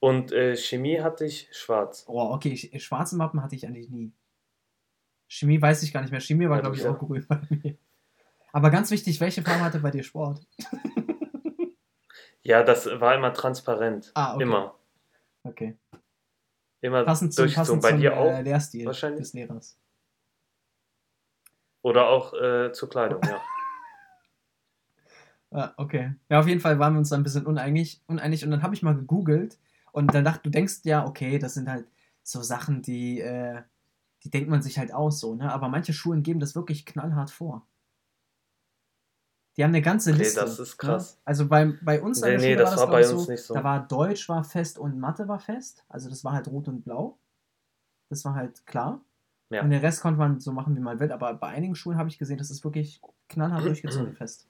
Und 0.00 0.30
äh, 0.30 0.56
Chemie 0.56 1.00
hatte 1.00 1.24
ich 1.24 1.48
schwarz. 1.52 2.04
Oh, 2.06 2.32
okay, 2.32 2.50
ich, 2.50 2.84
schwarze 2.84 3.16
Mappen 3.16 3.42
hatte 3.42 3.56
ich 3.56 3.66
eigentlich 3.66 3.90
nie. 3.90 4.12
Chemie 5.26 5.60
weiß 5.60 5.82
ich 5.82 5.92
gar 5.92 6.02
nicht 6.02 6.12
mehr. 6.12 6.20
Chemie 6.20 6.48
war, 6.48 6.56
Ja, 6.56 6.62
glaube 6.62 6.76
ich, 6.76 6.86
auch 6.86 6.98
grün 6.98 7.26
bei 7.28 7.40
mir. 7.50 7.76
Aber 8.52 8.70
ganz 8.70 8.90
wichtig, 8.92 9.20
welche 9.20 9.42
Farbe 9.42 9.62
hatte 9.64 9.80
bei 9.80 9.90
dir 9.90 10.02
Sport? 10.04 10.46
Ja, 12.42 12.62
das 12.62 12.86
war 12.86 13.14
immer 13.14 13.32
transparent. 13.32 14.12
Ah, 14.14 14.34
okay. 14.34 14.42
Immer. 14.42 14.74
Okay. 15.44 15.76
Immer 16.80 17.04
Passend 17.04 17.34
zum, 17.34 17.50
passend 17.50 17.82
Bei 17.82 17.90
zum 17.90 18.00
dir 18.00 18.12
äh, 18.12 18.14
auch? 18.14 18.42
Lehrstil 18.42 18.86
wahrscheinlich? 18.86 19.20
des 19.20 19.32
Lehrers. 19.32 19.78
Oder 21.82 22.08
auch 22.08 22.34
äh, 22.34 22.72
zur 22.72 22.88
Kleidung, 22.88 23.20
ja. 23.24 23.40
Ah, 25.50 25.72
okay. 25.78 26.12
Ja, 26.28 26.40
auf 26.40 26.46
jeden 26.46 26.60
Fall 26.60 26.78
waren 26.78 26.92
wir 26.92 26.98
uns 26.98 27.08
da 27.08 27.16
ein 27.16 27.22
bisschen 27.22 27.46
uneinig, 27.46 28.02
uneinig 28.06 28.44
und 28.44 28.50
dann 28.50 28.62
habe 28.62 28.74
ich 28.74 28.82
mal 28.82 28.94
gegoogelt 28.94 29.58
und 29.92 30.12
dann 30.12 30.22
dachte, 30.22 30.42
du 30.42 30.50
denkst 30.50 30.80
ja, 30.84 31.06
okay, 31.06 31.38
das 31.38 31.54
sind 31.54 31.70
halt 31.70 31.86
so 32.22 32.42
Sachen, 32.42 32.82
die, 32.82 33.20
äh, 33.20 33.62
die 34.24 34.30
denkt 34.30 34.50
man 34.50 34.60
sich 34.60 34.78
halt 34.78 34.92
aus 34.92 35.20
so, 35.20 35.34
ne? 35.34 35.50
Aber 35.50 35.68
manche 35.68 35.94
Schulen 35.94 36.22
geben 36.22 36.38
das 36.38 36.54
wirklich 36.54 36.84
knallhart 36.84 37.30
vor. 37.30 37.66
Die 39.58 39.64
haben 39.64 39.70
eine 39.72 39.82
ganze 39.82 40.12
Liste. 40.12 40.40
das 40.40 40.60
ist 40.60 40.78
krass. 40.78 41.16
Ne? 41.16 41.20
Also 41.24 41.48
bei, 41.48 41.72
bei 41.82 42.00
uns 42.00 42.22
Nee, 42.22 42.36
nee, 42.38 42.54
das 42.54 42.70
war 42.70 42.70
das, 42.70 42.80
war 42.80 42.90
bei 42.90 43.08
uns 43.10 43.24
so, 43.24 43.30
nicht 43.32 43.42
so. 43.42 43.54
Da 43.54 43.64
war 43.64 43.86
Deutsch 43.88 44.28
war 44.28 44.44
fest 44.44 44.78
und 44.78 44.98
Mathe 45.00 45.26
war 45.26 45.40
fest. 45.40 45.84
Also 45.88 46.08
das 46.08 46.24
war 46.24 46.32
halt 46.32 46.46
rot 46.46 46.68
und 46.68 46.82
blau. 46.82 47.18
Das 48.08 48.24
war 48.24 48.34
halt 48.34 48.64
klar. 48.66 49.00
Ja. 49.50 49.62
Und 49.62 49.70
den 49.70 49.80
Rest 49.80 50.00
konnte 50.00 50.18
man 50.18 50.38
so 50.38 50.52
machen, 50.52 50.76
wie 50.76 50.80
man 50.80 51.00
will. 51.00 51.10
Aber 51.10 51.34
bei 51.34 51.48
einigen 51.48 51.74
Schulen 51.74 51.98
habe 51.98 52.08
ich 52.08 52.18
gesehen, 52.18 52.38
das 52.38 52.50
ist 52.52 52.62
wirklich 52.62 53.00
knallhart 53.28 53.64
durchgezogen 53.64 54.12
fest. 54.16 54.46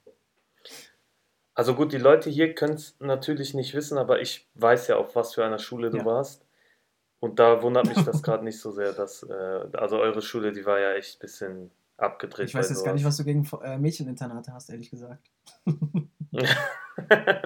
Also 1.55 1.73
gut, 1.73 1.91
die 1.91 1.97
Leute 1.97 2.29
hier 2.29 2.53
können 2.53 2.75
es 2.75 2.95
natürlich 2.99 3.55
nicht 3.55 3.73
wissen, 3.73 3.97
aber 3.97 4.21
ich 4.21 4.47
weiß 4.53 4.87
ja, 4.89 4.97
auf 4.97 5.15
was 5.15 5.33
für 5.33 5.43
einer 5.43 5.59
Schule 5.59 5.89
du 5.89 5.97
Ja. 5.97 6.05
warst. 6.05 6.45
Und 7.19 7.39
da 7.39 7.63
wundert 7.63 7.87
mich 7.87 7.97
das 8.05 8.21
gerade 8.21 8.43
nicht 8.43 8.59
so 8.59 8.71
sehr, 8.71 8.93
dass, 8.93 9.23
äh, 9.23 9.67
also 9.73 9.97
eure 9.97 10.21
Schule, 10.21 10.51
die 10.51 10.65
war 10.65 10.79
ja 10.79 10.93
echt 10.93 11.17
ein 11.17 11.21
bisschen 11.21 11.71
abgedreht. 12.01 12.49
Ich 12.49 12.55
weiß 12.55 12.69
jetzt 12.69 12.83
gar 12.83 12.93
nicht, 12.93 13.05
was 13.05 13.17
du 13.17 13.23
gegen 13.23 13.47
äh, 13.63 13.77
Mädcheninternate 13.77 14.53
hast, 14.53 14.69
ehrlich 14.69 14.89
gesagt. 14.89 15.29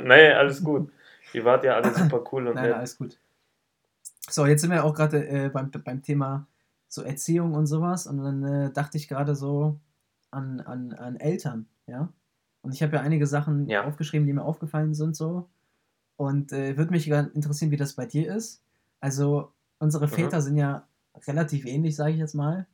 nee, 0.04 0.32
alles 0.34 0.64
gut. 0.64 0.92
Ihr 1.34 1.46
wart 1.46 1.64
ja 1.64 1.76
alle 1.76 1.94
super 1.94 2.24
cool 2.32 2.48
und 2.48 2.56
Nein, 2.56 2.66
nett. 2.66 2.76
alles 2.76 2.98
gut. 2.98 3.18
So, 4.30 4.46
jetzt 4.46 4.62
sind 4.62 4.72
wir 4.72 4.84
auch 4.84 4.94
gerade 4.94 5.28
äh, 5.28 5.50
beim, 5.50 5.72
beim 5.72 6.02
Thema 6.02 6.48
so 6.88 7.02
Erziehung 7.02 7.54
und 7.56 7.66
sowas. 7.66 8.08
Und 8.08 8.18
dann 8.24 8.44
äh, 8.44 8.72
dachte 8.72 8.98
ich 8.98 9.08
gerade 9.08 9.36
so 9.36 9.80
an, 10.32 10.60
an, 10.62 10.94
an 10.94 11.16
Eltern, 11.18 11.68
ja. 11.88 12.10
Und 12.62 12.74
ich 12.74 12.82
habe 12.82 12.96
ja 12.96 13.02
einige 13.02 13.28
Sachen 13.28 13.68
Ja. 13.68 13.84
aufgeschrieben, 13.86 14.26
die 14.26 14.34
mir 14.34 14.44
aufgefallen 14.44 14.94
sind 14.94 15.16
so. 15.16 15.50
Und 16.16 16.54
äh, 16.54 16.78
würde 16.78 16.92
mich 16.92 17.06
gerne 17.06 17.30
interessieren, 17.34 17.72
wie 17.72 17.78
das 17.78 17.94
bei 17.94 18.06
dir 18.06 18.34
ist. 18.34 18.62
Also, 19.02 19.52
unsere 19.80 20.06
Mhm. 20.06 20.12
Väter 20.12 20.42
sind 20.42 20.56
ja 20.58 20.88
relativ 21.28 21.66
ähnlich, 21.66 21.96
sage 21.96 22.12
ich 22.14 22.18
jetzt 22.20 22.36
mal. 22.36 22.66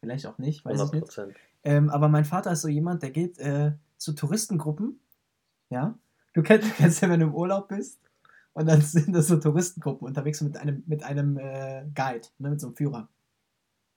Vielleicht 0.00 0.26
auch 0.26 0.38
nicht, 0.38 0.64
weiß 0.64 0.74
ich 0.74 0.80
100 0.80 0.94
nicht. 0.94 1.04
Prozent. 1.04 1.34
Ähm, 1.64 1.90
aber 1.90 2.08
mein 2.08 2.24
Vater 2.24 2.52
ist 2.52 2.62
so 2.62 2.68
jemand, 2.68 3.02
der 3.02 3.10
geht 3.10 3.38
äh, 3.38 3.72
zu 3.96 4.12
Touristengruppen. 4.12 5.00
Ja. 5.70 5.98
Du 6.34 6.42
kennst, 6.42 6.72
kennst 6.76 7.02
ja, 7.02 7.08
wenn 7.10 7.20
du 7.20 7.26
im 7.26 7.34
Urlaub 7.34 7.68
bist. 7.68 8.00
Und 8.52 8.66
dann 8.66 8.80
sind 8.82 9.14
das 9.14 9.26
so 9.26 9.36
Touristengruppen 9.38 10.06
unterwegs 10.06 10.40
mit 10.40 10.56
einem, 10.56 10.82
mit 10.86 11.02
einem 11.02 11.36
äh, 11.38 11.84
Guide, 11.94 12.28
ne, 12.38 12.50
mit 12.50 12.60
so 12.60 12.68
einem 12.68 12.76
Führer. 12.76 13.08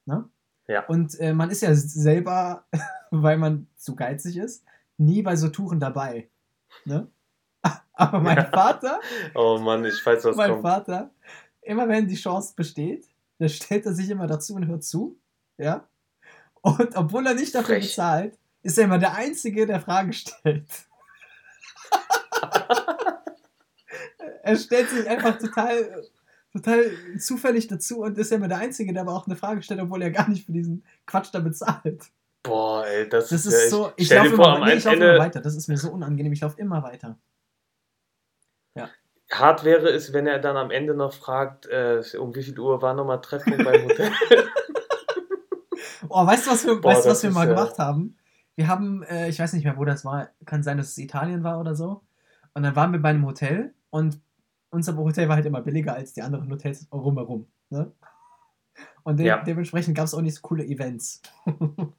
Ne? 0.05 0.27
Ja. 0.67 0.85
Und 0.87 1.19
äh, 1.19 1.33
man 1.33 1.49
ist 1.49 1.61
ja 1.61 1.73
selber, 1.75 2.65
weil 3.11 3.37
man 3.37 3.67
zu 3.75 3.95
geizig 3.95 4.37
ist, 4.37 4.63
nie 4.97 5.21
bei 5.21 5.35
so 5.35 5.49
Touren 5.49 5.79
dabei. 5.79 6.29
Ne? 6.85 7.07
Aber 7.93 8.19
mein 8.19 8.37
Ja. 8.37 8.45
Vater, 8.45 8.99
Oh 9.35 9.59
Mann, 9.59 9.85
ich 9.85 10.03
weiß, 10.03 10.23
was 10.25 10.35
mein 10.35 10.51
kommt. 10.51 10.63
Vater, 10.63 11.11
immer 11.61 11.87
wenn 11.87 12.07
die 12.07 12.15
Chance 12.15 12.53
besteht, 12.55 13.07
dann 13.37 13.49
stellt 13.49 13.85
er 13.85 13.93
sich 13.93 14.09
immer 14.09 14.25
dazu 14.25 14.55
und 14.55 14.65
hört 14.67 14.83
zu. 14.83 15.19
Ja. 15.57 15.87
Und 16.61 16.95
obwohl 16.95 17.27
er 17.27 17.33
nicht 17.33 17.55
dafür 17.55 17.75
Frech. 17.75 17.87
bezahlt, 17.87 18.37
ist 18.63 18.77
er 18.77 18.85
immer 18.85 18.99
der 18.99 19.15
Einzige, 19.15 19.65
der 19.65 19.79
Fragen 19.79 20.13
stellt. 20.13 20.69
er 24.43 24.55
stellt 24.55 24.89
sich 24.89 25.09
einfach 25.09 25.37
total, 25.39 26.03
total 26.53 26.91
zufällig 27.17 27.67
dazu 27.67 28.01
und 28.01 28.17
ist 28.17 28.31
ja 28.31 28.37
immer 28.37 28.47
der 28.47 28.59
Einzige, 28.59 28.93
der 28.93 29.01
aber 29.01 29.13
auch 29.13 29.25
eine 29.25 29.35
Frage 29.35 29.63
stellt, 29.63 29.81
obwohl 29.81 30.03
er 30.03 30.11
gar 30.11 30.29
nicht 30.29 30.45
für 30.45 30.51
diesen 30.51 30.85
Quatsch 31.07 31.29
da 31.33 31.39
bezahlt. 31.39 32.03
Boah, 32.43 32.85
ey, 32.85 33.09
das, 33.09 33.29
Das 33.29 33.45
ist, 33.45 33.63
ja 33.63 33.69
so. 33.69 33.91
Ich 33.95 34.07
Stell 34.07 34.19
laufe 34.19 34.33
immer, 34.33 34.55
am 34.55 34.63
nee, 34.63 34.73
ich 34.73 34.83
lauf 34.83 34.95
immer 34.95 35.05
Ende 35.05 35.19
weiter. 35.19 35.41
Das 35.41 35.55
ist 35.55 35.67
mir 35.67 35.77
so 35.77 35.91
unangenehm. 35.91 36.33
Ich 36.33 36.41
laufe 36.41 36.59
immer 36.59 36.83
weiter. 36.83 37.17
hart 39.31 39.63
wäre 39.63 39.89
es, 39.89 40.13
wenn 40.13 40.27
er 40.27 40.39
dann 40.39 40.57
am 40.57 40.71
Ende 40.71 40.93
noch 40.93 41.13
fragt, 41.13 41.65
äh, 41.67 42.01
um 42.17 42.35
wie 42.35 42.43
viel 42.43 42.59
Uhr 42.59 42.81
war 42.81 42.93
nochmal 42.93 43.21
Treffen 43.21 43.57
beim 43.57 43.85
Hotel. 43.85 44.11
Oh, 46.09 46.25
weißt 46.25 46.47
du, 46.47 46.51
was 46.51 46.65
wir, 46.65 46.79
Boah, 46.81 46.91
weißt, 46.91 47.07
was 47.07 47.23
wir 47.23 47.29
ist 47.29 47.33
mal 47.35 47.47
ja- 47.47 47.53
gemacht 47.53 47.77
haben? 47.79 48.17
Wir 48.55 48.67
haben, 48.67 49.03
äh, 49.03 49.29
ich 49.29 49.39
weiß 49.39 49.53
nicht 49.53 49.63
mehr, 49.63 49.77
wo 49.77 49.85
das 49.85 50.03
war. 50.05 50.29
Kann 50.45 50.61
sein, 50.63 50.77
dass 50.77 50.89
es 50.89 50.97
Italien 50.97 51.43
war 51.43 51.59
oder 51.59 51.73
so. 51.75 52.01
Und 52.53 52.63
dann 52.63 52.75
waren 52.75 52.91
wir 52.91 53.01
bei 53.01 53.09
einem 53.09 53.25
Hotel 53.25 53.73
und 53.91 54.19
unser 54.71 54.95
Hotel 54.97 55.27
war 55.29 55.35
halt 55.37 55.45
immer 55.45 55.61
billiger 55.61 55.93
als 55.93 56.13
die 56.13 56.21
anderen 56.21 56.49
Hotels 56.51 56.87
rumherum. 56.91 57.47
Ne? 57.69 57.91
Und 59.03 59.17
de 59.19 59.25
Ja. 59.27 59.41
dementsprechend 59.43 59.95
gab 59.95 60.05
es 60.05 60.13
auch 60.13 60.21
nicht 60.21 60.35
so 60.35 60.41
coole 60.41 60.65
Events. 60.65 61.21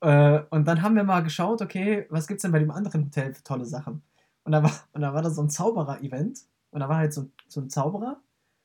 äh, 0.00 0.40
und 0.50 0.66
dann 0.66 0.82
haben 0.82 0.94
wir 0.96 1.04
mal 1.04 1.22
geschaut, 1.22 1.60
okay, 1.62 2.06
was 2.10 2.26
gibt's 2.26 2.42
denn 2.42 2.52
bei 2.52 2.58
dem 2.58 2.70
anderen 2.70 3.04
Hotel 3.06 3.34
für 3.34 3.42
tolle 3.42 3.64
Sachen? 3.64 4.02
Und 4.44 4.52
da 4.52 4.62
war, 4.62 4.72
und 4.92 5.00
da 5.02 5.12
war 5.12 5.22
da 5.22 5.30
so 5.30 5.42
ein 5.42 5.50
Zauberer-Event. 5.50 6.40
Und 6.70 6.80
da 6.80 6.88
war 6.88 6.96
halt 6.96 7.12
so, 7.12 7.28
so 7.48 7.60
ein 7.60 7.68
Zauberer. 7.70 8.20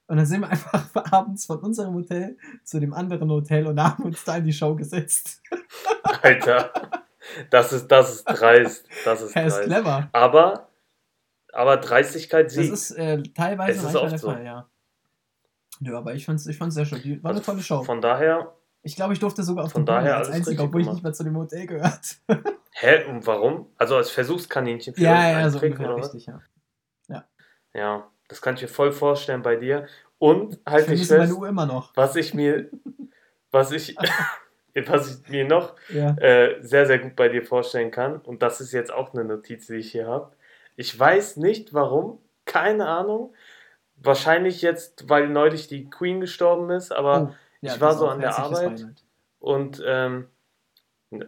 Und 0.07 0.17
dann 0.17 0.25
sind 0.25 0.41
wir 0.41 0.49
einfach 0.51 0.89
abends 1.11 1.45
von 1.45 1.59
unserem 1.59 1.93
Hotel 1.95 2.37
zu 2.63 2.79
dem 2.79 2.93
anderen 2.93 3.29
Hotel 3.29 3.65
und 3.67 3.81
haben 3.81 4.03
uns 4.03 4.23
da 4.23 4.37
in 4.37 4.43
die 4.45 4.53
Show 4.53 4.75
gesetzt. 4.75 5.41
Alter, 6.21 6.71
das 7.49 7.73
ist, 7.73 7.87
das 7.87 8.15
ist 8.15 8.23
dreist. 8.25 8.87
Das 9.03 9.21
ist 9.21 9.35
Er 9.35 9.45
ist 9.47 9.55
dreist. 9.55 9.67
clever. 9.67 10.09
Aber, 10.13 10.69
aber 11.53 11.77
Dreistigkeit 11.77 12.47
Das 12.47 12.53
siegt. 12.53 12.73
ist 12.73 12.91
äh, 12.91 13.23
teilweise 13.33 13.79
Es 13.79 13.85
ist 13.85 13.95
oft 13.95 14.11
der 14.11 14.19
so. 14.19 14.31
Fall, 14.31 14.45
ja. 14.45 14.69
Nö, 15.79 15.97
aber 15.97 16.13
ich 16.13 16.25
fand's, 16.25 16.45
ich 16.47 16.57
fand's 16.57 16.75
sehr 16.75 16.85
schön. 16.85 17.01
Die, 17.01 17.21
war 17.23 17.29
Also 17.31 17.39
eine 17.39 17.45
tolle 17.45 17.61
Show. 17.63 17.83
Von 17.83 17.99
daher, 17.99 18.53
Ich 18.83 18.95
glaube, 18.95 19.13
ich 19.13 19.19
durfte 19.19 19.43
sogar 19.43 19.65
auf 19.65 19.71
von 19.71 19.85
daher 19.85 20.17
als 20.17 20.29
einziger, 20.29 20.63
obwohl 20.63 20.81
ich 20.81 20.87
nicht 20.89 21.03
mehr 21.03 21.13
zu 21.13 21.23
dem 21.23 21.35
Hotel 21.35 21.65
gehört. 21.65 22.17
hä, 22.73 23.03
und 23.05 23.25
warum? 23.27 23.67
Also 23.77 23.97
als 23.97 24.09
Versuchskaninchen 24.11 24.93
für 24.93 25.01
ja, 25.01 25.39
ja, 25.39 25.49
so 25.49 25.59
ungefähr 25.59 25.95
richtig, 25.95 26.27
ja. 26.27 26.39
Ja, 27.73 28.07
das 28.27 28.41
kann 28.41 28.55
ich 28.55 28.61
mir 28.63 28.67
voll 28.67 28.91
vorstellen 28.91 29.41
bei 29.41 29.55
dir. 29.55 29.87
Und 30.17 30.55
Ich 30.55 30.59
halt 30.65 30.81
dich 30.81 31.07
vermisse 31.07 31.17
meine 31.17 31.27
fest, 31.27 31.39
Uhr 31.39 31.47
immer 31.47 31.65
noch. 31.65 31.91
was 31.95 32.15
ich 32.15 32.33
mir, 32.33 32.69
was 33.51 33.71
ich, 33.71 33.95
was 34.87 35.19
ich 35.21 35.29
mir 35.29 35.45
noch 35.47 35.75
Ja. 35.89 36.15
äh, 36.17 36.57
sehr, 36.61 36.85
sehr 36.85 36.99
gut 36.99 37.15
bei 37.15 37.29
dir 37.29 37.43
vorstellen 37.43 37.91
kann, 37.91 38.17
und 38.17 38.41
das 38.41 38.61
ist 38.61 38.71
jetzt 38.71 38.91
auch 38.93 39.13
eine 39.13 39.23
Notiz, 39.25 39.67
die 39.67 39.75
ich 39.75 39.91
hier 39.91 40.07
habe. 40.07 40.31
Ich 40.75 40.97
weiß 40.97 41.37
nicht 41.37 41.73
warum, 41.73 42.19
keine 42.45 42.87
Ahnung. 42.87 43.33
Wahrscheinlich 43.97 44.61
jetzt, 44.61 45.09
weil 45.09 45.29
neulich 45.29 45.67
die 45.67 45.89
Queen 45.89 46.19
gestorben 46.19 46.69
ist, 46.69 46.91
aber 46.91 47.29
Oh, 47.31 47.35
ja, 47.61 47.73
ich 47.75 47.81
war 47.81 47.93
so 47.93 48.07
an 48.09 48.19
der 48.19 48.37
Arbeit. 48.37 48.75
Beileid. 48.81 49.03
und 49.39 49.81
ähm, 49.85 50.27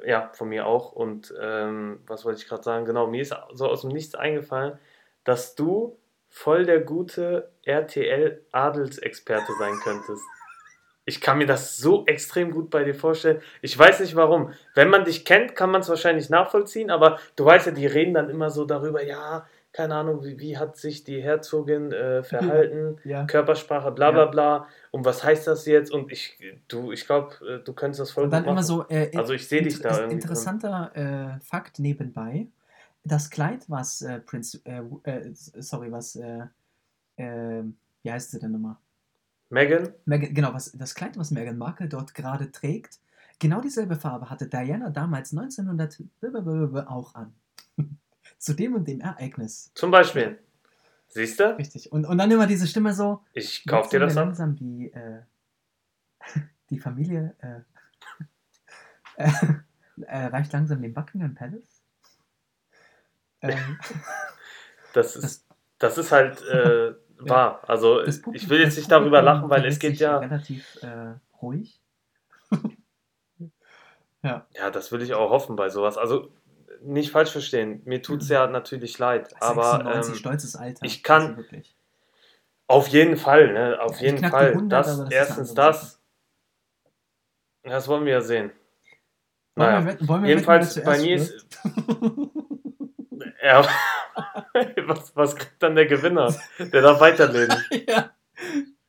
ja, 0.05 0.31
von 0.33 0.49
mir 0.49 0.65
auch. 0.65 0.91
Und 0.91 1.33
ähm, 1.39 2.01
was 2.07 2.25
wollte 2.25 2.41
ich 2.41 2.47
gerade 2.47 2.63
sagen? 2.63 2.83
Genau, 2.85 3.07
mir 3.07 3.21
ist 3.21 3.33
so 3.53 3.67
aus 3.67 3.81
dem 3.81 3.91
Nichts 3.91 4.15
eingefallen, 4.15 4.77
dass 5.23 5.55
du 5.55 5.97
voll 6.29 6.65
der 6.65 6.79
gute 6.81 7.49
RTL-Adelsexperte 7.65 9.53
sein 9.59 9.73
könntest. 9.83 10.23
Ich 11.05 11.21
kann 11.21 11.37
mir 11.37 11.45
das 11.47 11.77
so 11.77 12.05
extrem 12.05 12.51
gut 12.51 12.69
bei 12.69 12.83
dir 12.83 12.93
vorstellen. 12.93 13.41
Ich 13.61 13.77
weiß 13.77 14.01
nicht 14.01 14.15
warum. 14.17 14.51
Wenn 14.75 14.89
man 14.89 15.05
dich 15.05 15.23
kennt, 15.23 15.55
kann 15.55 15.71
man 15.71 15.79
es 15.81 15.87
wahrscheinlich 15.89 16.29
nachvollziehen, 16.29 16.91
aber 16.91 17.17
du 17.37 17.45
weißt 17.45 17.67
ja, 17.67 17.71
die 17.71 17.85
reden 17.87 18.13
dann 18.13 18.29
immer 18.29 18.49
so 18.49 18.65
darüber, 18.65 19.01
ja, 19.03 19.45
keine 19.71 19.95
Ahnung, 19.95 20.23
wie, 20.25 20.37
wie 20.39 20.57
hat 20.57 20.75
sich 20.75 21.03
die 21.05 21.21
Herzogin 21.21 21.91
äh, 21.93 22.23
verhalten, 22.23 22.97
Ja. 23.05 23.25
Körpersprache, 23.25 23.91
bla 23.91 24.11
bla 24.11 24.23
Ja. 24.23 24.25
bla. 24.25 24.67
Und 24.91 25.05
was 25.05 25.23
heißt 25.23 25.47
das 25.47 25.65
jetzt? 25.65 25.91
Und 25.91 26.11
ich, 26.11 26.37
du, 26.67 26.91
ich 26.91 27.05
glaube, 27.05 27.61
du 27.63 27.73
könntest 27.73 28.01
das 28.01 28.11
voll 28.11 28.25
Und 28.25 28.31
dann 28.31 28.43
gut 28.43 28.47
immer 28.47 28.55
machen. 28.55 28.65
so. 28.65 28.85
Äh, 28.89 29.11
Also 29.15 29.33
ich 29.33 29.47
sehe 29.47 29.61
dich 29.61 29.79
da. 29.79 30.05
Interessanter 30.05 30.91
äh, 30.93 31.39
Fakt 31.45 31.79
nebenbei. 31.79 32.47
Das 33.07 33.29
Kleid, 33.29 33.69
was 33.69 34.01
äh, 34.01 34.19
Prinz. 34.19 34.59
Äh, 34.65 34.81
äh, 35.03 35.31
sorry, 35.33 35.91
was. 35.91 36.15
Äh, 36.15 36.47
äh, 37.17 37.63
wie 38.03 38.11
heißt 38.11 38.31
sie 38.31 38.39
denn 38.39 38.51
nochmal? 38.51 38.77
Megan? 39.49 39.93
Meghan, 40.05 40.33
genau, 40.33 40.53
was, 40.53 40.71
das 40.73 40.93
Kleid, 40.93 41.17
was 41.17 41.31
Meghan 41.31 41.57
Markle 41.57 41.87
dort 41.87 42.13
gerade 42.13 42.51
trägt, 42.51 42.99
genau 43.39 43.61
dieselbe 43.61 43.95
Farbe 43.95 44.29
hatte 44.29 44.47
Diana 44.47 44.89
damals 44.89 45.31
1900 45.31 46.03
auch 46.87 47.15
an. 47.15 47.33
Zu 48.37 48.53
dem 48.53 48.75
und 48.75 48.87
dem 48.87 49.01
Ereignis. 49.01 49.71
Zum 49.73 49.89
Beispiel. 49.89 50.39
Siehst 51.07 51.39
du? 51.39 51.57
Richtig. 51.57 51.91
Und, 51.91 52.05
und 52.05 52.17
dann 52.17 52.29
immer 52.29 52.45
diese 52.45 52.67
Stimme 52.67 52.93
so. 52.93 53.23
Ich 53.33 53.65
kauf 53.65 53.89
dir 53.89 53.99
das 53.99 54.17
ab. 54.17 54.25
langsam 54.25 54.55
die, 54.55 54.91
äh, 54.91 55.21
die 56.69 56.79
Familie. 56.79 57.35
Äh, 57.39 57.61
Äh, 59.17 59.31
äh, 60.01 60.25
reicht 60.27 60.53
langsam 60.53 60.81
den 60.81 60.93
Buckingham 60.93 61.35
Palace? 61.35 61.76
Ähm, 63.41 63.79
das, 64.93 65.15
ist, 65.15 65.45
das, 65.79 65.97
ist 65.97 66.11
halt 66.11 66.41
äh, 66.43 66.93
wahr. 67.19 67.61
Also 67.67 68.03
ich 68.03 68.49
will 68.49 68.61
jetzt 68.61 68.77
nicht 68.77 68.91
darüber 68.91 69.21
lachen, 69.21 69.49
weil 69.49 69.65
es 69.65 69.79
geht 69.79 69.97
ja. 69.97 70.17
Relativ 70.17 70.77
äh, 70.81 71.15
ruhig. 71.41 71.81
ja. 74.23 74.45
Ja, 74.53 74.69
das 74.71 74.91
will 74.91 75.01
ich 75.01 75.13
auch 75.13 75.29
hoffen 75.29 75.55
bei 75.55 75.69
sowas. 75.69 75.97
Also 75.97 76.31
nicht 76.81 77.11
falsch 77.11 77.31
verstehen, 77.31 77.81
mir 77.85 78.01
tut 78.01 78.21
es 78.21 78.29
ja 78.29 78.45
natürlich 78.47 78.99
leid, 78.99 79.29
96, 79.29 79.41
aber 79.41 79.95
ähm, 79.95 80.13
stolzes 80.13 80.55
Alter. 80.55 80.85
Ich 80.85 81.01
kann 81.01 81.43
auf 82.67 82.87
jeden 82.89 83.17
Fall, 83.17 83.53
ne, 83.53 83.79
auf 83.81 83.99
jeden 83.99 84.23
Fall. 84.29 84.51
100, 84.51 84.71
das, 84.71 84.97
das 84.97 85.11
erstens 85.11 85.53
das. 85.53 86.01
Das 87.63 87.87
wollen 87.87 88.05
wir 88.05 88.13
ja 88.13 88.21
sehen. 88.21 88.51
Wollen 89.55 89.85
naja. 89.85 89.99
wir 89.99 90.21
wir 90.21 90.29
Jedenfalls 90.29 90.81
bei 90.83 90.99
mir 90.99 91.15
ist. 91.15 91.47
Ja, 93.43 93.67
was, 94.87 95.15
was 95.15 95.35
kriegt 95.35 95.61
dann 95.61 95.75
der 95.75 95.85
Gewinner? 95.85 96.33
Der 96.59 96.81
darf 96.81 96.99
weiterleben. 96.99 97.55
ja, 97.87 98.11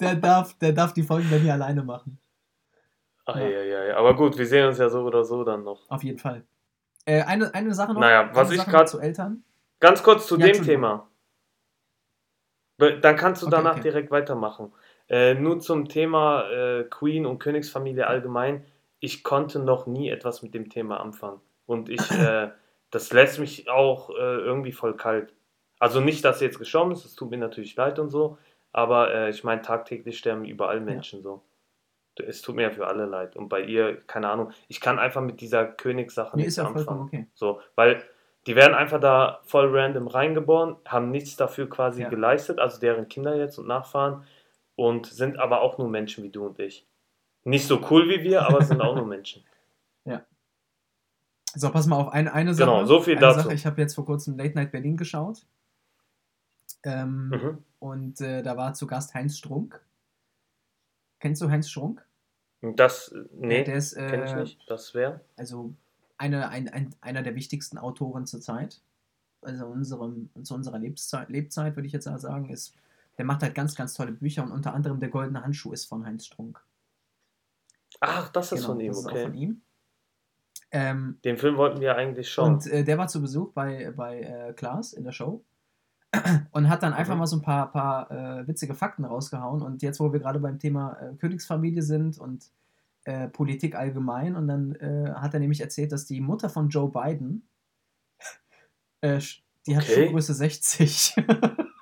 der 0.01 0.15
darf, 0.17 0.59
der 0.59 0.73
darf 0.73 0.93
die 0.93 1.03
Folgen 1.03 1.29
dann 1.31 1.41
hier 1.41 1.55
alleine 1.55 1.83
machen. 1.83 2.19
Ah, 3.27 3.39
ja. 3.41 3.49
Ja, 3.49 3.85
ja, 3.85 3.97
aber 3.97 4.17
gut, 4.17 4.39
wir 4.39 4.47
sehen 4.47 4.67
uns 4.67 4.79
ja 4.79 4.89
so 4.89 5.03
oder 5.03 5.23
so 5.25 5.45
dann 5.45 5.63
noch. 5.63 5.91
Auf 5.91 6.03
jeden 6.03 6.19
Fall. 6.19 6.45
Äh, 7.05 7.23
eine, 7.23 7.53
eine 7.55 7.75
Sache 7.75 7.93
noch. 7.93 8.01
Naja, 8.01 8.31
was 8.33 8.51
ich 8.51 8.65
gerade. 8.65 8.87
zu 8.87 9.01
Eltern. 9.01 9.45
Ganz 9.81 10.03
kurz 10.03 10.27
zu 10.27 10.39
ja, 10.39 10.47
dem 10.47 10.65
Thema. 10.65 11.09
Dann 12.79 13.17
kannst 13.17 13.43
du 13.43 13.47
okay, 13.47 13.57
danach 13.57 13.73
okay. 13.73 13.83
direkt 13.83 14.11
weitermachen. 14.11 14.73
Äh, 15.09 15.35
nur 15.35 15.59
zum 15.61 15.89
Thema 15.89 16.49
äh, 16.51 16.85
Queen 16.85 17.27
und 17.27 17.39
Königsfamilie 17.39 18.07
allgemein. 18.07 18.65
Ich 19.01 19.25
konnte 19.25 19.59
noch 19.59 19.87
nie 19.87 20.11
etwas 20.11 20.43
mit 20.43 20.55
dem 20.55 20.69
Thema 20.69 21.01
anfangen. 21.01 21.41
Und 21.67 21.89
ich, 21.89 22.11
äh, 22.11 22.51
das 22.91 23.13
lässt 23.13 23.39
mich 23.39 23.69
auch 23.69 24.11
äh, 24.11 24.15
irgendwie 24.15 24.73
voll 24.73 24.97
kalt. 24.97 25.35
Also 25.79 26.01
nicht, 26.01 26.25
dass 26.25 26.39
sie 26.41 26.47
jetzt 26.47 26.59
gestorben 26.59 26.93
ist, 26.93 27.05
das 27.05 27.15
tut 27.15 27.31
mir 27.31 27.39
natürlich 27.39 27.77
leid 27.77 27.99
und 27.99 28.11
so, 28.11 28.39
aber 28.73 29.15
äh, 29.15 29.31
ich 29.31 29.45
meine, 29.45 29.63
tagtäglich 29.63 30.19
sterben 30.19 30.45
überall 30.45 30.81
Menschen 30.81 31.21
ja. 31.21 31.23
so 31.23 31.43
es 32.21 32.43
tut 32.43 32.57
mir 32.57 32.63
ja 32.63 32.71
für 32.71 32.87
alle 32.87 33.07
leid. 33.07 33.37
Und 33.37 33.49
bei 33.49 33.63
ihr, 33.63 34.01
keine 34.07 34.29
Ahnung, 34.29 34.53
ich 34.69 34.81
kann 34.81 34.99
einfach 34.99 35.21
mit 35.21 35.41
dieser 35.41 35.67
Königssache 35.67 36.37
nee, 36.37 36.45
nichts 36.45 36.59
anfangen. 36.59 37.03
Okay. 37.03 37.27
So, 37.35 37.61
weil 37.75 38.03
die 38.47 38.57
werden 38.57 38.75
einfach 38.75 39.01
da 39.01 39.41
voll 39.45 39.69
random 39.77 40.07
reingeboren, 40.07 40.77
haben 40.87 41.11
nichts 41.11 41.37
dafür 41.37 41.69
quasi 41.69 42.03
ja. 42.03 42.09
geleistet, 42.09 42.59
also 42.59 42.81
deren 42.81 43.09
Kinder 43.09 43.37
jetzt 43.37 43.59
und 43.59 43.67
Nachfahren 43.67 44.25
und 44.75 45.07
sind 45.07 45.39
aber 45.39 45.61
auch 45.61 45.79
nur 45.79 45.89
Menschen 45.89 46.25
wie 46.25 46.31
du 46.31 46.47
und 46.47 46.59
ich. 46.59 46.87
Nicht 47.45 47.67
so 47.67 47.81
cool 47.91 48.09
wie 48.09 48.23
wir, 48.23 48.47
aber 48.47 48.63
sind 48.63 48.81
auch 48.81 48.95
nur 48.95 49.07
Menschen. 49.07 49.45
So, 51.55 51.71
pass 51.71 51.87
mal 51.87 51.97
auf, 51.97 52.09
eine, 52.13 52.33
eine 52.33 52.55
Sache. 52.55 52.71
Genau, 52.71 52.85
so 52.85 53.01
viel 53.01 53.17
dazu. 53.17 53.41
Sache, 53.41 53.55
ich 53.55 53.67
habe 53.67 53.81
jetzt 53.81 53.95
vor 53.95 54.05
kurzem 54.05 54.37
Late 54.37 54.55
Night 54.55 54.73
Berlin 54.73 54.97
geschaut. 54.97 55.47
Ähm, 56.85 57.29
mhm. 57.29 57.59
Und 57.79 58.21
äh, 58.21 58.43
da 58.43 58.57
war 58.57 58.75
zu 58.75 58.87
Gast 58.87 59.15
Heinz 59.15 59.39
Strunk. 59.39 59.81
Kennst 61.21 61.43
du 61.43 61.51
Heinz 61.51 61.69
Strunk? 61.69 62.05
Das, 62.61 63.15
nee, 63.33 63.65
der 63.65 63.77
ist, 63.77 63.93
äh, 63.95 64.25
ich 64.25 64.35
nicht. 64.35 64.71
Das 64.71 64.95
wäre? 64.95 65.21
Also 65.37 65.75
eine, 66.17 66.49
ein, 66.49 66.69
ein, 66.69 66.95
einer 67.01 67.23
der 67.23 67.35
wichtigsten 67.35 67.79
Autoren 67.79 68.27
zur 68.27 68.41
Zeit. 68.41 68.81
Also 69.43 69.67
unserem, 69.67 70.31
zu 70.43 70.55
unserer 70.55 70.79
Lebzeit, 70.79 71.29
Lebzeit 71.29 71.77
würde 71.77 71.87
ich 71.87 71.93
jetzt 71.93 72.05
sagen, 72.05 72.51
ist, 72.51 72.75
der 73.17 73.25
macht 73.25 73.43
halt 73.43 73.55
ganz, 73.55 73.77
ganz 73.77 73.95
tolle 73.95 74.13
Bücher 74.13 74.43
und 74.43 74.51
unter 74.51 74.75
anderem 74.75 74.99
Der 74.99 75.09
Goldene 75.09 75.43
Handschuh 75.43 75.73
ist 75.73 75.87
von 75.87 76.05
Heinz 76.05 76.27
Strunk. 76.27 76.61
Ach, 78.01 78.29
das 78.31 78.53
ist 78.53 78.61
genau, 78.61 78.73
von 78.73 78.81
ihm, 78.81 78.89
das 78.89 79.07
okay. 79.07 79.15
Ist 79.15 79.21
auch 79.21 79.27
von 79.29 79.35
ihm. 79.35 79.63
Ähm, 80.71 81.19
Den 81.25 81.39
Film 81.39 81.57
wollten 81.57 81.81
wir 81.81 81.97
eigentlich 81.97 82.31
schon. 82.31 82.55
Und 82.55 82.67
äh, 82.67 82.85
der 82.85 82.99
war 82.99 83.09
zu 83.09 83.23
Besuch 83.23 83.53
bei, 83.53 83.93
bei 83.97 84.21
äh, 84.21 84.53
Klaas 84.53 84.93
in 84.93 85.05
der 85.05 85.13
Show 85.13 85.45
und 86.53 86.69
hat 86.69 86.83
dann 86.83 86.93
einfach 86.93 87.15
mhm. 87.15 87.21
mal 87.21 87.27
so 87.27 87.37
ein 87.37 87.43
paar, 87.43 87.73
paar 87.73 88.11
äh, 88.11 88.47
witzige 88.47 88.75
Fakten 88.75 89.05
rausgehauen. 89.05 89.63
Und 89.63 89.83
jetzt, 89.83 90.01
wo 90.01 90.13
wir 90.13 90.21
gerade 90.21 90.41
beim 90.41 90.59
Thema 90.59 90.99
äh, 91.01 91.15
Königsfamilie 91.17 91.83
sind 91.83 92.19
und 92.19 92.51
äh, 93.05 93.29
Politik 93.29 93.77
allgemein, 93.77 94.37
und 94.37 94.49
dann 94.49 94.75
äh, 94.75 95.13
hat 95.15 95.33
er 95.33 95.41
nämlich 95.41 95.61
erzählt, 95.61 95.93
dass 95.93 96.05
die 96.05 96.21
Mutter 96.21 96.51
von 96.51 96.69
Joe 96.69 96.91
Biden, 96.91 97.49
äh, 99.01 99.21
die 99.67 99.77
hat 99.77 99.85
okay. 99.85 100.07
Schuhgröße 100.07 100.35
60. 100.35 101.15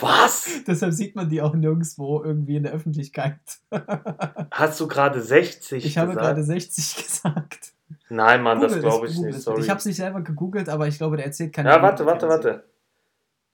Was? 0.00 0.62
Deshalb 0.66 0.92
sieht 0.92 1.16
man 1.16 1.28
die 1.28 1.42
auch 1.42 1.54
nirgendwo 1.54 2.22
irgendwie 2.22 2.56
in 2.56 2.62
der 2.62 2.72
Öffentlichkeit. 2.72 3.40
Hast 4.50 4.80
du 4.80 4.88
gerade 4.88 5.20
60 5.20 5.78
Ich 5.78 5.94
gesagt? 5.94 6.08
habe 6.08 6.18
gerade 6.18 6.42
60 6.42 6.96
gesagt. 7.04 7.72
Nein, 8.08 8.42
Mann, 8.42 8.58
Google 8.60 8.70
das 8.74 8.80
glaube 8.80 9.06
ich 9.06 9.18
nicht. 9.18 9.40
Sorry. 9.40 9.62
Ich 9.62 9.70
habe 9.70 9.78
es 9.78 9.84
nicht 9.86 9.96
selber 9.96 10.20
gegoogelt, 10.20 10.68
aber 10.68 10.86
ich 10.86 10.98
glaube, 10.98 11.16
der 11.16 11.26
erzählt 11.26 11.52
keine. 11.52 11.70
Ja, 11.70 11.80
warte, 11.82 12.04
warte, 12.04 12.28
warte. 12.28 12.64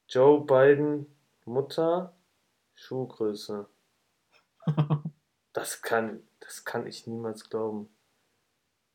Joe 0.08 0.44
Biden 0.44 1.06
Mutter 1.44 2.14
Schuhgröße. 2.74 3.68
das 5.52 5.82
kann, 5.82 6.22
das 6.40 6.64
kann 6.64 6.86
ich 6.86 7.06
niemals 7.06 7.48
glauben. 7.48 7.88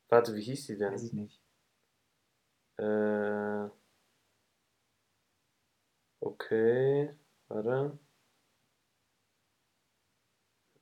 Warte, 0.08 0.34
wie 0.34 0.42
hieß 0.42 0.66
die 0.66 0.78
denn? 0.78 0.92
Weiß 0.92 1.04
ich 1.04 1.12
nicht. 1.12 1.40
Äh, 2.76 3.68
okay, 6.20 7.14
warte. 7.48 7.98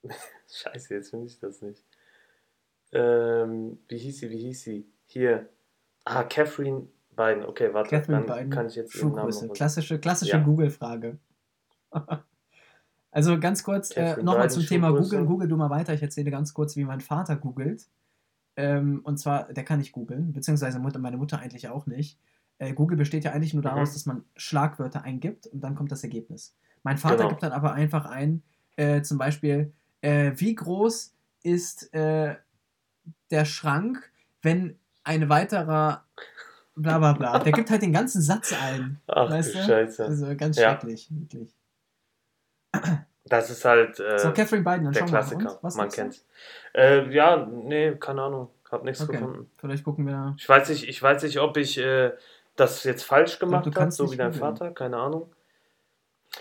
Scheiße, 0.51 0.95
jetzt 0.95 1.11
finde 1.11 1.27
ich 1.27 1.39
das 1.39 1.63
nicht. 1.63 1.85
Ähm, 2.93 3.79
wie 3.89 3.99
hieß 3.99 4.19
sie, 4.19 4.31
wie 4.31 4.39
hieß 4.39 4.63
sie? 4.63 4.93
Hier. 5.07 5.49
Ah, 6.05 6.25
Catherine 6.25 6.89
Beiden, 7.15 7.45
okay, 7.45 7.73
warte, 7.73 7.91
Catherine 7.91 8.27
dann 8.27 8.37
Biden, 8.37 8.51
kann 8.51 8.67
ich 8.67 8.75
jetzt 8.75 8.95
ihren 8.95 9.13
Namen 9.13 9.31
noch 9.31 9.55
Klassische, 9.55 9.99
klassische 9.99 10.37
ja. 10.37 10.43
Google-Frage. 10.43 11.19
also 13.11 13.39
ganz 13.39 13.63
kurz, 13.63 13.97
äh, 13.97 14.23
nochmal 14.23 14.51
zum 14.51 14.65
Thema 14.65 14.91
Google. 14.91 15.25
Google 15.27 15.49
du 15.49 15.57
mal 15.57 15.71
weiter. 15.71 15.95
Ich 15.95 16.03
erzähle 16.03 16.31
ganz 16.31 16.55
kurz, 16.55 16.77
wie 16.77 16.85
mein 16.85 17.01
Vater 17.01 17.37
googelt. 17.37 17.89
Ähm, 18.57 19.01
und 19.05 19.19
zwar, 19.19 19.53
der 19.53 19.65
kann 19.65 19.79
nicht 19.79 19.93
googeln, 19.93 20.33
beziehungsweise 20.33 20.79
meine 20.79 21.17
Mutter 21.17 21.39
eigentlich 21.39 21.69
auch 21.69 21.87
nicht. 21.87 22.19
Äh, 22.63 22.75
Google 22.75 22.97
besteht 22.97 23.25
ja 23.25 23.33
eigentlich 23.33 23.55
nur 23.55 23.63
daraus, 23.63 23.91
mhm. 23.91 23.95
dass 23.95 24.07
man 24.07 24.25
Schlagwörter 24.37 25.03
eingibt 25.03 25.49
und 25.49 25.61
dann 25.63 25.75
kommt 25.75 25.91
das 25.91 26.05
Ergebnis. 26.05 26.55
Mein 26.85 26.97
Vater 26.97 27.17
genau. 27.17 27.29
gibt 27.31 27.43
dann 27.43 27.51
aber 27.51 27.73
einfach 27.73 28.05
ein, 28.05 28.43
äh, 28.77 29.03
zum 29.03 29.19
Beispiel, 29.19 29.73
äh, 30.01 30.31
wie 30.37 30.55
groß 30.55 31.13
ist 31.43 31.93
äh, 31.93 32.37
der 33.33 33.45
Schrank, 33.47 34.13
wenn 34.43 34.79
ein 35.03 35.29
weiterer 35.29 36.05
bla 36.77 36.99
bla 36.99 37.13
bla. 37.15 37.39
Der 37.41 37.51
gibt 37.51 37.69
halt 37.69 37.83
den 37.83 37.93
ganzen 37.93 38.23
Satz 38.23 38.53
ein. 38.53 39.01
Ach 39.09 39.29
weißt 39.29 39.57
du? 39.57 39.63
Scheiße. 39.65 40.05
Also 40.05 40.37
ganz 40.37 40.57
schrecklich, 40.57 41.11
ja. 41.11 41.17
wirklich. 41.17 41.55
Das 43.25 43.51
ist 43.51 43.65
halt 43.65 43.99
äh, 43.99 44.19
so, 44.21 44.33
Catherine 44.33 44.63
Biden, 44.63 44.85
dann 44.85 44.93
der 44.93 45.05
Klassiker. 45.05 45.59
Man 45.63 45.89
kennt's. 45.89 46.25
Äh, 46.75 47.13
ja, 47.13 47.45
nee, 47.45 47.97
keine 47.97 48.23
Ahnung. 48.23 48.51
Hab 48.71 48.85
nichts 48.85 49.03
okay. 49.03 49.19
gefunden. 49.19 49.51
Vielleicht 49.59 49.85
gucken 49.85 50.07
wir. 50.07 50.35
Ich 50.39 50.49
weiß 50.49 50.69
nicht, 50.71 50.89
ich 50.89 51.03
weiß 51.03 51.25
nicht 51.25 51.41
ob 51.41 51.57
ich 51.57 51.77
äh, 51.79 52.13
das 52.57 52.85
jetzt 52.85 53.05
falsch 53.05 53.39
gemacht 53.39 53.75
habe, 53.75 53.91
so 53.91 54.11
wie 54.13 54.17
dein 54.17 54.33
Vater, 54.33 54.71
keine 54.71 54.97
Ahnung. 54.99 55.33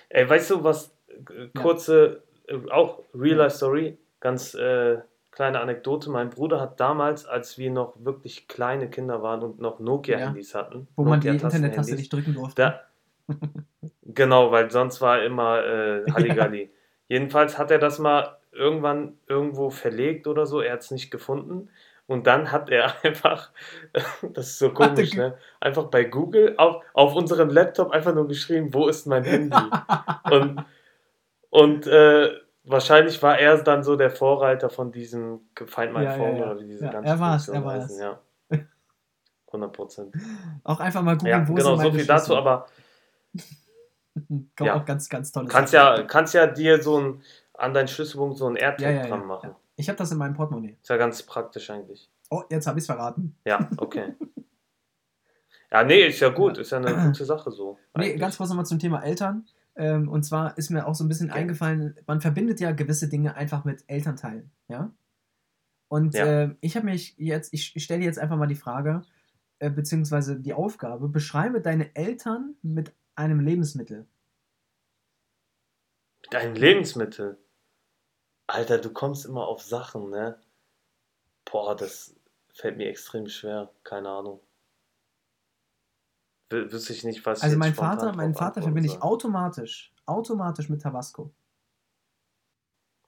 Ey, 0.09 0.29
weißt 0.29 0.51
du, 0.51 0.63
was 0.63 0.95
äh, 1.07 1.47
kurze, 1.59 2.23
ja. 2.47 2.55
Äh, 2.55 2.71
auch 2.71 3.03
Real 3.13 3.37
Life 3.37 3.57
Story, 3.57 3.97
ganz 4.19 4.53
äh, 4.53 4.99
kleine 5.31 5.59
Anekdote. 5.59 6.09
Mein 6.09 6.29
Bruder 6.29 6.59
hat 6.59 6.79
damals, 6.79 7.25
als 7.25 7.57
wir 7.57 7.71
noch 7.71 7.93
wirklich 7.99 8.47
kleine 8.47 8.89
Kinder 8.89 9.21
waren 9.21 9.41
und 9.41 9.59
noch 9.59 9.79
Nokia-Handys 9.79 10.53
ja. 10.53 10.59
hatten, 10.61 10.87
wo 10.95 11.03
man 11.03 11.21
die 11.21 11.29
Internet-Taste 11.29 11.95
nicht 11.95 12.11
drücken 12.11 12.33
durfte. 12.33 12.61
Da, 12.61 12.81
genau, 14.03 14.51
weil 14.51 14.69
sonst 14.71 15.01
war 15.01 15.23
immer 15.23 15.63
äh, 15.65 16.11
Halligalli. 16.11 16.71
Jedenfalls 17.07 17.57
hat 17.57 17.71
er 17.71 17.79
das 17.79 17.99
mal 17.99 18.37
irgendwann 18.51 19.17
irgendwo 19.27 19.69
verlegt 19.69 20.27
oder 20.27 20.45
so. 20.45 20.61
Er 20.61 20.73
hat 20.73 20.81
es 20.81 20.91
nicht 20.91 21.11
gefunden. 21.11 21.69
Und 22.11 22.27
dann 22.27 22.51
hat 22.51 22.69
er 22.69 22.93
einfach, 23.05 23.51
das 24.21 24.47
ist 24.47 24.59
so 24.59 24.71
komisch, 24.73 25.13
ne? 25.13 25.37
Einfach 25.59 25.85
bei 25.85 26.03
Google 26.03 26.55
auf, 26.57 26.83
auf 26.93 27.15
unserem 27.15 27.49
Laptop 27.49 27.91
einfach 27.91 28.13
nur 28.13 28.27
geschrieben, 28.27 28.73
wo 28.73 28.87
ist 28.87 29.07
mein 29.07 29.23
Handy? 29.23 29.57
und 30.31 30.65
und 31.49 31.85
äh, 31.85 32.31
wahrscheinlich 32.63 33.21
war 33.21 33.37
er 33.37 33.61
dann 33.61 33.83
so 33.83 33.95
der 33.95 34.09
Vorreiter 34.09 34.69
von 34.69 34.91
diesem 34.91 35.41
Find 35.55 35.93
My 35.93 36.03
ja, 36.03 36.13
Phone 36.13 36.35
ja, 36.35 36.37
ja. 36.37 36.51
oder 36.51 36.59
wie 36.59 36.65
diese 36.65 36.85
ja, 36.85 36.91
ganzen 36.91 37.07
er 37.07 37.19
war's, 37.19 37.47
er 37.49 37.63
war's. 37.63 37.99
Ja. 37.99 38.19
100 39.47 39.73
Prozent. 39.73 40.15
Auch 40.63 40.79
einfach 40.79 41.01
mal 41.01 41.17
googeln, 41.17 41.41
ja, 41.41 41.47
wo 41.47 41.53
genau, 41.53 41.75
so 41.75 41.91
viel 41.91 42.05
dazu, 42.05 42.35
aber 42.37 42.67
Kann 44.55 44.67
ja. 44.67 44.75
auch 44.75 44.85
ganz, 44.85 45.09
ganz 45.09 45.31
tolles 45.31 45.49
kannst 45.49 45.73
ja, 45.73 46.03
kannst 46.03 46.33
ja 46.33 46.47
dir 46.47 46.81
so 46.81 46.99
ein, 46.99 47.21
an 47.53 47.73
deinen 47.73 47.87
Schlüsselpunkt 47.87 48.37
so 48.37 48.47
ein 48.47 48.55
AirTag 48.55 49.07
dran 49.07 49.25
machen. 49.25 49.55
Ich 49.75 49.89
habe 49.89 49.97
das 49.97 50.11
in 50.11 50.17
meinem 50.17 50.33
Portemonnaie. 50.33 50.77
Ist 50.81 50.89
ja 50.89 50.97
ganz 50.97 51.23
praktisch 51.23 51.69
eigentlich. 51.69 52.09
Oh, 52.29 52.43
jetzt 52.49 52.67
habe 52.67 52.79
ich 52.79 52.83
es 52.83 52.85
verraten. 52.87 53.35
Ja, 53.45 53.69
okay. 53.77 54.13
ja, 55.71 55.83
nee, 55.83 56.07
ist 56.07 56.19
ja 56.19 56.29
gut, 56.29 56.57
ist 56.57 56.71
ja 56.71 56.77
eine 56.77 57.07
gute 57.07 57.25
Sache 57.25 57.51
so. 57.51 57.77
Eigentlich. 57.93 58.13
Nee, 58.13 58.19
ganz 58.19 58.37
kurz 58.37 58.49
nochmal 58.49 58.65
zum 58.65 58.79
Thema 58.79 59.03
Eltern. 59.03 59.47
Ähm, 59.75 60.09
und 60.09 60.23
zwar 60.23 60.57
ist 60.57 60.69
mir 60.69 60.85
auch 60.85 60.95
so 60.95 61.03
ein 61.03 61.07
bisschen 61.07 61.31
okay. 61.31 61.39
eingefallen, 61.39 61.95
man 62.05 62.21
verbindet 62.21 62.59
ja 62.59 62.71
gewisse 62.71 63.07
Dinge 63.07 63.35
einfach 63.35 63.63
mit 63.63 63.83
Elternteilen, 63.87 64.51
ja? 64.67 64.93
Und 65.87 66.13
Ja. 66.13 66.43
äh, 66.43 66.55
ich 66.61 66.75
habe 66.75 66.85
mich 66.85 67.15
jetzt, 67.17 67.53
ich, 67.53 67.75
ich 67.75 67.83
stelle 67.83 68.03
jetzt 68.03 68.19
einfach 68.19 68.37
mal 68.37 68.47
die 68.47 68.55
Frage, 68.55 69.01
äh, 69.59 69.69
beziehungsweise 69.69 70.39
die 70.39 70.53
Aufgabe, 70.53 71.07
beschreibe 71.09 71.61
deine 71.61 71.95
Eltern 71.95 72.55
mit 72.61 72.93
einem 73.15 73.39
Lebensmittel. 73.39 74.07
Mit 76.23 76.35
einem 76.35 76.55
Lebensmittel. 76.55 77.37
Alter, 78.51 78.79
du 78.79 78.91
kommst 78.91 79.25
immer 79.25 79.47
auf 79.47 79.63
Sachen, 79.63 80.09
ne? 80.09 80.37
Boah, 81.45 81.75
das 81.75 82.13
fällt 82.53 82.77
mir 82.77 82.89
extrem 82.89 83.27
schwer. 83.27 83.71
Keine 83.83 84.09
Ahnung. 84.09 84.41
W 86.49 86.69
wüsste 86.69 86.91
ich 86.91 87.05
nicht, 87.05 87.25
was 87.25 87.39
ich 87.39 87.43
Also 87.45 87.57
mein 87.57 87.73
Vater, 87.73 88.13
meinen 88.13 88.35
Vater 88.35 88.61
verbinde 88.61 88.89
ich 88.89 89.01
automatisch, 89.01 89.93
automatisch 90.05 90.67
mit 90.67 90.81
Tabasco. 90.81 91.31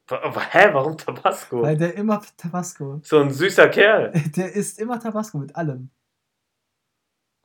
Aber 0.07 0.41
Hä, 0.41 0.69
warum 0.73 0.97
Tabasco? 0.97 1.61
Weil 1.61 1.77
der 1.77 1.93
immer 1.95 2.21
Tabasco, 2.37 3.01
So 3.03 3.19
ein 3.19 3.31
süßer 3.31 3.67
Kerl. 3.67 4.11
der 4.35 4.53
isst 4.53 4.79
immer 4.79 4.99
Tabasco 4.99 5.37
mit 5.37 5.55
allem. 5.57 5.89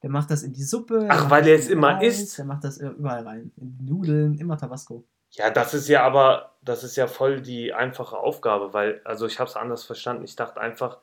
Der 0.03 0.11
macht 0.11 0.31
das 0.31 0.45
in 0.45 0.53
die 0.53 0.63
Suppe. 0.63 1.09
Ach, 1.11 1.29
weil 1.31 1.49
er 1.49 1.57
es 1.57 1.69
immer 1.69 1.95
Reis, 1.95 2.21
isst? 2.21 2.39
Der 2.39 2.45
macht 2.45 2.63
das 2.63 2.79
überall 2.79 3.27
rein. 3.27 3.53
In 3.57 3.77
die 3.77 3.85
Nudeln, 3.85 4.39
immer 4.39 4.57
Tabasco. 4.57 5.05
Ja, 5.33 5.51
das 5.51 5.75
ist 5.75 5.89
ja 5.89 6.03
aber, 6.05 6.57
das 6.63 6.85
ist 6.85 6.97
ja 6.97 7.07
voll 7.07 7.41
die 7.43 7.73
einfache 7.75 8.17
Aufgabe, 8.17 8.73
weil, 8.73 9.01
also 9.05 9.27
ich 9.27 9.39
habe 9.41 9.49
es 9.49 9.57
anders 9.57 9.85
verstanden. 9.85 10.25
Ich 10.25 10.37
dachte 10.37 10.61
einfach, 10.61 10.99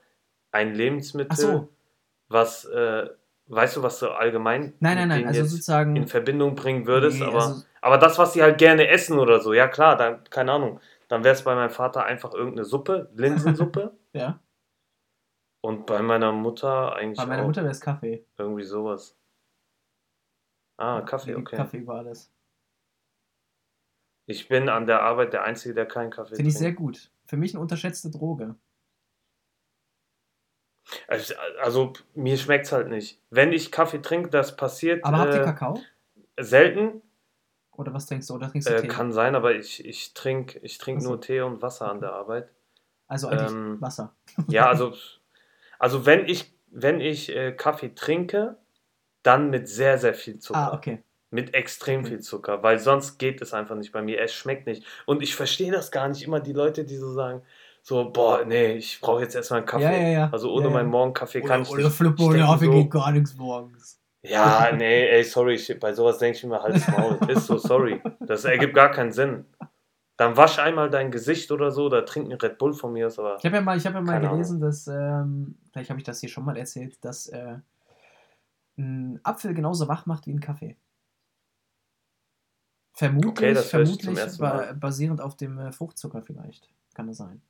ein 0.51 0.73
Lebensmittel, 0.73 1.31
Ach 1.33 1.37
so. 1.37 1.69
was, 2.29 2.65
äh, 2.65 3.09
weißt 3.47 3.77
du, 3.77 3.83
was 3.83 3.99
du 3.99 4.09
allgemein 4.09 4.73
Nein, 4.79 4.97
nein, 4.97 5.09
nein, 5.09 5.27
also 5.27 5.43
sozusagen. 5.45 5.95
in 5.95 6.07
Verbindung 6.07 6.55
bringen 6.55 6.87
würdest, 6.87 7.19
Nee, 7.19 7.25
aber, 7.27 7.43
also- 7.45 7.63
aber 7.81 7.97
das, 7.99 8.17
was 8.17 8.33
sie 8.33 8.41
halt 8.41 8.57
gerne 8.57 8.87
essen 8.87 9.19
oder 9.19 9.39
so, 9.39 9.53
ja 9.53 9.67
klar, 9.67 9.95
dann, 9.95 10.23
keine 10.31 10.53
Ahnung, 10.53 10.79
dann 11.07 11.23
wäre 11.23 11.35
es 11.35 11.43
bei 11.43 11.53
meinem 11.53 11.69
Vater 11.69 12.03
einfach 12.03 12.33
irgendeine 12.33 12.65
Suppe, 12.65 13.09
Linsensuppe 13.13 13.95
Ja, 14.13 14.39
und 15.61 15.85
bei 15.85 16.01
meiner 16.01 16.31
Mutter 16.31 16.95
eigentlich 16.95 17.17
bei 17.17 17.25
meiner 17.25 17.43
auch 17.43 17.47
Mutter 17.47 17.61
wäre 17.61 17.71
es 17.71 17.81
Kaffee. 17.81 18.25
irgendwie 18.37 18.63
sowas. 18.63 19.15
Ah, 20.77 21.01
Kaffee, 21.01 21.35
okay. 21.35 21.55
Kaffee 21.57 21.77
über 21.77 21.95
alles. 21.95 22.31
Ich 24.27 24.47
bin 24.47 24.69
an 24.69 24.87
der 24.87 25.01
Arbeit 25.01 25.33
der 25.33 25.43
Einzige, 25.43 25.73
der 25.75 25.85
keinen 25.85 26.09
Kaffee 26.09 26.35
Finde 26.35 26.49
ich 26.49 26.55
sehr 26.57 26.69
trinkt. 26.73 26.79
gut. 26.79 27.11
Für 27.25 27.37
mich 27.37 27.53
eine 27.53 27.61
unterschätzte 27.61 28.09
Droge. 28.09 28.55
Also, 31.07 31.33
also 31.61 31.93
mir 32.13 32.37
schmeckt 32.37 32.65
es 32.65 32.71
halt 32.71 32.89
nicht. 32.89 33.19
Wenn 33.29 33.53
ich 33.53 33.71
Kaffee 33.71 34.01
trinke, 34.01 34.29
das 34.29 34.55
passiert 34.55 35.03
Aber 35.03 35.17
habt 35.17 35.33
ihr 35.33 35.41
äh, 35.41 35.45
Kakao? 35.45 35.81
selten. 36.39 37.01
Oder 37.71 37.93
was 37.93 38.05
trinkst 38.05 38.29
du? 38.29 38.35
Oder 38.35 38.49
trinkst 38.49 38.69
du 38.69 38.73
Äh, 38.73 38.81
Tee? 38.81 38.87
kann 38.87 39.11
sein, 39.11 39.35
aber 39.35 39.55
ich, 39.55 39.83
ich 39.85 40.13
trinke 40.13 40.59
ich 40.59 40.77
trink 40.77 41.01
nur 41.01 41.19
Tee 41.21 41.41
und 41.41 41.61
Wasser 41.61 41.89
an 41.89 41.99
der 41.99 42.13
Arbeit. 42.13 42.49
Also 43.07 43.27
eigentlich 43.27 43.51
ähm, 43.51 43.81
Wasser. 43.81 44.15
Ja, 44.47 44.67
also, 44.69 44.93
also 45.77 46.05
wenn 46.05 46.27
ich, 46.27 46.53
wenn 46.67 47.01
ich 47.01 47.35
äh, 47.35 47.51
Kaffee 47.51 47.93
trinke, 47.93 48.57
dann 49.23 49.49
mit 49.49 49.67
sehr, 49.67 49.97
sehr 49.97 50.13
viel 50.13 50.39
Zucker. 50.39 50.71
Ah, 50.71 50.75
okay. 50.75 51.03
Mit 51.35 51.53
extrem 51.53 51.99
Okay. 51.99 52.09
viel 52.09 52.19
Zucker, 52.21 52.63
weil 52.63 52.79
sonst 52.79 53.17
geht 53.17 53.41
es 53.41 53.53
einfach 53.53 53.75
nicht 53.75 53.91
bei 53.91 54.01
mir. 54.01 54.21
Es 54.21 54.33
schmeckt 54.33 54.67
nicht. 54.67 54.85
Und 55.05 55.21
ich 55.21 55.35
verstehe 55.35 55.71
das 55.71 55.91
gar 55.91 56.07
nicht 56.07 56.23
immer, 56.23 56.39
die 56.39 56.53
Leute, 56.53 56.85
die 56.85 56.95
so 56.95 57.11
sagen, 57.11 57.41
so, 57.81 58.09
boah, 58.09 58.45
nee, 58.45 58.73
ich 58.77 58.99
brauche 59.01 59.21
jetzt 59.21 59.35
erstmal 59.35 59.59
einen 59.59 59.67
Kaffee. 59.67 59.83
Ja, 59.83 59.91
ja, 59.91 60.07
ja. 60.07 60.29
Also 60.31 60.51
ohne 60.51 60.69
meinen 60.69 60.89
Morgenkaffee 60.89 61.41
kann 61.41 61.61
ich 61.61 61.71
nicht. 61.75 61.85
Oder 62.19 62.35
denke 62.37 62.45
Kaffee 62.45 62.69
geht 62.69 62.89
gar 62.89 63.11
nichts 63.11 63.35
morgens. 63.35 64.01
Ja, 64.23 64.71
nee, 64.75 65.07
ey, 65.07 65.23
sorry, 65.23 65.55
ich, 65.55 65.79
bei 65.79 65.93
sowas 65.93 66.17
denke 66.17 66.37
ich 66.37 66.43
mir 66.45 66.57
Maul. 66.57 67.19
Ist 67.27 67.45
so, 67.45 67.57
sorry. 67.57 68.01
Das 68.21 68.45
ergibt 68.45 68.73
gar 68.73 68.89
keinen 68.89 69.11
Sinn. 69.11 69.45
Dann 70.17 70.37
wasch 70.37 70.57
einmal 70.57 70.89
dein 70.89 71.11
Gesicht 71.11 71.51
oder 71.51 71.69
so, 71.71 71.85
oder 71.85 72.05
trink 72.05 72.25
einen 72.25 72.39
Red 72.39 72.57
Bull 72.57 72.73
von 72.73 72.93
mir 72.93 73.07
aus, 73.07 73.19
aber. 73.19 73.35
Ich 73.37 73.45
habe 73.45 73.57
ja 73.57 73.61
mal, 73.61 73.77
ich 73.77 73.85
hab 73.85 73.93
ja 73.93 74.01
mal 74.01 74.19
gelesen, 74.21 74.61
dass, 74.61 74.87
ähm, 74.87 75.57
vielleicht 75.71 75.89
habe 75.89 75.99
ich 75.99 76.05
das 76.05 76.21
hier 76.21 76.29
schon 76.29 76.45
mal 76.45 76.57
erzählt, 76.57 77.03
dass 77.03 77.27
äh, 77.27 77.57
ein 78.77 79.19
Apfel 79.23 79.53
genauso 79.53 79.87
wach 79.87 80.05
macht 80.05 80.25
wie 80.25 80.31
ein 80.31 80.39
Kaffee. 80.39 80.77
Vermutlich, 82.95 83.31
Okay, 83.31 83.53
das 83.53 83.69
vermutlich 83.69 84.37
ba 84.39 84.73
basierend 84.73 85.21
auf 85.21 85.35
dem 85.35 85.59
äh, 85.59 85.71
Fruchtzucker 85.71 86.21
vielleicht. 86.21 86.69
Kann 86.93 87.07
das 87.07 87.17
sein. 87.17 87.41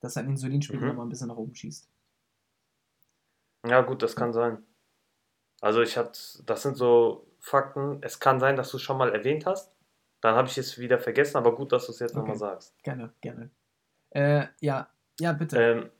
Dass 0.00 0.14
sein 0.14 0.26
Insulinspiegel 0.28 0.80
Mhm. 0.82 0.88
nochmal 0.88 1.06
ein 1.06 1.10
bisschen 1.10 1.28
nach 1.28 1.36
oben 1.36 1.54
schießt. 1.54 1.88
Ja, 3.66 3.80
gut, 3.82 4.02
das 4.02 4.14
kann 4.16 4.32
sein. 4.32 4.64
Also 5.60 5.82
ich 5.82 5.96
hatte, 5.96 6.20
das 6.44 6.62
sind 6.62 6.76
so 6.76 7.26
Fakten. 7.40 7.98
Es 8.02 8.20
kann 8.20 8.40
sein, 8.40 8.56
dass 8.56 8.70
du 8.70 8.76
es 8.76 8.82
schon 8.82 8.98
mal 8.98 9.12
erwähnt 9.14 9.46
hast. 9.46 9.72
Dann 10.20 10.34
habe 10.34 10.48
ich 10.48 10.58
es 10.58 10.78
wieder 10.78 10.98
vergessen, 10.98 11.36
aber 11.36 11.54
gut, 11.54 11.72
dass 11.72 11.86
du 11.86 11.92
es 11.92 11.98
jetzt 11.98 12.14
nochmal 12.16 12.36
Okay. 12.36 12.38
sagst. 12.38 12.82
Gerne, 12.82 13.12
gerne. 13.20 13.50
Äh, 14.10 14.46
ja, 14.60 14.88
ja, 15.20 15.32
bitte. 15.32 15.58
Ähm, 15.58 15.90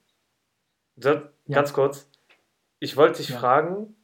so, 0.97 1.11
Ja. 1.11 1.57
Ganz 1.57 1.73
kurz. 1.73 2.09
Ich 2.81 2.97
wollte 2.97 3.19
dich 3.19 3.31
Ja. 3.31 3.39
fragen, 3.39 3.97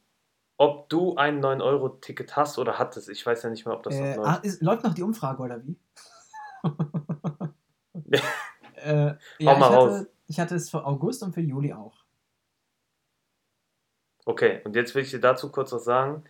ob 0.61 0.89
du 0.89 1.15
ein 1.15 1.43
9-Euro-Ticket 1.43 2.35
hast 2.35 2.59
oder 2.59 2.77
hattest. 2.77 3.09
Ich 3.09 3.25
weiß 3.25 3.41
ja 3.41 3.49
nicht 3.49 3.65
mehr, 3.65 3.75
ob 3.75 3.81
das 3.81 3.95
äh, 3.95 4.15
noch 4.15 4.23
ah, 4.23 4.33
läuft. 4.33 4.45
ist, 4.45 4.61
läuft 4.61 4.83
noch 4.83 4.93
die 4.93 5.01
Umfrage 5.01 5.41
oder 5.41 5.65
wie? 5.65 5.75
äh, 8.75 9.09
Hau 9.09 9.15
ja, 9.15 9.17
ich 9.39 9.45
mal 9.45 9.61
raus. 9.63 9.91
hatte, 9.91 10.11
ich 10.27 10.39
hatte 10.39 10.53
es 10.53 10.69
für 10.69 10.85
August 10.85 11.23
und 11.23 11.33
für 11.33 11.41
Juli 11.41 11.73
auch. 11.73 12.05
Okay, 14.25 14.61
und 14.63 14.75
jetzt 14.75 14.93
will 14.93 15.01
ich 15.01 15.09
dir 15.09 15.19
dazu 15.19 15.51
kurz 15.51 15.71
was 15.71 15.83
sagen. 15.83 16.25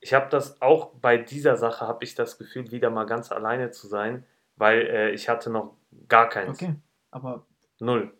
Ich 0.00 0.14
habe 0.14 0.30
das 0.30 0.62
auch 0.62 0.94
bei 0.94 1.18
dieser 1.18 1.58
Sache, 1.58 1.86
habe 1.86 2.04
ich 2.04 2.14
das 2.14 2.38
Gefühl, 2.38 2.70
wieder 2.70 2.88
mal 2.88 3.04
ganz 3.04 3.30
alleine 3.32 3.70
zu 3.70 3.86
sein, 3.86 4.24
weil 4.56 4.80
äh, 4.80 5.10
ich 5.10 5.28
hatte 5.28 5.50
noch 5.50 5.76
gar 6.08 6.30
keins. 6.30 6.58
Okay, 6.58 6.74
aber 7.10 7.44
Null. 7.80 8.14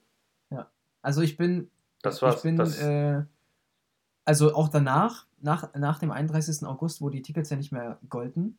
also 1.01 1.23
ich 1.23 1.39
bin, 1.39 1.71
Das 2.03 2.17
ich 2.17 2.23
war's. 2.23 2.43
bin, 2.43 2.57
das, 2.57 2.79
äh, 2.83 3.23
also 4.27 4.55
auch 4.55 4.69
danach, 4.69 5.27
nach, 5.45 5.73
nach 5.75 5.99
dem 5.99 6.11
31. 6.11 6.67
August, 6.67 7.01
wo 7.01 7.11
die 7.11 7.23
Tickets 7.23 7.51
ja 7.51 7.57
nicht 7.57 7.71
mehr 7.73 7.99
golden, 8.09 8.59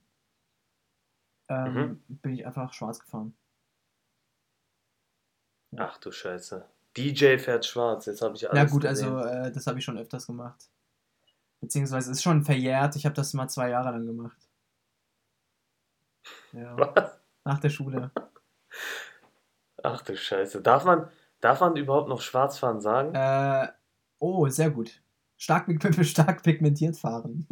ähm, 1.49 1.73
Mhm. 1.73 2.03
bin 2.21 2.33
ich 2.33 2.45
einfach 2.45 2.73
schwarz 2.73 2.99
gefahren. 2.99 3.35
ach 5.77 5.97
du 5.97 6.11
Scheiße. 6.11 6.65
DJ 6.95 7.37
fährt 7.37 7.65
schwarz, 7.65 8.05
jetzt 8.05 8.21
habe 8.21 8.35
ich 8.37 8.49
alles 8.49 8.57
Ja 8.57 8.69
gut, 8.69 8.83
gesehen. 8.83 9.13
also 9.13 9.27
äh, 9.27 9.51
das 9.51 9.67
habe 9.67 9.77
ich 9.79 9.83
schon 9.85 9.97
öfters 9.97 10.25
gemacht. 10.27 10.69
Beziehungsweise 11.59 12.11
ist 12.11 12.23
schon 12.23 12.43
verjährt. 12.43 12.95
Ich 12.95 13.05
habe 13.05 13.15
das 13.15 13.33
mal 13.33 13.49
zwei 13.49 13.69
Jahre 13.69 13.91
lang 13.91 14.05
gemacht. 14.05 14.49
Ja, 16.53 16.77
Was? 16.77 17.19
nach 17.43 17.59
der 17.59 17.69
Schule. 17.69 18.11
Ach 19.83 20.01
du 20.03 20.15
Scheiße. 20.15 20.61
Darf 20.61 20.85
man, 20.85 21.09
darf 21.41 21.59
man 21.59 21.75
überhaupt 21.75 22.07
noch 22.07 22.21
Schwarzfahren 22.21 22.79
sagen? 22.79 23.13
Äh, 23.13 23.71
oh, 24.19 24.47
sehr 24.47 24.69
gut. 24.71 25.01
Stark, 25.37 25.67
stark 26.05 26.43
pigmentiert 26.43 26.97
fahren. 26.97 27.47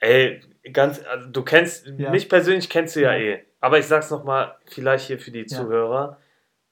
Ey, 0.00 0.40
ganz, 0.72 1.00
also 1.04 1.28
du 1.30 1.42
kennst, 1.42 1.86
Ja. 1.98 2.10
mich 2.10 2.28
persönlich 2.28 2.68
kennst 2.68 2.96
du 2.96 3.00
ja, 3.02 3.14
Ja. 3.14 3.36
eh. 3.36 3.44
Aber 3.60 3.78
ich 3.78 3.86
sag's 3.86 4.10
nochmal, 4.10 4.56
vielleicht 4.66 5.06
hier 5.06 5.18
für 5.18 5.30
die 5.30 5.40
Ja. 5.40 5.46
Zuhörer. 5.46 6.18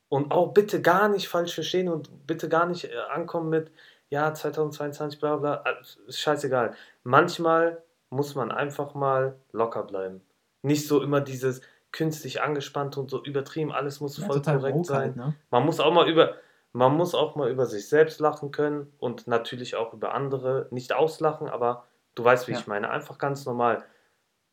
Und 0.08 0.30
auch 0.30 0.52
bitte 0.52 0.82
gar 0.82 1.08
nicht 1.08 1.28
falsch 1.28 1.54
verstehen 1.54 1.88
und 1.88 2.26
bitte 2.26 2.48
gar 2.50 2.66
nicht 2.66 2.84
äh, 2.84 2.90
ankommen 3.10 3.48
mit, 3.48 3.70
ja, 4.10 4.34
2022, 4.34 5.18
bla 5.18 5.36
bla, 5.36 5.64
äh, 5.64 5.80
ist 6.08 6.20
scheißegal. 6.20 6.74
Manchmal 7.02 7.82
muss 8.10 8.34
man 8.34 8.52
einfach 8.52 8.92
mal 8.94 9.36
locker 9.52 9.84
bleiben. 9.84 10.20
Nicht 10.60 10.86
so 10.86 11.02
immer 11.02 11.22
dieses 11.22 11.62
künstlich 11.92 12.42
angespannt 12.42 12.98
und 12.98 13.08
so 13.10 13.24
übertrieben, 13.24 13.72
alles 13.72 14.00
muss 14.00 14.18
voll 14.22 14.42
korrekt 14.42 14.84
sein. 14.84 15.00
halt, 15.00 15.16
ne? 15.16 15.34
Man 15.50 15.64
muss 15.64 15.80
auch 15.80 15.92
mal 15.94 16.08
über, 16.10 16.34
man 16.72 16.94
muss 16.96 17.14
auch 17.14 17.36
mal 17.36 17.50
über 17.50 17.66
sich 17.66 17.88
selbst 17.88 18.18
lachen 18.20 18.50
können 18.50 18.92
und 18.98 19.26
natürlich 19.26 19.76
auch 19.76 19.92
über 19.92 20.14
andere. 20.14 20.68
Nicht 20.70 20.92
auslachen, 20.94 21.48
aber 21.48 21.86
du 22.14 22.24
weißt, 22.24 22.48
wie 22.48 22.52
Ja. 22.52 22.58
ich 22.58 22.66
meine. 22.66 22.90
Einfach 22.90 23.18
ganz 23.18 23.44
normal. 23.44 23.84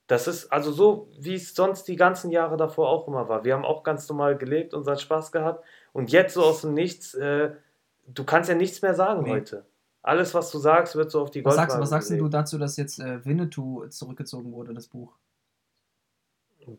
Das 0.08 0.28
ist 0.28 0.52
also 0.52 0.72
so, 0.72 1.08
wie 1.20 1.36
es 1.36 1.54
sonst 1.54 1.84
die 1.88 1.96
ganzen 1.96 2.32
Jahre 2.32 2.58
davor 2.58 2.90
auch 2.90 3.08
immer 3.08 3.30
war. 3.30 3.44
Wir 3.46 3.54
haben 3.54 3.64
auch 3.66 3.84
ganz 3.84 4.10
normal 4.10 4.38
gelebt, 4.38 4.74
unseren 4.74 4.98
Spaß 4.98 5.32
gehabt 5.32 5.64
und 5.94 6.12
jetzt 6.12 6.34
so 6.34 6.44
aus 6.44 6.62
dem 6.62 6.74
Nichts, 6.74 7.14
äh, 7.14 7.52
du 8.08 8.24
kannst 8.24 8.50
ja 8.50 8.56
nichts 8.56 8.82
mehr 8.82 8.96
sagen 8.96 9.24
Nee. 9.24 9.32
heute. 9.32 9.66
Alles, 10.02 10.34
was 10.34 10.50
du 10.50 10.58
sagst, 10.58 10.96
wird 10.96 11.12
so 11.12 11.22
auf 11.22 11.30
die 11.30 11.44
Was 11.46 11.56
Goldwaage 11.58 11.72
sagst, 11.72 11.82
was 11.82 11.90
sagst 11.90 12.10
du 12.12 12.28
dazu, 12.30 12.58
dass 12.58 12.76
jetzt 12.78 13.00
äh, 13.00 13.24
Winnetou 13.24 13.86
zurückgezogen 13.90 14.52
wurde, 14.52 14.74
das 14.74 14.88
Buch? 14.88 15.14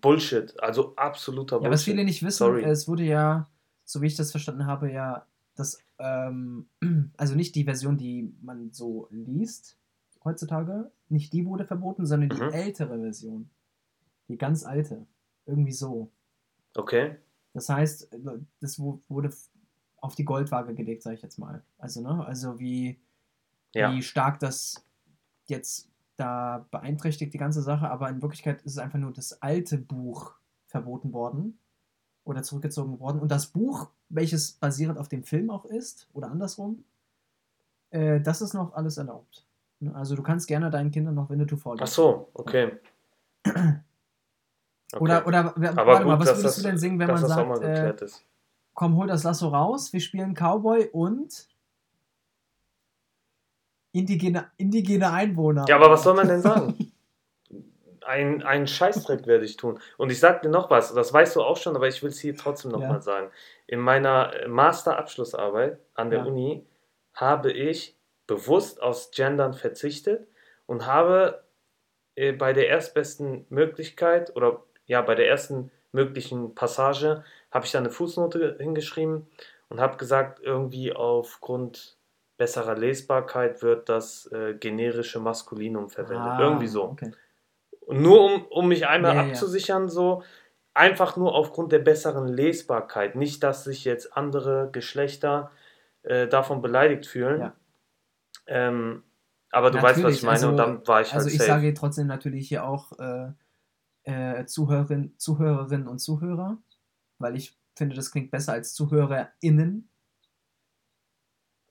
Bullshit, 0.01 0.59
also 0.63 0.95
absoluter 0.97 1.57
Ja, 1.57 1.59
Bullshit. 1.61 1.73
was 1.73 1.83
viele 1.85 2.05
nicht 2.05 2.23
wissen, 2.23 2.39
Sorry. 2.39 2.65
es 2.65 2.89
wurde 2.89 3.03
ja, 3.05 3.49
so 3.85 4.01
wie 4.03 4.07
ich 4.07 4.17
das 4.17 4.31
verstanden 4.31 4.67
habe, 4.67 4.91
ja, 4.91 5.27
das, 5.61 5.79
ähm, 5.99 6.67
also 7.17 7.35
nicht 7.37 7.55
die 7.55 7.65
Version, 7.65 7.97
die 7.97 8.35
man 8.43 8.73
so 8.73 9.07
liest 9.11 9.77
heutzutage, 10.25 10.91
nicht 11.09 11.33
die 11.33 11.47
wurde 11.47 11.65
verboten, 11.65 12.07
sondern 12.07 12.31
die 12.31 12.43
Mhm. 12.43 12.51
ältere 12.53 12.99
Version. 13.01 13.49
Die 14.29 14.37
ganz 14.39 14.65
alte. 14.65 15.07
Irgendwie 15.47 15.73
so. 15.73 16.11
Okay. 16.75 17.17
Das 17.55 17.69
heißt, 17.69 18.11
das 18.61 18.79
wu- 18.79 19.01
wurde 19.09 19.31
auf 19.97 20.15
die 20.15 20.25
Goldwaage 20.25 20.75
gelegt, 20.75 21.03
sage 21.03 21.17
ich 21.17 21.23
jetzt 21.23 21.39
mal. 21.39 21.63
Also, 21.79 22.01
ne? 22.01 22.25
Also 22.27 22.59
wie, 22.61 23.01
Ja. 23.75 23.93
wie 23.93 24.03
stark 24.03 24.39
das 24.41 24.85
jetzt 25.47 25.91
da 26.17 26.67
beeinträchtigt, 26.71 27.33
die 27.35 27.39
ganze 27.39 27.63
Sache, 27.63 27.91
aber 27.91 28.09
in 28.11 28.21
Wirklichkeit 28.23 28.59
ist 28.63 28.73
es 28.73 28.79
einfach 28.79 28.99
nur 28.99 29.13
das 29.13 29.41
alte 29.43 29.79
Buch 29.79 30.35
verboten 30.67 31.13
worden. 31.13 31.59
Oder 32.31 32.43
zurückgezogen 32.43 32.99
worden. 33.01 33.21
Und 33.21 33.31
das 33.31 33.47
Buch, 33.47 33.91
welches 34.09 34.53
basierend 34.53 34.99
auf 34.99 35.09
dem 35.09 35.25
Film 35.25 35.51
auch 35.51 35.65
ist, 35.65 36.09
oder 36.15 36.31
andersrum, 36.31 36.85
äh, 37.91 38.21
das 38.21 38.41
ist 38.41 38.55
noch 38.55 38.73
alles 38.75 38.97
erlaubt. 38.97 39.47
Ne, 39.81 39.95
Also 39.95 40.17
du 40.17 40.23
kannst 40.23 40.49
gerne 40.49 40.71
deinen 40.71 40.91
Kindern 40.91 41.15
noch 41.15 41.29
Winnetou 41.29 41.57
vorlesen. 41.57 41.85
Ach 41.85 41.93
so, 41.93 42.31
okay. 42.35 42.79
okay. 43.45 43.81
Oder, 44.99 45.27
oder 45.27 45.55
warte 45.57 46.05
gut, 46.05 46.07
mal, 46.07 46.21
was 46.21 46.29
würdest 46.29 46.45
das, 46.45 46.57
du 46.57 46.63
denn 46.63 46.79
singen, 46.79 46.99
wenn 46.99 47.09
man 47.09 47.27
sagt, 47.27 47.63
äh, 47.63 47.95
komm, 48.75 48.97
hol 48.97 49.07
das 49.07 49.25
Lasso 49.25 49.49
raus, 49.49 49.93
wir 49.93 50.01
spielen 50.01 50.35
Cowboy 50.35 50.89
und 50.93 51.49
indigene, 53.93 54.51
indigene 54.57 55.11
Einwohner. 55.11 55.67
Ja, 55.69 55.77
aber 55.77 55.91
was 55.91 56.03
soll 56.03 56.15
man 56.15 56.29
denn 56.29 56.41
sagen? 56.41 56.75
Ein, 58.11 58.43
ein 58.43 58.67
Scheißdreck 58.67 59.27
werde 59.27 59.45
ich 59.45 59.57
tun. 59.57 59.79
Und 59.97 60.11
ich 60.11 60.19
sag 60.19 60.43
dir 60.43 60.49
noch 60.49 60.69
was, 60.69 60.93
das 60.93 61.13
weißt 61.13 61.37
du 61.37 61.43
auch 61.43 61.57
schon, 61.57 61.77
aber 61.77 61.87
ich 61.87 62.03
will 62.03 62.11
es 62.11 62.19
hier 62.19 62.35
trotzdem 62.37 62.73
nochmal 62.73 62.89
Ja. 62.89 62.95
mal 62.95 63.03
sagen. 63.03 63.31
In 63.69 63.79
meiner 63.81 64.35
äh, 64.35 64.49
Master-Abschlussarbeit 64.49 65.79
an 65.95 66.11
der 66.11 66.21
Ja. 66.21 66.25
Uni 66.27 66.67
habe 67.15 67.53
ich 67.53 67.97
bewusst 68.27 68.83
aus 68.83 69.11
Gendern 69.13 69.55
verzichtet 69.55 70.27
und 70.67 70.87
habe 70.87 71.45
äh, 72.17 72.33
bei 72.33 72.53
der 72.53 72.69
erstbesten 72.69 73.47
Möglichkeit 73.49 74.35
oder 74.37 74.63
ja, 74.87 75.03
bei 75.03 75.15
der 75.15 75.29
ersten 75.29 75.71
möglichen 75.93 76.55
Passage 76.55 77.25
habe 77.53 77.65
ich 77.65 77.73
da 77.73 77.79
eine 77.79 77.91
Fußnote 77.91 78.57
hingeschrieben 78.59 79.29
und 79.69 79.81
habe 79.81 79.97
gesagt, 79.97 80.41
irgendwie 80.43 80.93
aufgrund 80.93 81.97
besserer 82.37 82.77
Lesbarkeit 82.77 83.63
wird 83.63 83.89
das 83.89 84.27
äh, 84.33 84.55
generische 84.55 85.21
Maskulinum 85.21 85.91
verwendet. 85.91 86.33
Ah, 86.37 86.41
irgendwie 86.41 86.69
so. 86.69 86.85
Okay. 86.85 87.13
Und 87.91 88.03
nur 88.03 88.25
um, 88.25 88.45
um 88.47 88.69
mich 88.69 88.87
einmal 88.87 89.11
Ja, 89.17 89.17
ja, 89.23 89.27
ja. 89.27 89.33
abzusichern, 89.33 89.89
so 89.89 90.23
einfach 90.75 91.17
nur 91.17 91.35
aufgrund 91.35 91.73
der 91.73 91.81
besseren 91.81 92.29
Lesbarkeit. 92.29 93.17
Nicht, 93.17 93.43
dass 93.43 93.65
sich 93.65 93.85
jetzt 93.85 94.17
andere 94.17 94.69
Geschlechter 94.71 95.51
äh, 96.03 96.29
davon 96.29 96.63
beleidigt 96.63 97.07
fühlen. 97.07 97.41
Ja. 97.41 97.53
Ähm, 98.47 99.03
aber 99.51 99.73
du 99.73 99.83
weißt, 99.83 100.05
was 100.05 100.15
ich 100.15 100.23
Natürlich, 100.23 100.23
meine, 100.23 100.35
also- 100.35 100.49
und 100.51 100.57
dann 100.57 100.87
war 100.87 101.01
ich 101.01 101.09
halt 101.09 101.17
Also 101.17 101.29
ich 101.31 101.39
safe. 101.39 101.49
sage 101.51 101.75
trotzdem 101.75 102.07
natürlich 102.07 102.47
hier 102.47 102.65
auch 102.65 102.93
äh, 103.01 103.33
äh, 104.05 104.47
Zuhörerin, 104.47 105.15
Zuhörerinnen 105.19 105.89
und 105.89 105.99
Zuhörer, 105.99 106.59
weil 107.19 107.37
ich 107.37 107.59
finde, 107.77 107.97
das 107.97 108.13
klingt 108.13 108.31
besser 108.31 108.53
als 108.53 108.73
ZuhörerInnen. 108.75 109.89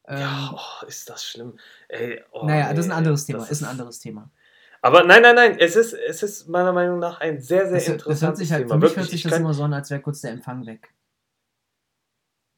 Ähm, 0.06 0.20
ja, 0.20 0.54
oh, 0.54 0.86
ist 0.86 1.10
das 1.10 1.24
schlimm. 1.24 1.58
Ey, 1.88 2.22
oh, 2.32 2.46
naja, 2.46 2.68
nee, 2.68 2.76
das 2.76 2.86
ist 2.86 2.92
ein 2.92 2.98
anderes 2.98 3.22
ey, 3.22 3.28
Thema, 3.28 3.40
das 3.40 3.52
ist 3.52 3.64
ein 3.64 3.70
anderes 3.70 4.00
Thema. 4.00 4.30
Aber 4.82 5.04
nein, 5.04 5.22
nein, 5.22 5.36
nein, 5.36 5.58
es 5.60 5.76
ist, 5.76 5.94
es 5.94 6.24
ist 6.24 6.48
meiner 6.48 6.72
Meinung 6.72 7.00
nach 7.00 7.20
ein 7.20 7.40
sehr, 7.42 7.68
sehr 7.68 7.74
Das, 7.76 7.84
das 7.84 7.88
hört 7.90 8.00
interessantes 8.02 8.40
sich 8.40 8.52
halt, 8.52 8.62
Thema. 8.64 8.74
für 8.76 8.80
mich 8.80 8.84
Wirklich, 8.90 8.98
hört 8.98 9.10
sich 9.10 9.16
ich 9.20 9.24
das 9.24 9.32
kann- 9.34 9.42
immer 9.42 9.54
so 9.54 9.64
an, 9.64 9.74
als 9.74 9.90
wäre 9.90 10.02
kurz 10.02 10.22
der 10.22 10.32
Empfang 10.32 10.66
weg. 10.66 10.94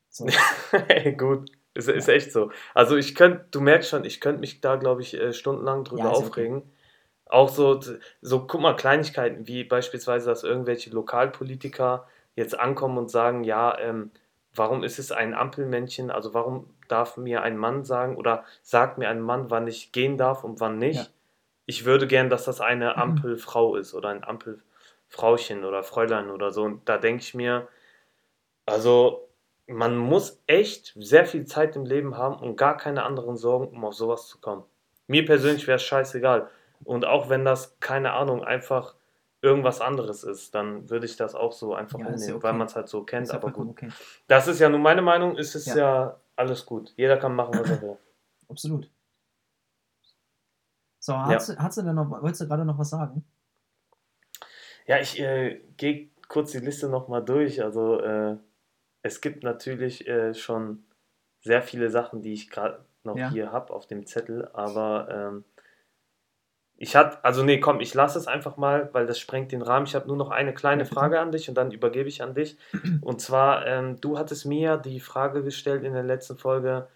So. 0.09 0.27
Gut, 1.17 1.51
ist, 1.73 1.87
ist 1.87 2.09
echt 2.09 2.31
so. 2.31 2.51
Also 2.73 2.97
ich 2.97 3.15
könnte, 3.15 3.45
du 3.51 3.61
merkst 3.61 3.89
schon, 3.89 4.05
ich 4.05 4.19
könnte 4.21 4.41
mich 4.41 4.61
da, 4.61 4.75
glaube 4.75 5.01
ich, 5.01 5.13
äh, 5.13 5.33
stundenlang 5.33 5.83
drüber 5.83 6.03
Ja, 6.03 6.11
ist 6.11 6.17
okay. 6.19 6.27
aufregen. 6.27 6.63
Auch 7.25 7.49
so, 7.49 7.79
so, 8.21 8.45
guck 8.45 8.59
mal, 8.61 8.75
Kleinigkeiten 8.75 9.47
wie 9.47 9.63
beispielsweise, 9.63 10.29
dass 10.29 10.43
irgendwelche 10.43 10.89
Lokalpolitiker 10.89 12.07
jetzt 12.35 12.59
ankommen 12.59 12.97
und 12.97 13.09
sagen, 13.09 13.45
ja, 13.45 13.77
ähm, 13.79 14.11
warum 14.53 14.83
ist 14.83 14.99
es 14.99 15.13
ein 15.13 15.33
Ampelmännchen, 15.33 16.11
also 16.11 16.33
warum 16.33 16.69
darf 16.89 17.15
mir 17.15 17.41
ein 17.41 17.55
Mann 17.57 17.85
sagen 17.85 18.17
oder 18.17 18.43
sagt 18.63 18.97
mir 18.97 19.07
ein 19.09 19.21
Mann, 19.21 19.49
wann 19.49 19.65
ich 19.67 19.93
gehen 19.93 20.17
darf 20.17 20.43
und 20.43 20.59
wann 20.59 20.77
nicht. 20.77 20.97
Ja. 20.97 21.07
Ich 21.71 21.85
würde 21.85 22.05
gern, 22.05 22.29
dass 22.29 22.43
das 22.43 22.59
eine 22.59 22.89
Mhm. 22.95 23.01
Ampelfrau 23.01 23.77
ist 23.77 23.93
oder 23.93 24.09
ein 24.09 24.25
Ampelfrauchen 24.25 25.63
oder 25.63 25.83
Fräulein 25.83 26.29
oder 26.29 26.51
so. 26.51 26.63
Und 26.63 26.89
da 26.89 26.97
denke 26.97 27.23
ich 27.23 27.33
mir, 27.33 27.69
also 28.65 29.29
man 29.67 29.95
muss 29.95 30.41
echt 30.47 30.93
sehr 30.99 31.25
viel 31.25 31.45
Zeit 31.45 31.77
im 31.77 31.85
Leben 31.85 32.17
haben 32.17 32.35
und 32.35 32.57
gar 32.57 32.75
keine 32.75 33.03
anderen 33.03 33.37
Sorgen, 33.37 33.67
um 33.69 33.85
auf 33.85 33.93
sowas 33.93 34.27
zu 34.27 34.39
kommen. 34.39 34.63
Mir 35.07 35.23
persönlich 35.25 35.65
wäre 35.65 35.77
es 35.77 35.83
scheißegal. 35.83 36.49
Und 36.83 37.05
auch 37.05 37.29
wenn 37.29 37.45
das, 37.45 37.79
keine 37.79 38.11
Ahnung, 38.13 38.43
einfach 38.43 38.95
irgendwas 39.41 39.79
anderes 39.79 40.23
ist, 40.25 40.53
dann 40.53 40.89
würde 40.89 41.05
ich 41.05 41.15
das 41.15 41.35
auch 41.35 41.53
so 41.53 41.73
einfach 41.73 41.99
Ja, 41.99 42.07
hinnehmen, 42.07 42.33
okay. 42.35 42.43
weil 42.43 42.53
man 42.53 42.67
es 42.67 42.75
halt 42.75 42.89
so 42.89 43.03
kennt. 43.03 43.29
Ja 43.29 43.35
aber 43.35 43.51
gut. 43.51 43.69
okay. 43.69 43.89
Das 44.27 44.47
ist 44.49 44.59
ja 44.59 44.67
nur 44.67 44.79
meine 44.79 45.01
Meinung, 45.01 45.37
ist 45.37 45.55
es 45.55 45.67
ja. 45.67 45.75
Ja. 45.77 46.19
alles 46.35 46.65
gut. 46.65 46.91
Jeder 46.97 47.15
kann 47.17 47.33
machen, 47.33 47.53
was 47.57 47.69
er 47.69 47.81
will. 47.81 47.97
Absolut. 48.49 48.89
So, 51.01 51.17
hast, 51.17 51.49
du, 51.49 51.57
hast 51.57 51.77
du 51.77 51.81
denn 51.81 51.95
noch, 51.95 52.09
wolltest 52.09 52.41
du 52.41 52.47
gerade 52.47 52.63
noch 52.65 52.77
was 52.77 52.89
sagen? 52.91 53.25
Ja, 54.85 54.99
ich 54.99 55.19
äh, 55.19 55.61
gehe 55.77 56.09
kurz 56.27 56.51
die 56.51 56.59
Liste 56.59 56.89
nochmal 56.89 57.23
durch. 57.23 57.63
Also 57.63 57.99
äh, 58.01 58.37
es 59.01 59.21
gibt 59.21 59.43
natürlich 59.43 60.07
äh, 60.07 60.33
schon 60.33 60.85
sehr 61.41 61.61
viele 61.61 61.89
Sachen, 61.89 62.21
die 62.21 62.33
ich 62.33 62.49
gerade 62.49 62.85
noch 63.03 63.21
Ja. 63.21 63.27
hier 63.27 63.51
habe 63.51 63.73
auf 63.73 63.87
dem 63.87 64.05
Zettel, 64.05 64.47
aber 64.53 65.09
ähm, 65.11 65.45
ich 66.77 66.95
hatte, 66.95 67.23
also 67.23 67.43
nee, 67.43 67.59
komm, 67.59 67.79
ich 67.79 67.93
lasse 67.93 68.17
es 68.17 68.27
einfach 68.27 68.57
mal, 68.57 68.89
weil 68.93 69.05
das 69.05 69.19
sprengt 69.19 69.51
den 69.51 69.61
Rahmen. 69.61 69.85
Ich 69.85 69.93
habe 69.95 70.07
nur 70.07 70.17
noch 70.17 70.31
eine 70.31 70.53
kleine 70.53 70.85
Ja. 70.89 70.95
Frage 70.95 71.19
an 71.19 71.31
dich 71.31 71.47
und 71.47 71.55
dann 71.55 71.71
übergebe 71.71 72.09
ich 72.09 72.23
an 72.23 72.33
dich. 72.33 72.57
Und 73.03 73.19
zwar, 73.21 73.65
ähm, 73.65 73.99
du 73.99 74.17
hattest 74.19 74.45
mir 74.45 74.59
ja 74.61 74.77
die 74.77 74.99
Frage 74.99 75.43
gestellt 75.43 75.83
in 75.83 75.93
der 75.93 76.03
letzten 76.03 76.37
Folge, 76.37 76.87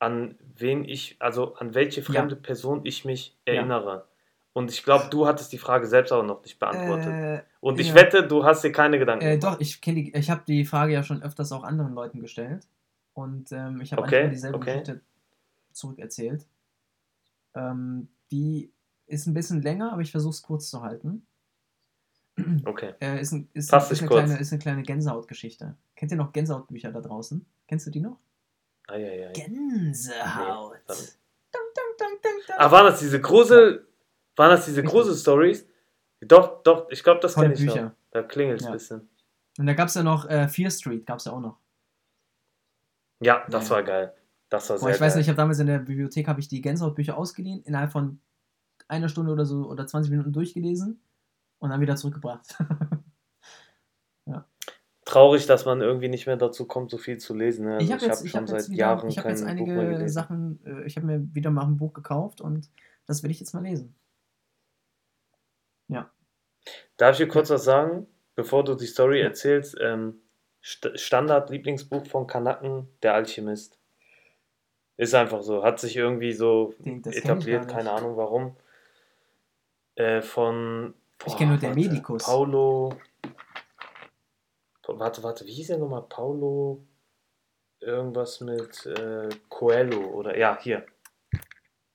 an 0.00 0.34
wen 0.56 0.84
ich, 0.84 1.16
also 1.20 1.54
an 1.54 1.74
welche 1.74 2.02
fremde 2.02 2.34
Person 2.34 2.80
ich 2.84 3.04
mich 3.04 3.36
Ja. 3.46 3.54
erinnere. 3.54 4.06
Und 4.52 4.70
ich 4.70 4.82
glaube, 4.82 5.06
du 5.10 5.26
hattest 5.28 5.52
die 5.52 5.58
Frage 5.58 5.86
selbst 5.86 6.10
auch 6.12 6.24
noch 6.24 6.42
nicht 6.42 6.58
beantwortet. 6.58 7.12
Äh, 7.12 7.42
Und 7.60 7.78
ich 7.78 7.90
ja. 7.90 7.94
wette, 7.94 8.26
du 8.26 8.44
hast 8.44 8.64
dir 8.64 8.72
keine 8.72 8.98
Gedanken 8.98 9.24
Äh, 9.24 9.38
doch, 9.38 9.60
ich 9.60 9.80
die, 9.80 10.12
ich 10.12 10.28
habe 10.28 10.42
die 10.46 10.64
Frage 10.64 10.92
ja 10.92 11.04
schon 11.04 11.22
öfters 11.22 11.52
auch 11.52 11.62
anderen 11.62 11.94
Leuten 11.94 12.20
gestellt. 12.20 12.66
Und 13.14 13.52
ähm, 13.52 13.80
ich 13.80 13.92
habe 13.92 14.02
Okay, 14.02 14.22
eigentlich 14.22 14.32
dieselbe 14.32 14.56
okay. 14.56 14.80
Geschichte 14.80 15.00
zurückerzählt. 15.72 16.46
Ähm, 17.54 18.08
die 18.32 18.72
ist 19.06 19.26
ein 19.26 19.34
bisschen 19.34 19.62
länger, 19.62 19.92
aber 19.92 20.02
ich 20.02 20.10
versuche 20.10 20.32
es 20.32 20.42
kurz 20.42 20.68
zu 20.70 20.82
halten. 20.82 21.26
Okay. 22.64 22.94
Äh, 23.00 23.20
ist, 23.20 23.32
ein, 23.32 23.48
ist, 23.52 23.72
ist, 23.72 24.00
eine 24.00 24.08
kleine, 24.08 24.38
ist 24.38 24.52
eine 24.52 24.58
kleine 24.60 24.82
Gänsehautgeschichte. 24.82 25.76
Kennt 25.94 26.10
ihr 26.10 26.16
noch 26.16 26.32
Gänsehautbücher 26.32 26.90
da 26.90 27.00
draußen? 27.00 27.44
Kennst 27.68 27.86
du 27.86 27.90
die 27.90 28.00
noch? 28.00 28.18
Eieiei. 28.90 29.32
Gänsehaut. 29.32 30.76
Nee. 30.88 30.94
Ah, 32.56 32.70
waren 32.70 32.86
das 32.86 33.00
diese 33.00 33.20
Grusel, 33.20 33.86
waren 34.36 34.50
das 34.50 34.64
diese 34.66 34.78
Richtig. 34.82 34.90
Grusel-Stories? 34.92 35.66
Doch, 36.22 36.62
doch, 36.62 36.90
ich 36.90 37.02
glaube, 37.02 37.20
das 37.20 37.34
kenne 37.34 37.54
ich 37.54 37.64
noch. 37.64 37.92
Da 38.10 38.22
klingelt 38.22 38.60
es 38.60 38.64
Ja. 38.64 38.70
ein 38.70 38.74
bisschen. 38.74 39.08
Und 39.58 39.66
da 39.66 39.74
gab 39.74 39.88
es 39.88 39.94
ja 39.94 40.02
noch 40.02 40.28
äh, 40.28 40.48
Fear 40.48 40.70
Street, 40.70 41.06
gab 41.06 41.18
es 41.18 41.24
ja 41.26 41.32
auch 41.32 41.40
noch. 41.40 41.58
Ja, 43.22 43.46
das 43.48 43.68
Ja. 43.68 43.76
war 43.76 43.82
geil. 43.82 44.14
Das 44.48 44.68
war 44.68 44.76
Boah, 44.76 44.86
sehr 44.86 44.94
ich 44.94 45.00
weiß 45.00 45.12
geil. 45.12 45.18
nicht, 45.18 45.26
ich 45.26 45.28
habe 45.28 45.36
damals 45.36 45.58
in 45.60 45.66
der 45.66 45.78
Bibliothek 45.78 46.26
habe 46.28 46.40
ich 46.40 46.48
die 46.48 46.60
Gänsehautbücher 46.60 47.16
ausgeliehen, 47.16 47.62
innerhalb 47.62 47.92
von 47.92 48.20
einer 48.88 49.08
Stunde 49.08 49.32
oder 49.32 49.44
so 49.46 49.68
oder 49.68 49.86
20 49.86 50.10
Minuten 50.10 50.32
durchgelesen 50.32 51.00
und 51.58 51.70
dann 51.70 51.80
wieder 51.80 51.96
zurückgebracht. 51.96 52.56
Traurig, 55.10 55.46
dass 55.46 55.64
man 55.64 55.80
irgendwie 55.80 56.08
nicht 56.08 56.26
mehr 56.26 56.36
dazu 56.36 56.66
kommt, 56.66 56.90
so 56.90 56.98
viel 56.98 57.18
zu 57.18 57.34
lesen. 57.34 57.66
ne? 57.66 57.74
Also 57.74 57.84
ich 57.86 57.92
habe 57.92 58.06
hab 58.06 58.28
schon 58.28 58.40
hab 58.40 58.48
seit 58.48 58.68
wieder, 58.68 58.78
Jahren 58.78 59.08
ich 59.08 59.18
hab 59.18 59.24
kein 59.24 59.32
jetzt 59.32 59.40
Buch 59.40 59.46
mehr 59.46 59.56
einige 59.56 59.74
gelesen. 59.74 60.08
Sachen, 60.08 60.60
äh, 60.64 60.86
ich 60.86 60.96
habe 60.96 61.06
mir 61.06 61.34
wieder 61.34 61.50
mal 61.50 61.64
ein 61.64 61.76
Buch 61.76 61.92
gekauft 61.92 62.40
und 62.40 62.70
das 63.06 63.22
will 63.22 63.30
ich 63.30 63.40
jetzt 63.40 63.54
mal 63.54 63.62
lesen. 63.62 63.94
Darf 67.00 67.18
ich 67.18 67.26
dir 67.26 67.28
kurz 67.32 67.48
was 67.48 67.64
sagen, 67.64 68.06
bevor 68.34 68.64
du 68.64 68.74
die 68.74 68.86
Story 68.86 69.20
erzählst? 69.20 69.76
Ähm, 69.80 70.20
St 70.62 70.90
Standard-Lieblingsbuch 70.94 72.06
von 72.06 72.26
Kanaken, 72.26 72.88
Der 73.02 73.14
Alchemist. 73.14 73.78
Ist 74.98 75.14
einfach 75.14 75.42
so. 75.42 75.62
Hat 75.62 75.80
sich 75.80 75.96
irgendwie 75.96 76.32
so 76.32 76.74
das 77.02 77.16
etabliert, 77.16 77.68
keine 77.68 77.90
Ahnung 77.92 78.18
warum. 78.18 78.54
Äh, 79.94 80.20
von. 80.20 80.92
Ich 81.26 81.36
kenn 81.38 81.48
nur 81.48 81.56
Der 81.56 81.74
Medikus. 81.74 82.24
Paulo. 82.24 82.92
Warte, 84.98 85.22
warte, 85.22 85.46
wie 85.46 85.52
hieß 85.52 85.68
der 85.68 85.78
nochmal? 85.78 86.02
Paulo. 86.08 86.84
Irgendwas 87.80 88.40
mit 88.40 88.84
äh, 88.86 89.28
Coelho 89.48 90.00
oder. 90.10 90.36
Ja, 90.38 90.58
hier. 90.60 90.84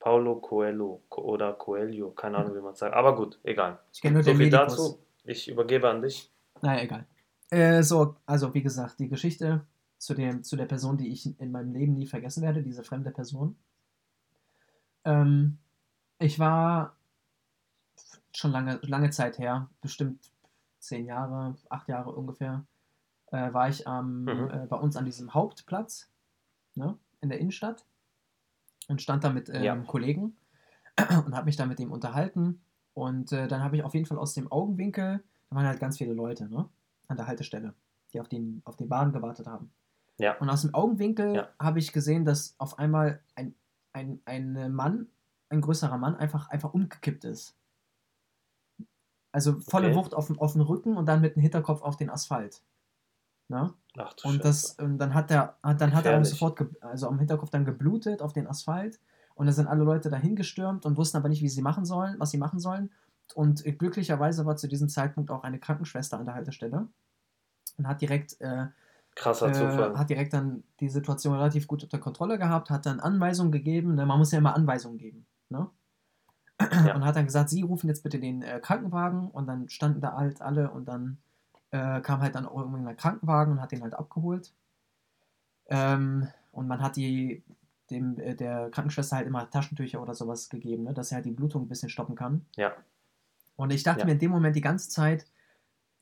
Paulo 0.00 0.36
Coelho 0.36 1.02
Co- 1.08 1.22
oder 1.22 1.52
Coelho, 1.52 2.10
keine 2.12 2.38
Ahnung, 2.38 2.56
wie 2.56 2.60
man 2.60 2.72
es 2.72 2.78
sagt. 2.78 2.94
Aber 2.94 3.14
gut, 3.16 3.38
egal. 3.44 3.78
Ich 3.92 4.00
kenne 4.00 4.14
nur 4.14 4.22
So 4.22 4.30
den 4.30 4.36
viel 4.38 4.46
Medikus. 4.50 4.76
dazu. 4.76 4.98
Ich 5.24 5.48
übergebe 5.48 5.88
an 5.88 6.02
dich. 6.02 6.30
Naja, 6.62 6.82
egal. 6.82 7.06
Äh, 7.50 7.82
so, 7.82 8.16
also 8.26 8.52
wie 8.54 8.62
gesagt, 8.62 8.98
die 8.98 9.08
Geschichte 9.08 9.64
zu, 9.98 10.14
dem, 10.14 10.42
zu 10.44 10.56
der 10.56 10.66
Person, 10.66 10.96
die 10.96 11.10
ich 11.12 11.38
in 11.40 11.50
meinem 11.52 11.72
Leben 11.72 11.94
nie 11.94 12.06
vergessen 12.06 12.42
werde, 12.42 12.62
diese 12.62 12.82
fremde 12.84 13.10
Person. 13.10 13.56
Ähm, 15.04 15.58
ich 16.18 16.38
war 16.38 16.96
schon 18.32 18.52
lange, 18.52 18.78
lange 18.82 19.10
Zeit 19.10 19.38
her, 19.38 19.68
bestimmt 19.80 20.30
zehn 20.78 21.06
Jahre, 21.06 21.54
acht 21.68 21.88
Jahre 21.88 22.12
ungefähr, 22.12 22.64
äh, 23.36 23.52
war 23.54 23.68
ich 23.68 23.86
am, 23.86 24.22
Mhm. 24.24 24.50
äh, 24.50 24.66
bei 24.68 24.76
uns 24.76 24.96
an 24.96 25.04
diesem 25.04 25.34
Hauptplatz 25.34 26.08
ne, 26.74 26.98
in 27.20 27.28
der 27.28 27.38
Innenstadt 27.38 27.84
und 28.88 29.02
stand 29.02 29.24
da 29.24 29.30
mit 29.30 29.48
äh, 29.48 29.62
Ja. 29.64 29.72
einem 29.72 29.86
Kollegen 29.86 30.36
und 31.26 31.34
habe 31.34 31.44
mich 31.46 31.56
da 31.56 31.66
mit 31.66 31.78
dem 31.78 31.92
unterhalten. 31.92 32.60
Und 32.94 33.32
äh, 33.32 33.46
dann 33.48 33.62
habe 33.62 33.76
ich 33.76 33.82
auf 33.84 33.92
jeden 33.94 34.06
Fall 34.06 34.18
aus 34.18 34.32
dem 34.34 34.50
Augenwinkel, 34.50 35.22
da 35.50 35.56
waren 35.56 35.66
halt 35.66 35.80
ganz 35.80 35.98
viele 35.98 36.14
Leute, 36.14 36.48
ne? 36.48 36.68
An 37.08 37.16
der 37.16 37.26
Haltestelle. 37.26 37.74
die 38.12 38.20
auf 38.20 38.28
den, 38.28 38.62
auf 38.64 38.76
den 38.76 38.88
Bahn 38.88 39.12
gewartet 39.12 39.46
haben. 39.46 39.70
Ja. 40.18 40.38
Und 40.38 40.48
aus 40.48 40.62
dem 40.62 40.72
Augenwinkel 40.74 41.34
Ja. 41.34 41.48
habe 41.58 41.78
ich 41.80 41.92
gesehen, 41.92 42.24
dass 42.24 42.54
auf 42.58 42.78
einmal 42.78 43.20
ein, 43.34 43.54
ein, 43.92 44.20
ein 44.24 44.72
Mann, 44.72 45.08
ein 45.50 45.60
größerer 45.60 45.98
Mann, 45.98 46.16
einfach, 46.16 46.48
einfach 46.48 46.72
umgekippt 46.72 47.24
ist. 47.24 47.54
Also 49.32 49.60
volle 49.60 49.88
Okay. 49.88 49.96
Wucht 49.96 50.14
auf, 50.14 50.28
den- 50.28 50.38
auf 50.38 50.52
den 50.52 50.62
Rücken 50.62 50.96
und 50.96 51.06
dann 51.06 51.20
mit 51.20 51.36
dem 51.36 51.42
Hinterkopf 51.42 51.82
auf 51.82 51.96
den 51.96 52.08
Asphalt. 52.10 52.62
Ne? 53.48 53.72
Ach 53.96 54.14
Und 54.24 54.44
das, 54.44 54.72
und 54.78 54.98
dann 54.98 55.14
hat 55.14 55.30
er, 55.30 55.56
hat, 55.62 55.80
dann 55.80 55.94
hat 55.94 56.04
er 56.04 56.18
Gefährlich. 56.18 56.28
sofort, 56.28 56.64
also 56.80 57.08
am 57.08 57.18
Hinterkopf 57.18 57.50
dann 57.50 57.64
geblutet 57.64 58.22
auf 58.22 58.32
den 58.32 58.46
Asphalt. 58.46 59.00
Und 59.34 59.46
da 59.46 59.52
sind 59.52 59.66
alle 59.66 59.84
Leute 59.84 60.08
dahin 60.08 60.34
gestürmt 60.34 60.86
und 60.86 60.96
wussten 60.96 61.18
aber 61.18 61.28
nicht, 61.28 61.42
wie 61.42 61.48
sie 61.48 61.62
machen 61.62 61.84
sollen, 61.84 62.16
was 62.18 62.30
sie 62.30 62.38
machen 62.38 62.58
sollen. 62.58 62.90
Und 63.34 63.64
glücklicherweise 63.78 64.46
war 64.46 64.56
zu 64.56 64.68
diesem 64.68 64.88
Zeitpunkt 64.88 65.30
auch 65.30 65.42
eine 65.42 65.58
Krankenschwester 65.58 66.18
an 66.18 66.24
der 66.24 66.34
Haltestelle 66.34 66.88
und 67.76 67.88
hat 67.88 68.00
direkt, 68.00 68.40
äh, 68.40 68.66
Krasser 69.14 69.48
äh, 69.48 69.52
Zufall. 69.52 69.98
hat 69.98 70.10
direkt 70.10 70.32
dann 70.32 70.62
die 70.80 70.88
Situation 70.88 71.34
relativ 71.34 71.66
gut 71.66 71.82
unter 71.82 71.98
Kontrolle 71.98 72.38
gehabt, 72.38 72.70
hat 72.70 72.86
dann 72.86 73.00
Anweisungen 73.00 73.52
gegeben. 73.52 73.94
Ne? 73.94 74.06
Man 74.06 74.18
muss 74.18 74.32
ja 74.32 74.38
immer 74.38 74.54
Anweisungen 74.54 74.98
geben. 74.98 75.26
Ne? 75.48 75.68
Und 76.60 77.04
hat 77.04 77.16
dann 77.16 77.26
gesagt, 77.26 77.50
Sie 77.50 77.62
rufen 77.62 77.88
jetzt 77.88 78.02
bitte 78.02 78.18
den 78.18 78.42
äh, 78.42 78.60
Krankenwagen. 78.60 79.30
Und 79.30 79.46
dann 79.46 79.68
standen 79.68 80.00
da 80.00 80.14
halt 80.14 80.40
alle 80.40 80.70
und 80.70 80.86
dann 80.86 81.18
äh, 81.76 82.00
kam 82.00 82.20
halt 82.20 82.34
dann 82.34 82.46
auch 82.46 82.56
irgendwann 82.58 82.86
ein 82.86 82.96
Krankenwagen 82.96 83.52
und 83.54 83.60
hat 83.60 83.72
den 83.72 83.82
halt 83.82 83.94
abgeholt. 83.94 84.52
Ähm, 85.66 86.28
und 86.52 86.68
man 86.68 86.80
hat 86.80 86.96
die, 86.96 87.42
dem, 87.90 88.18
äh, 88.18 88.34
der 88.34 88.70
Krankenschwester 88.70 89.16
halt 89.16 89.26
immer 89.26 89.48
Taschentücher 89.50 90.00
oder 90.02 90.14
sowas 90.14 90.48
gegeben, 90.48 90.84
ne? 90.84 90.94
dass 90.94 91.08
sie 91.10 91.14
halt 91.14 91.26
die 91.26 91.32
Blutung 91.32 91.62
ein 91.64 91.68
bisschen 91.68 91.88
stoppen 91.88 92.14
kann. 92.14 92.46
Ja. 92.56 92.72
Und 93.56 93.72
ich 93.72 93.82
dachte 93.82 94.00
Ja. 94.00 94.06
mir 94.06 94.12
in 94.12 94.18
dem 94.18 94.30
Moment 94.30 94.54
die 94.56 94.60
ganze 94.60 94.88
Zeit, 94.88 95.26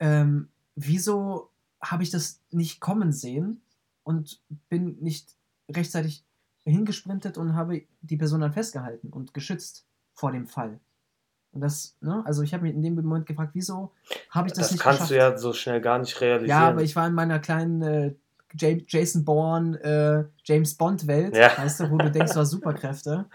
ähm, 0.01 0.49
wieso 0.77 1.51
habe 1.81 2.03
ich 2.03 2.11
das 2.11 2.41
nicht 2.51 2.81
kommen 2.81 3.13
sehen 3.13 3.63
und 4.03 4.41
bin 4.69 4.97
nicht 5.01 5.37
rechtzeitig 5.71 6.25
hingesprintet 6.65 7.39
und 7.39 7.55
habe 7.55 7.83
die 8.01 8.17
Person 8.17 8.41
dann 8.41 8.53
festgehalten 8.53 9.11
und 9.11 9.35
geschützt 9.35 9.87
vor 10.15 10.33
dem 10.33 10.47
Fall. 10.47 10.81
Und 11.55 11.61
das, 11.61 11.97
ne, 12.01 12.23
also 12.27 12.43
ich 12.43 12.53
habe 12.53 12.65
mich 12.65 12.75
in 12.75 12.83
dem 12.83 12.97
Moment 12.97 13.27
gefragt, 13.27 13.53
wieso 13.55 13.93
habe 14.31 14.49
ich 14.49 14.53
das, 14.55 14.65
Das, 14.67 14.73
nicht 14.73 14.81
kannst 14.83 14.99
geschafft? 15.03 15.11
du 15.13 15.17
ja 15.17 15.39
so 15.39 15.53
schnell 15.53 15.81
gar 15.81 15.99
nicht 16.01 16.21
realisieren. 16.21 16.49
Ja, 16.61 16.69
aber 16.69 16.83
ich 16.83 16.97
war 16.97 17.07
in 17.07 17.15
meiner 17.15 17.39
kleinen 17.39 17.81
äh, 17.83 18.15
Ja- 18.59 18.77
Jason 18.89 19.25
Bourne, 19.25 19.81
äh, 19.81 20.25
James 20.45 20.75
Bond 20.75 21.07
Welt, 21.07 21.37
Ja. 21.37 21.57
weißt 21.57 21.81
du, 21.81 21.91
wo 21.91 21.99
du 21.99 22.11
denkst, 22.11 22.33
du 22.33 22.41
hast 22.41 22.51
Superkräfte 22.51 23.27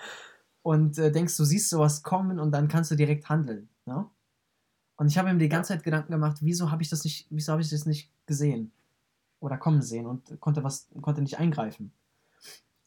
und 0.61 0.97
äh, 0.97 1.11
denkst, 1.11 1.35
du 1.37 1.45
siehst 1.45 1.69
sowas 1.69 2.03
kommen 2.03 2.39
und 2.39 2.51
dann 2.51 2.67
kannst 2.67 2.91
du 2.91 2.95
direkt 2.95 3.29
handeln. 3.29 3.69
Ne? 3.85 4.05
Und 4.97 5.07
ich 5.07 5.17
habe 5.17 5.31
mir 5.31 5.39
die 5.39 5.47
ganze 5.49 5.69
Zeit 5.73 5.83
Gedanken 5.83 6.11
gemacht, 6.11 6.39
wieso 6.41 6.71
habe 6.71 6.81
ich 6.83 6.89
das 6.89 7.05
nicht, 7.05 7.25
wieso 7.29 7.53
habe 7.53 7.61
ich 7.61 7.69
das 7.69 7.85
nicht 7.85 8.11
gesehen 8.25 8.71
oder 9.39 9.57
kommen 9.57 9.81
sehen 9.81 10.05
und 10.05 10.37
konnte 10.41 10.61
was, 10.65 10.89
konnte 11.01 11.21
nicht 11.21 11.39
eingreifen. 11.39 11.93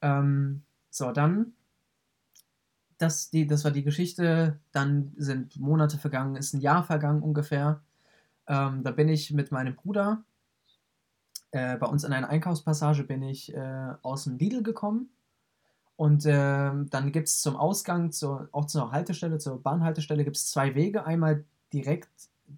Ähm, 0.02 0.62
so, 0.90 1.10
dann 1.12 1.54
das, 3.02 3.30
die, 3.30 3.46
das 3.46 3.64
war 3.64 3.70
die 3.70 3.82
Geschichte. 3.82 4.58
Dann 4.72 5.12
sind 5.16 5.58
Monate 5.58 5.98
vergangen, 5.98 6.36
ist 6.36 6.54
ein 6.54 6.60
Jahr 6.60 6.84
vergangen 6.84 7.22
ungefähr. 7.22 7.80
Ähm, 8.46 8.82
da 8.82 8.90
bin 8.90 9.08
ich 9.08 9.30
mit 9.32 9.52
meinem 9.52 9.74
Bruder 9.74 10.22
äh, 11.52 11.76
bei 11.76 11.86
uns 11.86 12.02
in 12.04 12.12
einer 12.12 12.28
Einkaufspassage 12.28 13.04
bin 13.04 13.22
ich 13.22 13.54
äh, 13.54 13.94
aus 14.02 14.24
dem 14.24 14.38
Lidl 14.38 14.62
gekommen. 14.62 15.10
Und 15.96 16.24
ähm, 16.26 16.88
dann 16.90 17.12
gibt 17.12 17.28
es 17.28 17.42
zum 17.42 17.56
Ausgang, 17.56 18.10
zur, 18.10 18.48
auch 18.52 18.64
zur 18.64 18.90
Haltestelle, 18.90 19.38
zur 19.38 19.62
Bahnhaltestelle, 19.62 20.24
gibt 20.24 20.36
es 20.36 20.50
zwei 20.50 20.74
Wege. 20.74 21.04
Einmal 21.04 21.44
direkt 21.72 22.08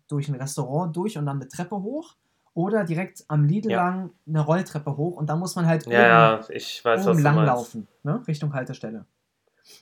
durch 0.09 0.29
ein 0.29 0.37
Restaurant 0.37 0.97
durch 0.97 1.19
und 1.19 1.27
dann 1.27 1.41
eine 1.41 1.49
Treppe 1.49 1.77
hoch. 1.83 2.15
Oder 2.55 2.85
direkt 2.85 3.25
am 3.27 3.45
Lidl 3.45 3.73
Ja. 3.73 3.85
lang 3.85 4.11
eine 4.29 4.41
Rolltreppe 4.41 4.97
hoch. 4.97 5.17
Und 5.17 5.29
da 5.29 5.35
muss 5.35 5.57
man 5.57 5.67
halt 5.67 5.87
ja, 5.87 6.37
ja, 6.39 6.41
ich 6.51 6.85
weiß, 6.85 7.05
oben 7.07 7.17
du 7.17 7.23
lang 7.25 7.35
meinst. 7.35 7.49
laufen, 7.49 7.89
ne? 8.05 8.23
Richtung 8.29 8.55
Haltestelle. 8.55 9.05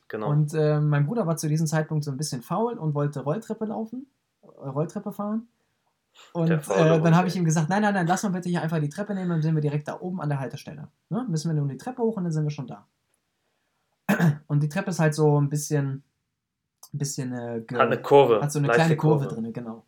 Genau. 0.08 0.30
Und 0.30 0.54
äh, 0.54 0.80
mein 0.80 1.06
Bruder 1.06 1.26
war 1.26 1.36
zu 1.36 1.48
diesem 1.48 1.66
Zeitpunkt 1.66 2.04
so 2.04 2.10
ein 2.10 2.16
bisschen 2.16 2.42
faul 2.42 2.78
und 2.78 2.94
wollte 2.94 3.20
Rolltreppe 3.20 3.64
laufen, 3.64 4.06
äh, 4.42 4.46
Rolltreppe 4.46 5.12
fahren. 5.12 5.48
Und 6.32 6.50
äh, 6.50 6.60
dann 7.00 7.16
habe 7.16 7.28
ich 7.28 7.36
ihm 7.36 7.44
gesagt, 7.44 7.68
nein, 7.68 7.82
nein, 7.82 7.94
nein, 7.94 8.06
lass 8.06 8.22
mal 8.22 8.30
bitte 8.30 8.48
hier 8.48 8.62
einfach 8.62 8.80
die 8.80 8.88
Treppe 8.88 9.14
nehmen, 9.14 9.30
dann 9.30 9.42
sind 9.42 9.54
wir 9.54 9.62
direkt 9.62 9.88
da 9.88 9.98
oben 9.98 10.20
an 10.20 10.28
der 10.28 10.40
Haltestelle. 10.40 10.88
Ne? 11.08 11.26
Müssen 11.28 11.48
wir 11.48 11.54
nur 11.54 11.68
die 11.68 11.78
Treppe 11.78 12.02
hoch 12.02 12.16
und 12.16 12.24
dann 12.24 12.32
sind 12.32 12.44
wir 12.44 12.50
schon 12.50 12.66
da. 12.66 12.86
Und 14.46 14.62
die 14.62 14.68
Treppe 14.68 14.90
ist 14.90 14.98
halt 14.98 15.14
so 15.14 15.40
ein 15.40 15.48
bisschen, 15.48 16.02
ein 16.92 16.98
bisschen 16.98 17.32
äh, 17.32 17.64
hat 17.72 17.80
eine 17.80 18.02
Kurve. 18.02 18.42
hat 18.42 18.52
so 18.52 18.58
eine 18.58 18.68
kleine 18.68 18.96
Kurve, 18.96 19.26
drin, 19.26 19.52
genau. 19.52 19.86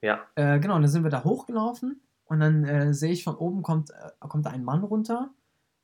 Ja. 0.00 0.22
Äh, 0.34 0.58
genau, 0.58 0.76
und 0.76 0.82
dann 0.82 0.90
sind 0.90 1.04
wir 1.04 1.10
da 1.10 1.22
hochgelaufen 1.22 2.00
und 2.24 2.40
dann 2.40 2.64
äh, 2.64 2.94
sehe 2.94 3.12
ich 3.12 3.22
von 3.22 3.36
oben 3.36 3.62
kommt, 3.62 3.90
äh, 3.90 4.10
kommt 4.26 4.46
da 4.46 4.50
ein 4.50 4.64
Mann 4.64 4.82
runter 4.82 5.30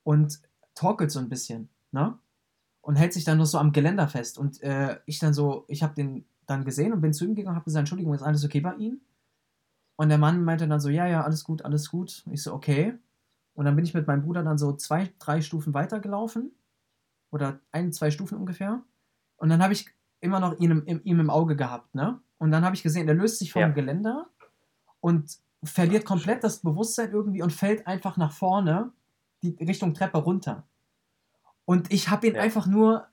und 0.02 0.40
torkelt 0.74 1.10
so 1.10 1.20
ein 1.20 1.28
bisschen, 1.28 1.68
ne? 1.92 2.18
Und 2.88 2.96
hält 2.96 3.12
sich 3.12 3.24
dann 3.24 3.36
nur 3.36 3.44
so 3.44 3.58
am 3.58 3.72
Geländer 3.72 4.08
fest. 4.08 4.38
Und 4.38 4.62
äh, 4.62 4.98
ich 5.04 5.18
dann 5.18 5.34
so, 5.34 5.66
ich 5.68 5.82
habe 5.82 5.94
den 5.94 6.24
dann 6.46 6.64
gesehen 6.64 6.94
und 6.94 7.02
bin 7.02 7.12
zu 7.12 7.26
ihm 7.26 7.34
gegangen 7.34 7.50
und 7.50 7.56
habe 7.56 7.66
gesagt, 7.66 7.80
Entschuldigung, 7.80 8.14
ist 8.14 8.22
alles 8.22 8.46
okay 8.46 8.60
bei 8.60 8.74
Ihnen? 8.76 9.02
Und 9.96 10.08
der 10.08 10.16
Mann 10.16 10.42
meinte 10.42 10.66
dann 10.66 10.80
so, 10.80 10.88
ja, 10.88 11.06
ja, 11.06 11.22
alles 11.22 11.44
gut, 11.44 11.66
alles 11.66 11.90
gut. 11.90 12.24
Ich 12.30 12.42
so, 12.42 12.54
okay. 12.54 12.94
Und 13.52 13.66
dann 13.66 13.76
bin 13.76 13.84
ich 13.84 13.92
mit 13.92 14.06
meinem 14.06 14.22
Bruder 14.22 14.42
dann 14.42 14.56
so 14.56 14.72
zwei, 14.72 15.12
drei 15.18 15.42
Stufen 15.42 15.74
weitergelaufen. 15.74 16.52
Oder 17.30 17.60
ein, 17.72 17.92
zwei 17.92 18.10
Stufen 18.10 18.38
ungefähr. 18.38 18.82
Und 19.36 19.50
dann 19.50 19.62
habe 19.62 19.74
ich 19.74 19.86
immer 20.20 20.40
noch 20.40 20.58
ihn 20.58 20.70
im, 20.70 20.84
im, 20.86 21.00
ihm 21.04 21.20
im 21.20 21.28
Auge 21.28 21.56
gehabt, 21.56 21.94
ne? 21.94 22.20
Und 22.38 22.52
dann 22.52 22.64
habe 22.64 22.74
ich 22.74 22.82
gesehen, 22.82 23.06
er 23.06 23.14
löst 23.14 23.38
sich 23.38 23.52
vom 23.52 23.60
Ja. 23.60 23.68
Geländer 23.68 24.30
und 25.00 25.38
verliert 25.62 26.06
komplett 26.06 26.42
das 26.42 26.60
Bewusstsein 26.60 27.12
irgendwie 27.12 27.42
und 27.42 27.52
fällt 27.52 27.86
einfach 27.86 28.16
nach 28.16 28.32
vorne 28.32 28.92
die 29.42 29.56
Richtung 29.62 29.92
Treppe 29.92 30.18
runter. 30.18 30.64
Und 31.68 31.92
ich 31.92 32.08
habe 32.08 32.26
ihn 32.26 32.34
Ja. 32.34 32.40
einfach 32.40 32.66
nur 32.66 33.08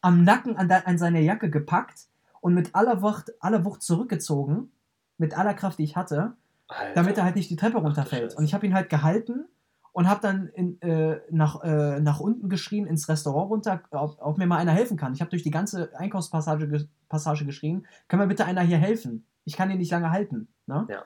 am 0.00 0.24
Nacken 0.24 0.56
an, 0.56 0.70
an 0.70 0.96
seine 0.96 1.20
Jacke 1.20 1.50
gepackt 1.50 2.06
und 2.40 2.54
mit 2.54 2.74
aller 2.74 3.02
Wucht, 3.02 3.32
aller 3.40 3.66
Wucht 3.66 3.82
zurückgezogen, 3.82 4.72
mit 5.18 5.36
aller 5.36 5.52
Kraft, 5.52 5.78
die 5.78 5.82
ich 5.84 5.94
hatte, 5.94 6.32
Alter. 6.68 6.94
damit 6.94 7.18
er 7.18 7.24
halt 7.24 7.36
nicht 7.36 7.50
die 7.50 7.56
Treppe 7.56 7.76
runterfällt. 7.76 8.34
Und 8.34 8.44
ich 8.44 8.54
habe 8.54 8.64
ihn 8.64 8.72
halt 8.72 8.88
gehalten 8.88 9.44
und 9.92 10.08
habe 10.08 10.22
dann 10.22 10.46
in, 10.48 10.80
äh, 10.80 11.20
nach, 11.30 11.62
äh, 11.62 12.00
nach 12.00 12.18
unten 12.18 12.48
geschrien, 12.48 12.86
ins 12.86 13.10
Restaurant 13.10 13.50
runter, 13.50 13.82
ob, 13.90 14.16
ob 14.22 14.38
mir 14.38 14.46
mal 14.46 14.56
einer 14.56 14.72
helfen 14.72 14.96
kann. 14.96 15.12
Ich 15.12 15.20
habe 15.20 15.28
durch 15.30 15.42
die 15.42 15.50
ganze 15.50 15.94
Einkaufspassage 15.98 16.66
ge 16.66 16.86
Passage 17.10 17.44
geschrien, 17.44 17.86
kann 18.06 18.20
mir 18.20 18.26
bitte 18.26 18.46
einer 18.46 18.62
hier 18.62 18.78
helfen? 18.78 19.26
Ich 19.44 19.54
kann 19.54 19.70
ihn 19.70 19.76
nicht 19.78 19.90
lange 19.90 20.10
halten. 20.10 20.48
Ne? 20.66 20.86
Ja. 20.88 21.02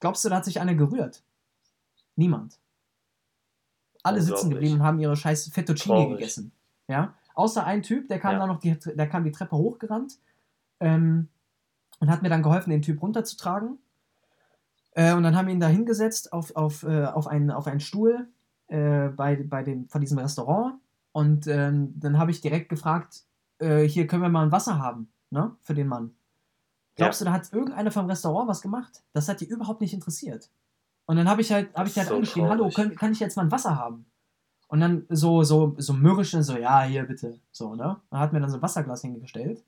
Glaubst 0.00 0.22
du, 0.22 0.28
da 0.28 0.36
hat 0.36 0.44
sich 0.44 0.60
einer 0.60 0.74
gerührt? 0.74 1.22
Niemand. 2.16 2.58
Alle 4.02 4.22
sitzen 4.22 4.50
geblieben 4.50 4.76
und 4.76 4.82
haben 4.82 4.98
ihre 5.00 5.16
scheiß 5.16 5.48
Fettuccine 5.48 5.94
Traurig. 5.94 6.18
gegessen. 6.18 6.52
Ja? 6.88 7.14
Außer 7.34 7.64
ein 7.64 7.82
Typ, 7.82 8.08
der 8.08 8.18
kam 8.18 8.32
Ja. 8.32 8.38
dann 8.40 8.48
noch 8.48 8.60
die, 8.60 8.76
der 8.78 9.08
kam 9.08 9.24
die 9.24 9.32
Treppe 9.32 9.56
hochgerannt 9.56 10.18
ähm, 10.80 11.28
und 12.00 12.10
hat 12.10 12.22
mir 12.22 12.28
dann 12.28 12.42
geholfen, 12.42 12.70
den 12.70 12.82
Typ 12.82 13.02
runterzutragen. 13.02 13.78
Äh, 14.92 15.14
und 15.14 15.22
dann 15.22 15.36
haben 15.36 15.46
wir 15.46 15.54
ihn 15.54 15.60
da 15.60 15.68
hingesetzt 15.68 16.32
auf, 16.32 16.56
auf, 16.56 16.82
äh, 16.82 17.04
auf, 17.04 17.26
einen, 17.28 17.50
auf 17.50 17.66
einen 17.66 17.80
Stuhl 17.80 18.28
äh, 18.68 19.08
bei, 19.08 19.36
bei 19.36 19.62
dem, 19.62 19.88
von 19.88 20.00
diesem 20.00 20.18
Restaurant. 20.18 20.74
Und 21.12 21.46
ähm, 21.46 21.94
dann 21.98 22.18
habe 22.18 22.30
ich 22.30 22.40
direkt 22.40 22.68
gefragt, 22.68 23.24
äh, 23.58 23.82
hier 23.82 24.06
können 24.06 24.22
wir 24.22 24.28
mal 24.28 24.44
ein 24.44 24.52
Wasser 24.52 24.78
haben, 24.78 25.10
ne, 25.30 25.54
für 25.60 25.74
den 25.74 25.88
Mann. 25.88 26.14
Glaubst 26.96 27.20
du, 27.20 27.24
da 27.24 27.32
hat 27.32 27.52
irgendeiner 27.52 27.90
vom 27.90 28.06
Restaurant 28.06 28.48
was 28.48 28.60
gemacht? 28.60 29.02
Das 29.12 29.28
hat 29.28 29.40
die 29.40 29.46
überhaupt 29.46 29.80
nicht 29.80 29.94
interessiert. 29.94 30.50
Und 31.10 31.16
dann 31.16 31.28
habe 31.28 31.40
ich 31.40 31.50
halt, 31.50 31.74
habe 31.74 31.88
ich 31.88 31.98
halt 31.98 32.06
so 32.06 32.14
angeschrien, 32.14 32.48
hallo, 32.48 32.68
können, 32.68 32.94
kann 32.94 33.10
ich 33.10 33.18
jetzt 33.18 33.34
mal 33.36 33.42
ein 33.42 33.50
Wasser 33.50 33.76
haben? 33.76 34.06
Und 34.68 34.78
dann 34.78 35.06
so, 35.08 35.42
so, 35.42 35.74
so 35.76 35.92
mürrisch, 35.92 36.30
so, 36.30 36.56
ja, 36.56 36.84
hier 36.84 37.02
bitte. 37.02 37.40
So, 37.50 37.74
ne? 37.74 37.96
Dann 38.10 38.20
hat 38.20 38.32
mir 38.32 38.38
dann 38.38 38.48
so 38.48 38.58
ein 38.58 38.62
Wasserglas 38.62 39.00
hingestellt. 39.00 39.64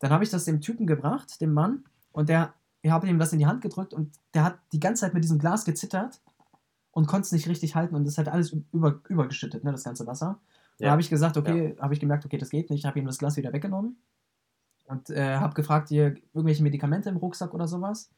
Dann 0.00 0.10
habe 0.10 0.24
ich 0.24 0.30
das 0.30 0.46
dem 0.46 0.60
Typen 0.60 0.88
gebracht, 0.88 1.40
dem 1.40 1.52
Mann, 1.52 1.84
und 2.10 2.28
der, 2.28 2.54
ich 2.82 2.90
habe 2.90 3.06
ihm 3.06 3.20
das 3.20 3.32
in 3.32 3.38
die 3.38 3.46
Hand 3.46 3.62
gedrückt 3.62 3.94
und 3.94 4.10
der 4.34 4.42
hat 4.42 4.58
die 4.72 4.80
ganze 4.80 5.02
Zeit 5.02 5.14
mit 5.14 5.22
diesem 5.22 5.38
Glas 5.38 5.64
gezittert 5.64 6.20
und 6.90 7.06
konnte 7.06 7.26
es 7.26 7.30
nicht 7.30 7.46
richtig 7.46 7.76
halten 7.76 7.94
und 7.94 8.04
das 8.04 8.18
hat 8.18 8.26
alles 8.26 8.52
über, 8.72 8.98
übergeschüttet, 9.08 9.62
ne, 9.62 9.70
das 9.70 9.84
ganze 9.84 10.08
Wasser. 10.08 10.40
Da 10.80 10.86
Ja. 10.86 10.90
habe 10.90 11.02
ich 11.02 11.08
gesagt, 11.08 11.36
okay, 11.36 11.76
habe 11.78 11.94
ich 11.94 12.00
gemerkt, 12.00 12.24
okay, 12.26 12.38
das 12.38 12.50
geht 12.50 12.68
nicht. 12.68 12.84
habe 12.84 12.98
ihm 12.98 13.06
das 13.06 13.18
Glas 13.18 13.36
wieder 13.36 13.52
weggenommen 13.52 13.94
und 14.88 15.08
äh, 15.10 15.36
habe 15.36 15.54
gefragt, 15.54 15.90
hier 15.90 16.16
irgendwelche 16.34 16.64
Medikamente 16.64 17.10
im 17.10 17.16
Rucksack 17.16 17.54
oder 17.54 17.68
sowas. 17.68 18.10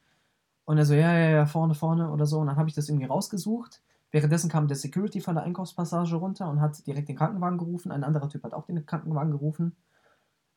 Und 0.65 0.79
er 0.79 0.85
so, 0.85 0.95
ja, 0.95 1.13
ja, 1.13 1.31
ja, 1.31 1.47
vorne, 1.47 1.75
vorne 1.75 2.11
oder 2.11 2.27
so. 2.27 2.39
Und 2.39 2.47
dann 2.47 2.57
habe 2.57 2.69
ich 2.69 2.75
das 2.75 2.89
irgendwie 2.89 3.07
rausgesucht. 3.07 3.83
Währenddessen 4.11 4.51
kam 4.51 4.69
der 4.69 4.77
Security 4.77 5.21
von 5.21 5.35
der 5.35 5.45
Einkaufspassage 5.45 6.17
runter 6.17 6.49
und 6.49 6.61
hat 6.61 6.87
direkt 6.87 7.09
den 7.09 7.17
Krankenwagen 7.17 7.59
gerufen. 7.59 7.91
Ein 7.91 8.05
anderer 8.05 8.29
Typ 8.29 8.45
hat 8.45 8.53
auch 8.53 8.67
den 8.67 8.85
Krankenwagen 8.85 9.33
gerufen. 9.33 9.75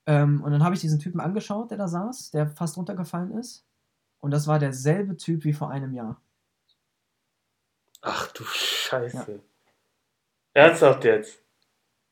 Ähm, 0.06 0.44
und 0.44 0.52
dann 0.52 0.64
habe 0.64 0.76
ich 0.76 0.82
diesen 0.82 1.00
Typen 1.00 1.20
angeschaut, 1.20 1.72
der 1.72 1.78
da 1.78 1.88
saß, 1.88 2.32
der 2.32 2.48
fast 2.48 2.78
runtergefallen 2.78 3.32
ist. 3.38 3.66
Und 4.20 4.32
das 4.32 4.48
war 4.48 4.60
derselbe 4.60 5.18
Typ 5.18 5.44
wie 5.46 5.54
vor 5.54 5.70
einem 5.70 5.94
Jahr. 5.94 6.22
Ach 8.02 8.32
du 8.34 8.44
Scheiße. 8.44 9.40
Ernsthaft 10.54 11.04
jetzt? 11.06 11.42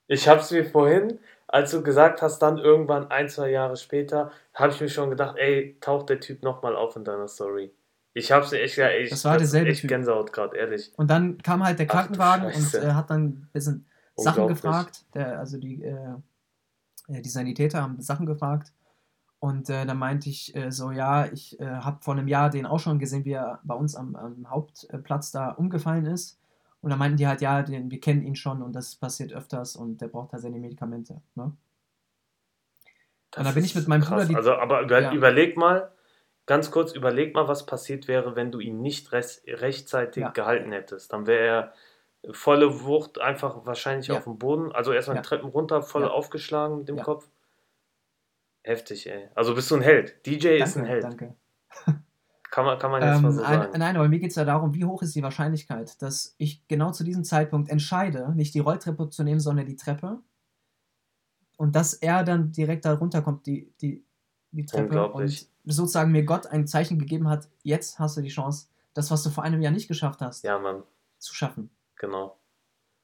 Ich 0.08 0.28
hab's 0.28 0.52
mir 0.52 0.66
vorhin, 0.66 1.20
als 1.48 1.72
du 1.72 1.84
gesagt 1.84 2.22
hast, 2.22 2.40
dann 2.40 2.58
irgendwann 2.58 3.12
ein, 3.12 3.30
zwei 3.30 3.52
Jahre 3.52 3.78
später, 3.78 4.32
habe 4.54 4.74
ich 4.74 4.82
mir 4.82 4.90
schon 4.90 5.10
gedacht, 5.10 5.38
ey, 5.38 5.78
taucht 5.82 6.10
der 6.10 6.20
Typ 6.20 6.42
nochmal 6.42 6.76
auf 6.76 6.96
in 6.96 7.04
deiner 7.04 7.28
Story. 7.28 7.72
Ich 8.16 8.32
hab's 8.32 8.52
echt, 8.54 8.78
ja, 8.78 8.90
ich, 8.92 9.10
Das 9.10 9.26
war 9.26 9.38
derselbe 9.38 9.70
echt 9.72 9.82
Typ. 9.82 9.90
Gänsehaut 9.90 10.32
gerade, 10.32 10.56
ehrlich. 10.56 10.92
Und 10.98 11.10
dann 11.10 11.40
kam 11.40 11.64
halt 11.64 11.80
der 11.80 11.88
Ach 11.90 11.94
Krankenwagen 11.94 12.46
und 12.46 12.74
äh, 12.76 12.92
hat 12.94 13.10
dann 13.10 13.24
ein 13.26 13.50
bisschen 13.54 13.86
Sachen 14.16 14.48
gefragt. 14.48 15.06
Der, 15.16 15.40
also 15.40 15.58
die, 15.58 15.84
äh, 15.84 16.14
äh, 17.08 17.22
die 17.22 17.30
Sanitäter 17.30 17.82
haben 17.82 18.00
Sachen 18.02 18.26
gefragt. 18.28 18.72
Und 19.40 19.70
äh, 19.70 19.86
dann 19.86 19.98
meinte 19.98 20.30
ich 20.30 20.56
äh, 20.56 20.72
so, 20.72 20.92
ja, 20.92 21.26
ich 21.26 21.60
äh, 21.60 21.66
habe 21.66 21.98
vor 22.02 22.14
einem 22.14 22.28
Jahr 22.28 22.50
den 22.52 22.66
auch 22.68 22.80
schon 22.80 23.00
gesehen, 23.00 23.26
wie 23.26 23.32
er 23.34 23.60
bei 23.64 23.74
uns 23.76 23.96
am, 23.96 24.16
am 24.16 24.50
Hauptplatz 24.50 25.32
da 25.32 25.50
umgefallen 25.50 26.06
ist. 26.06 26.40
Und 26.82 26.92
dann 26.92 27.00
meinten 27.00 27.18
die 27.18 27.28
halt, 27.28 27.42
ja, 27.42 27.62
den, 27.64 27.90
wir 27.90 28.00
kennen 28.00 28.22
ihn 28.24 28.36
schon 28.36 28.62
und 28.62 28.74
das 28.74 28.96
passiert 28.96 29.34
öfters 29.34 29.76
und 29.76 30.02
der 30.02 30.08
braucht 30.08 30.34
da 30.34 30.38
seine 30.38 30.60
Medikamente. 30.60 31.22
Ne? 31.36 31.52
Das 33.32 33.46
da 33.48 33.52
bin 33.54 33.64
ich 33.66 33.74
mit 33.74 33.88
meinem 33.88 34.02
Bruder 34.02 34.26
die- 34.26 34.36
Also, 34.36 34.54
aber 34.54 34.82
über, 34.82 35.02
Ja. 35.02 35.14
überleg 35.14 35.58
mal, 35.58 35.92
ganz 36.46 36.72
kurz, 36.72 36.92
überleg 36.94 37.34
mal, 37.36 37.48
was 37.48 37.66
passiert 37.66 38.08
wäre, 38.08 38.36
wenn 38.36 38.52
du 38.52 38.60
ihn 38.60 38.82
nicht 38.82 39.12
rechtzeitig 39.12 40.22
Ja. 40.22 40.30
gehalten 40.30 40.72
hättest. 40.72 41.14
Dann 41.14 41.26
wäre 41.28 41.74
er 42.26 42.34
volle 42.34 42.84
Wucht 42.84 43.20
einfach 43.20 43.66
wahrscheinlich 43.66 44.08
Ja. 44.08 44.18
auf 44.18 44.24
dem 44.26 44.38
Boden. 44.40 44.72
Also 44.72 44.94
erstmal 44.94 45.18
Ja. 45.18 45.22
Treppen 45.24 45.50
runter, 45.50 45.82
voll 45.82 46.06
aufgeschlagen 46.08 46.80
mit 46.80 46.88
dem. 46.90 46.98
Kopf. 46.98 47.30
Heftig, 48.64 49.08
ey. 49.10 49.30
Also 49.36 49.56
bist 49.56 49.70
du 49.72 49.76
ein 49.76 49.82
Held. 49.82 50.26
DJ 50.26 50.60
ist 50.62 50.78
ein 50.78 50.84
Danke, 50.84 50.90
Held. 50.90 51.04
danke. 51.04 51.36
Kann 52.50 52.66
man, 52.66 52.78
kann 52.78 52.92
man 52.92 53.02
jetzt 53.02 53.20
mal 53.22 53.30
Ähm, 53.30 53.34
so 53.36 53.42
ein, 53.42 53.62
sagen. 53.62 53.80
nein, 53.80 53.96
aber 53.98 54.08
mir 54.08 54.20
geht 54.20 54.30
es 54.30 54.36
ja 54.36 54.46
darum, 54.46 54.76
wie 54.76 54.86
hoch 54.86 55.02
ist 55.02 55.16
die 55.16 55.24
Wahrscheinlichkeit, 55.24 56.00
dass 56.04 56.36
ich 56.38 56.68
genau 56.68 56.92
zu 56.92 57.04
diesem 57.04 57.24
Zeitpunkt 57.24 57.68
entscheide, 57.72 58.32
nicht 58.36 58.54
die 58.54 58.60
Rolltreppe 58.60 59.10
zu 59.10 59.24
nehmen, 59.24 59.40
sondern 59.40 59.66
die 59.66 59.76
Treppe. 59.76 60.20
Und 61.58 61.76
dass 61.76 61.96
er 61.96 62.24
dann 62.24 62.52
direkt 62.52 62.86
da 62.86 62.94
runterkommt, 62.94 63.48
die, 63.48 63.74
die, 63.82 64.06
die 64.52 64.66
Treppe. 64.68 64.84
Unglaublich. 64.84 65.42
Und 65.42 65.53
sozusagen 65.66 66.12
mir 66.12 66.24
Gott 66.24 66.48
ein 66.48 66.68
Zeichen 66.68 67.00
gegeben 67.00 67.30
hat, 67.30 67.48
jetzt 67.64 68.00
hast 68.00 68.18
du 68.18 68.22
die 68.22 68.30
Chance, 68.30 68.68
das, 68.94 69.10
was 69.12 69.24
du 69.24 69.30
vor 69.30 69.44
einem 69.44 69.62
Jahr 69.62 69.72
nicht 69.72 69.88
geschafft 69.88 70.22
hast, 70.22 70.44
Ja, 70.44 70.60
Mann, 70.60 70.84
zu 71.20 71.34
schaffen. 71.34 71.70
genau. 71.96 72.38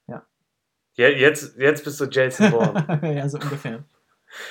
Ja. 0.06 0.24
Je- 0.94 1.16
Jetzt, 1.18 1.56
jetzt 1.58 1.84
bist 1.84 2.00
du 2.00 2.04
Jason 2.06 2.50
Bourne. 2.50 3.00
ja, 3.16 3.28
so 3.28 3.38
ungefähr. 3.38 3.84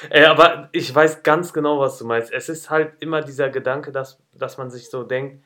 Ey, 0.10 0.26
aber 0.26 0.70
ich 0.72 0.94
weiß 0.94 1.24
ganz 1.24 1.54
genau, 1.54 1.80
was 1.80 1.98
du 2.00 2.06
meinst. 2.06 2.32
Es 2.34 2.50
ist 2.50 2.70
halt 2.70 3.02
immer 3.02 3.22
dieser 3.22 3.50
Gedanke, 3.50 3.92
dass, 3.92 4.22
dass 4.34 4.58
man 4.58 4.70
sich 4.70 4.90
so 4.90 5.04
denkt, 5.04 5.46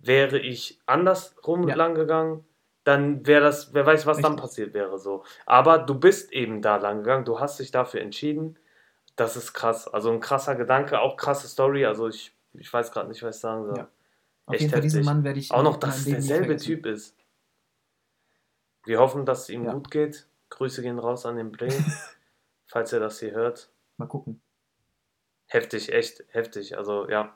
wäre 0.00 0.38
ich 0.38 0.80
andersrum 0.86 1.68
Ja. 1.68 1.74
lang 1.76 1.94
gegangen, 1.94 2.44
dann 2.84 3.26
wäre 3.26 3.42
das, 3.42 3.74
wer 3.74 3.84
weiß, 3.84 4.06
was 4.06 4.16
dann 4.18 4.32
Richtig. 4.32 4.40
passiert 4.42 4.74
wäre 4.74 4.98
so. 4.98 5.24
Aber 5.44 5.78
du 5.78 5.94
bist 5.94 6.32
eben 6.32 6.62
da 6.62 6.76
lang 6.76 6.98
gegangen, 6.98 7.24
du 7.26 7.38
hast 7.38 7.60
dich 7.60 7.70
dafür 7.70 8.00
entschieden. 8.00 8.58
Das 9.18 9.36
ist 9.36 9.52
krass. 9.52 9.88
Also 9.88 10.12
ein 10.12 10.20
krasser 10.20 10.54
Gedanke, 10.54 11.00
auch 11.00 11.16
krasse 11.16 11.48
Story. 11.48 11.84
Also 11.84 12.06
ich, 12.08 12.32
ich 12.54 12.72
weiß 12.72 12.92
gerade 12.92 13.08
nicht, 13.08 13.20
was 13.24 13.34
ich 13.36 13.40
sagen 13.40 13.66
soll. 13.66 13.76
Ja. 13.76 13.88
Auf 14.46 14.54
Echt 14.54 14.60
jeden 14.62 14.72
Fall, 14.72 14.80
diesen 14.80 14.98
heftig. 15.00 15.06
Mann 15.14 15.24
werde 15.24 15.40
ich 15.40 15.50
Auch 15.50 15.62
noch, 15.64 15.76
dass 15.76 15.98
es 15.98 16.04
derselbe. 16.04 16.56
Typ 16.56 16.86
ist. 16.86 17.16
Wir 18.84 19.00
hoffen, 19.00 19.26
dass 19.26 19.42
es 19.42 19.48
ihm 19.50 19.64
Ja. 19.64 19.72
gut 19.72 19.90
geht. 19.90 20.26
Grüße 20.50 20.82
gehen 20.82 20.98
raus 21.00 21.26
an 21.26 21.36
den 21.36 21.50
Bre, 21.50 21.68
falls 22.66 22.92
er 22.92 23.00
das 23.00 23.18
hier 23.18 23.32
hört. 23.32 23.70
Mal 23.96 24.06
gucken. 24.06 24.40
Heftig, 25.46 25.92
echt 25.92 26.24
heftig. 26.28 26.78
Also 26.78 27.08
ja, 27.08 27.34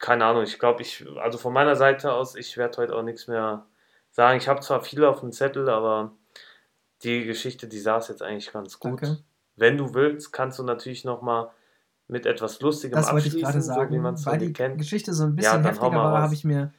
keine 0.00 0.24
Ahnung. 0.24 0.42
Ich 0.44 0.58
glaube, 0.58 0.80
ich, 0.80 1.06
also 1.18 1.36
von 1.36 1.52
meiner 1.52 1.76
Seite 1.76 2.14
aus, 2.14 2.34
ich 2.34 2.56
werde 2.56 2.78
heute 2.78 2.96
auch 2.96 3.02
nichts 3.02 3.26
mehr 3.28 3.66
sagen. 4.10 4.38
Ich 4.38 4.48
habe 4.48 4.60
zwar 4.60 4.82
viel 4.82 5.04
auf 5.04 5.20
dem 5.20 5.32
Zettel, 5.32 5.68
aber 5.68 6.12
die 7.02 7.24
Geschichte, 7.24 7.68
die 7.68 7.78
saß 7.78 8.08
jetzt 8.08 8.22
eigentlich 8.22 8.50
ganz 8.52 8.80
gut. 8.80 9.02
Danke. 9.02 9.22
Wenn 9.58 9.76
du 9.76 9.94
willst, 9.94 10.32
kannst 10.32 10.58
du 10.58 10.62
natürlich 10.62 11.04
noch 11.04 11.22
mal 11.22 11.50
mit 12.08 12.26
etwas 12.26 12.60
Lustigem 12.60 12.96
Das 12.96 13.12
wollte 13.12 13.28
ich 13.28 13.34
abschließen, 13.34 13.52
gerade 13.52 13.62
so 13.62 13.70
wie 13.70 13.74
sagen. 13.74 14.02
man 14.02 14.14
es 14.14 14.24
von 14.24 14.32
weil 14.32 14.38
die 14.38 14.52
kennt. 14.52 14.78
Geschichte 14.78 15.12
so 15.12 15.24
ein 15.24 15.36
Ja, 15.38 15.56
bisschen 15.56 15.64
hau 15.64 15.68
heftiger 15.68 15.96
war, 15.96 16.22
habe 16.22 16.34
ich 16.34 16.44
mir 16.44 16.72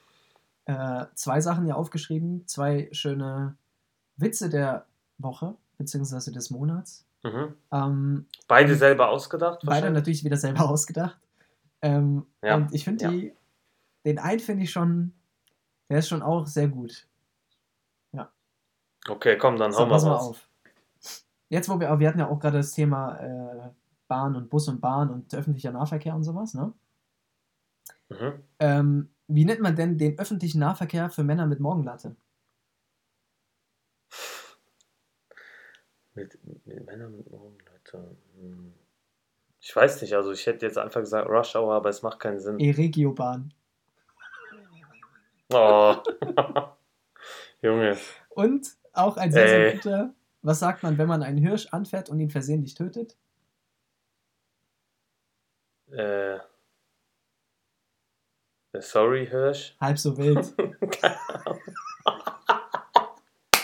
äh, 0.65 1.05
zwei 1.15 1.41
Sachen 1.41 1.65
hier 1.65 1.77
aufgeschrieben. 1.77 2.47
Zwei 2.47 2.89
schöne 2.91 3.55
Witze 4.17 4.49
der 4.49 4.85
Woche, 5.17 5.55
beziehungsweise 5.77 6.31
des 6.31 6.49
Monats. 6.49 7.05
Mhm. 7.23 7.53
Ähm, 7.71 8.25
Beide 8.47 8.75
selber 8.75 9.09
ausgedacht? 9.09 9.61
beide 9.65 9.91
natürlich 9.91 10.23
wieder 10.23 10.37
selber 10.37 10.61
ausgedacht. 10.69 11.19
Ähm, 11.81 12.25
Ja, 12.43 12.55
Und 12.55 12.73
ich 12.73 12.83
finde 12.85 13.03
ja. 13.05 13.11
die, 13.11 13.33
den 14.05 14.19
einen 14.19 14.39
finde 14.39 14.63
ich 14.63 14.71
schon, 14.71 15.13
der 15.89 15.99
ist 15.99 16.07
schon 16.09 16.21
auch 16.21 16.47
sehr 16.47 16.67
gut. 16.67 17.05
Okay, 19.07 19.37
komm, 19.37 19.57
dann 19.57 19.71
So, 19.71 19.79
hau 19.79 19.85
mal 19.85 19.91
pass 19.93 20.03
mal 20.03 20.15
auf. 20.17 20.48
Jetzt, 21.49 21.67
wo 21.67 21.79
wir, 21.79 21.99
wir 21.99 22.07
hatten 22.07 22.19
ja 22.19 22.29
auch 22.29 22.39
gerade 22.39 22.57
das 22.57 22.71
Thema 22.71 23.17
äh, 23.17 23.69
Bahn 24.07 24.35
und 24.35 24.49
Bus 24.49 24.67
und 24.67 24.81
Bahn 24.81 25.09
und 25.09 25.33
öffentlicher 25.33 25.71
Nahverkehr 25.71 26.15
und 26.15 26.23
sowas, 26.23 26.53
ne? 26.53 26.73
Mhm. 28.09 28.43
Ähm, 28.59 29.09
wie 29.27 29.45
nennt 29.45 29.61
man 29.61 29.75
denn 29.75 29.97
den 29.97 30.17
öffentlichen 30.17 30.59
Nahverkehr 30.59 31.09
für 31.09 31.23
Männer 31.23 31.45
mit 31.45 31.59
Morgenlatte? 31.59 32.15
Mit, 36.15 36.37
mit 36.65 36.85
Männern 36.85 37.15
mit 37.15 37.29
Morgenleute. 37.29 38.17
Hm. 38.35 38.73
Ich 39.61 39.75
weiß 39.75 40.01
nicht, 40.01 40.13
also 40.15 40.31
ich 40.31 40.45
hätte 40.47 40.65
jetzt 40.65 40.77
einfach 40.77 41.01
gesagt 41.01 41.29
Rush 41.29 41.55
Hour, 41.55 41.75
aber 41.75 41.89
es 41.89 42.01
macht 42.01 42.19
keinen 42.19 42.39
Sinn. 42.39 42.59
E-Regiobahn. 42.59 43.53
Oh. 45.53 45.95
Junge. 47.61 47.97
Und 48.29 48.67
auch 48.93 49.17
ein 49.17 49.31
sehr, 49.31 49.47
sehr 49.47 49.73
guter, 49.73 50.13
was 50.41 50.59
sagt 50.59 50.83
man, 50.83 50.97
wenn 50.97 51.07
man 51.07 51.23
einen 51.23 51.37
Hirsch 51.37 51.67
anfährt 51.71 52.09
und 52.09 52.19
ihn 52.19 52.29
versehentlich 52.29 52.75
tötet? 52.75 53.17
Äh. 55.91 56.35
äh, 56.35 56.39
Sorry, 58.79 59.27
Hirsch. 59.27 59.75
Halb 59.81 59.97
so 59.97 60.17
wild. 60.17 60.53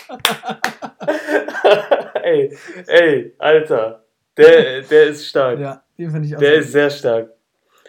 ey, 2.22 2.56
ey, 2.86 3.34
Alter. 3.38 4.04
Der, 4.36 4.82
der 4.82 5.04
ist 5.04 5.26
stark. 5.26 5.58
ja, 5.58 5.82
den 5.96 6.10
finde 6.10 6.28
ich 6.28 6.36
auch 6.36 6.40
Der 6.40 6.56
ist 6.56 6.72
sehr 6.72 6.90
stark. 6.90 7.30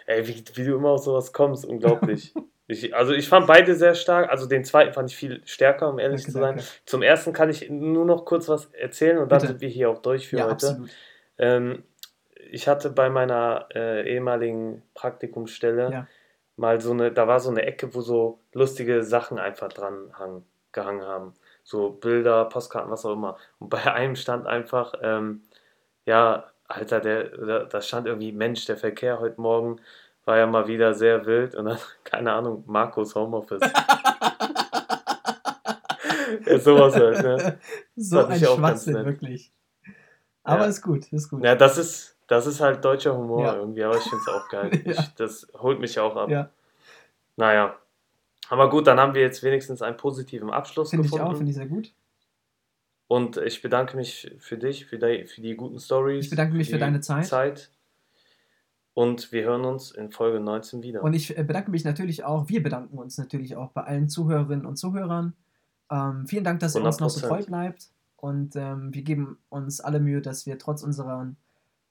Ey, 0.06 0.26
wie, 0.26 0.42
wie 0.54 0.64
du 0.64 0.76
immer 0.76 0.90
auf 0.90 1.04
sowas 1.04 1.30
kommst, 1.32 1.66
unglaublich. 1.66 2.32
Ich, 2.68 2.94
also 2.94 3.14
ich 3.14 3.28
fand 3.28 3.46
beide 3.46 3.74
sehr 3.74 3.94
stark. 3.94 4.30
Also 4.30 4.46
den 4.46 4.62
zweiten 4.62 4.92
fand 4.92 5.10
ich 5.10 5.16
viel 5.16 5.40
stärker, 5.46 5.88
um 5.88 5.98
ehrlich 5.98 6.20
Danke, 6.20 6.32
zu 6.32 6.38
sein. 6.38 6.56
danke. 6.56 6.70
Zum 6.84 7.02
ersten 7.02 7.32
kann 7.32 7.48
ich 7.48 7.68
nur 7.70 8.04
noch 8.04 8.26
kurz 8.26 8.46
was 8.48 8.66
erzählen 8.66 9.18
und 9.18 9.32
dann 9.32 9.40
Bitte. 9.40 9.52
sind 9.52 9.60
wir 9.62 9.68
hier 9.70 9.88
auch 9.88 10.02
durch 10.02 10.28
für 10.28 10.36
Ja, 10.36 10.46
heute. 10.46 10.84
Ähm, 11.38 11.82
ich 12.50 12.68
hatte 12.68 12.90
bei 12.90 13.08
meiner 13.08 13.68
äh, 13.74 14.12
ehemaligen 14.12 14.82
Praktikumsstelle 14.94 15.90
Ja. 15.90 16.06
mal 16.56 16.80
so 16.80 16.92
eine, 16.92 17.10
da 17.10 17.26
war 17.26 17.40
so 17.40 17.50
eine 17.50 17.62
Ecke, 17.62 17.94
wo 17.94 18.02
so 18.02 18.38
lustige 18.52 19.02
Sachen 19.02 19.38
einfach 19.38 19.68
dran 19.68 20.12
hang, 20.18 20.44
gehangen 20.72 21.02
haben. 21.02 21.34
So 21.64 21.90
Bilder, 21.90 22.44
Postkarten, 22.44 22.90
was 22.90 23.06
auch 23.06 23.14
immer. 23.14 23.38
Und 23.58 23.70
bei 23.70 23.90
einem 23.92 24.14
stand 24.14 24.46
einfach, 24.46 24.92
ähm, 25.02 25.42
ja, 26.04 26.50
Alter, 26.66 27.00
der, 27.00 27.64
da 27.64 27.80
stand 27.80 28.06
irgendwie, 28.06 28.32
Mensch, 28.32 28.66
der 28.66 28.76
Verkehr 28.76 29.20
heute 29.20 29.40
Morgen 29.40 29.80
war 30.28 30.36
ja 30.36 30.46
mal 30.46 30.68
wieder 30.68 30.92
sehr 30.94 31.24
wild 31.26 31.54
und 31.54 31.64
dann, 31.64 31.78
keine 32.04 32.32
Ahnung, 32.34 32.62
Markus 32.66 33.14
Homeoffice. 33.14 33.62
ja, 36.46 36.58
sowas 36.58 36.94
halt, 36.94 37.22
ne? 37.22 37.58
so 37.96 38.24
ein 38.26 38.38
Schwachsinn, 38.38 39.04
wirklich. 39.04 39.50
Aber 40.44 40.62
Ja. 40.64 40.66
ist 40.68 40.82
gut, 40.82 41.10
ist 41.12 41.30
gut. 41.30 41.42
Ja, 41.44 41.54
das 41.56 41.78
ist, 41.78 42.16
das 42.26 42.46
ist 42.46 42.60
halt 42.60 42.84
deutscher 42.84 43.16
Humor 43.16 43.44
Ja. 43.46 43.56
irgendwie, 43.56 43.82
aber 43.82 43.96
ich 43.96 44.02
finde 44.04 44.18
es 44.18 44.28
auch 44.28 44.48
geil. 44.48 44.70
Ja. 44.84 44.92
Ich, 44.92 45.14
das 45.14 45.46
holt 45.54 45.80
mich 45.80 45.98
auch 45.98 46.14
ab. 46.16 46.28
Ja, 46.30 46.50
Naja. 47.36 47.76
Aber 48.50 48.70
gut, 48.70 48.86
dann 48.86 48.98
haben 48.98 49.14
wir 49.14 49.20
jetzt 49.22 49.42
wenigstens 49.42 49.82
einen 49.82 49.96
positiven 49.98 50.50
Abschluss 50.50 50.90
finde 50.90 51.04
ich 51.06 51.10
gefunden. 51.12 51.32
auch, 51.32 51.36
finde 51.36 51.50
ich 51.50 51.56
sehr 51.56 51.66
gut. 51.66 51.92
Und 53.06 53.36
ich 53.38 53.60
bedanke 53.62 53.96
mich 53.96 54.30
für 54.38 54.56
dich, 54.58 54.86
für 54.86 54.98
die, 54.98 55.26
für 55.26 55.40
die 55.42 55.54
guten 55.54 55.78
Stories. 55.78 56.24
Ich 56.26 56.30
bedanke 56.30 56.54
mich 56.54 56.68
für 56.68 56.74
die 56.74 56.80
deine 56.80 57.00
Zeit. 57.00 57.26
Zeit. 57.26 57.70
Und 58.98 59.30
wir 59.30 59.44
hören 59.44 59.64
uns 59.64 59.92
in 59.92 60.10
Folge 60.10 60.40
19 60.40 60.82
wieder. 60.82 61.04
Und 61.04 61.12
ich 61.12 61.38
äh, 61.38 61.44
bedanke 61.44 61.70
mich 61.70 61.84
natürlich 61.84 62.24
auch, 62.24 62.48
wir 62.48 62.64
bedanken 62.64 62.98
uns 62.98 63.16
natürlich 63.16 63.54
auch 63.54 63.70
bei 63.70 63.84
allen 63.84 64.08
Zuhörerinnen 64.08 64.66
und 64.66 64.74
Zuhörern. 64.74 65.34
Ähm, 65.88 66.26
vielen 66.26 66.42
Dank, 66.42 66.58
dass 66.58 66.74
ihr 66.74 66.82
uns 66.82 66.98
noch 66.98 67.08
so 67.08 67.24
100%. 67.24 67.28
treu 67.28 67.42
bleibt. 67.44 67.90
Und 68.16 68.56
ähm, 68.56 68.92
wir 68.92 69.02
geben 69.02 69.38
uns 69.50 69.80
alle 69.80 70.00
Mühe, 70.00 70.20
dass 70.20 70.46
wir 70.46 70.58
trotz 70.58 70.82
unserer, 70.82 71.32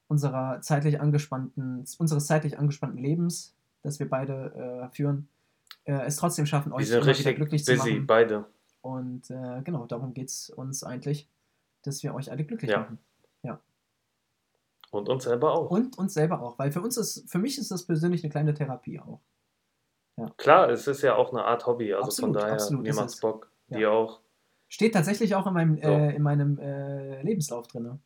unserer 0.08 0.60
zeitlich 0.60 1.00
angespannten, 1.00 1.86
unseres 1.96 2.26
zeitlich 2.26 2.58
angespannten 2.58 2.98
Lebens, 2.98 3.54
das 3.82 3.98
wir 4.00 4.10
beide 4.10 4.90
äh, 4.92 4.94
führen, 4.94 5.28
äh, 5.84 5.92
es 6.04 6.16
trotzdem 6.16 6.44
schaffen, 6.44 6.72
wir 6.72 6.76
euch 6.76 6.88
sind 6.88 7.00
wieder 7.00 7.06
richtig 7.06 7.36
glücklich 7.36 7.64
zu 7.64 7.74
busy, 7.74 7.92
machen. 7.92 8.06
beide. 8.06 8.44
Und 8.82 9.30
äh, 9.30 9.62
genau, 9.64 9.86
darum 9.86 10.12
geht 10.12 10.28
es 10.28 10.50
uns 10.50 10.84
eigentlich, 10.84 11.26
dass 11.84 12.02
wir 12.02 12.14
euch 12.14 12.30
alle 12.30 12.44
glücklich 12.44 12.70
Ja. 12.70 12.80
machen. 12.80 12.98
Und 14.90 15.08
uns 15.08 15.24
selber 15.24 15.52
auch. 15.54 15.70
Und 15.70 15.98
uns 15.98 16.14
selber 16.14 16.40
auch, 16.42 16.58
weil 16.58 16.72
für 16.72 16.80
uns 16.80 16.96
ist, 16.96 17.30
für 17.30 17.38
mich 17.38 17.58
ist 17.58 17.70
das 17.70 17.84
persönlich 17.86 18.22
eine 18.24 18.30
kleine 18.30 18.54
Therapie 18.54 19.00
auch. 19.00 19.20
Klar, 20.36 20.68
es 20.70 20.86
ist 20.88 21.02
ja 21.02 21.14
auch 21.14 21.30
eine 21.32 21.44
Art 21.44 21.66
Hobby. 21.66 21.92
Also 21.94 22.06
Absolut, 22.06 22.34
von 22.34 22.40
daher, 22.42 22.54
absolut 22.54 22.82
mir 22.82 22.94
macht's. 22.94 23.20
Bock. 23.20 23.52
Ja. 23.68 23.78
Dir 23.78 23.92
auch. 23.92 24.20
Steht 24.68 24.94
tatsächlich 24.94 25.34
auch 25.34 25.46
in 25.46 25.54
meinem, 25.54 25.76
So. 25.80 25.88
äh, 25.88 26.16
in 26.16 26.22
meinem 26.22 26.58
äh, 26.58 27.22
Lebenslauf 27.22 27.68
drin. 27.68 28.00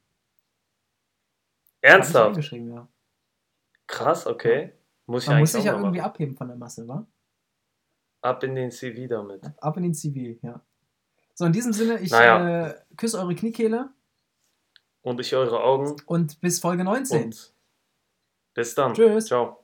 Ich 1.81 1.89
Ernsthaft? 1.89 2.53
ja. 2.53 2.89
Krass, 3.87 4.27
okay. 4.27 4.73
Muss 5.07 5.25
ich 5.25 5.29
Man 5.31 5.41
muss 5.41 5.53
sich 5.53 5.65
ja 5.65 5.73
irgendwie 5.73 5.99
machen. 5.99 6.11
abheben 6.11 6.37
von 6.37 6.49
der 6.49 6.57
Masse, 6.57 6.87
wa? 6.87 7.07
Ab 8.21 8.43
in 8.45 8.55
den 8.55 8.71
CV 8.71 9.09
damit. 9.09 9.45
Ab 9.61 9.77
in 9.79 9.83
den 9.83 9.95
CV, 9.95 10.39
ja. 10.43 10.61
So, 11.35 11.45
in 11.47 11.53
diesem 11.53 11.73
Sinne, 11.73 11.99
ich 12.01 12.11
Naja. 12.13 12.69
äh, 12.69 12.75
küsse 12.97 13.19
eure 13.19 13.35
Kniekehle 13.35 13.91
Und 15.03 15.21
ich 15.21 15.35
eure 15.35 15.63
Augen. 15.63 15.97
und 16.07 16.41
bis 16.41 16.61
Folge 16.61 16.85
19. 16.85 17.25
Und 17.25 17.55
bis 18.55 18.75
dann. 18.75 18.95
Tschüss. 18.95 19.27
Ciao. 19.27 19.62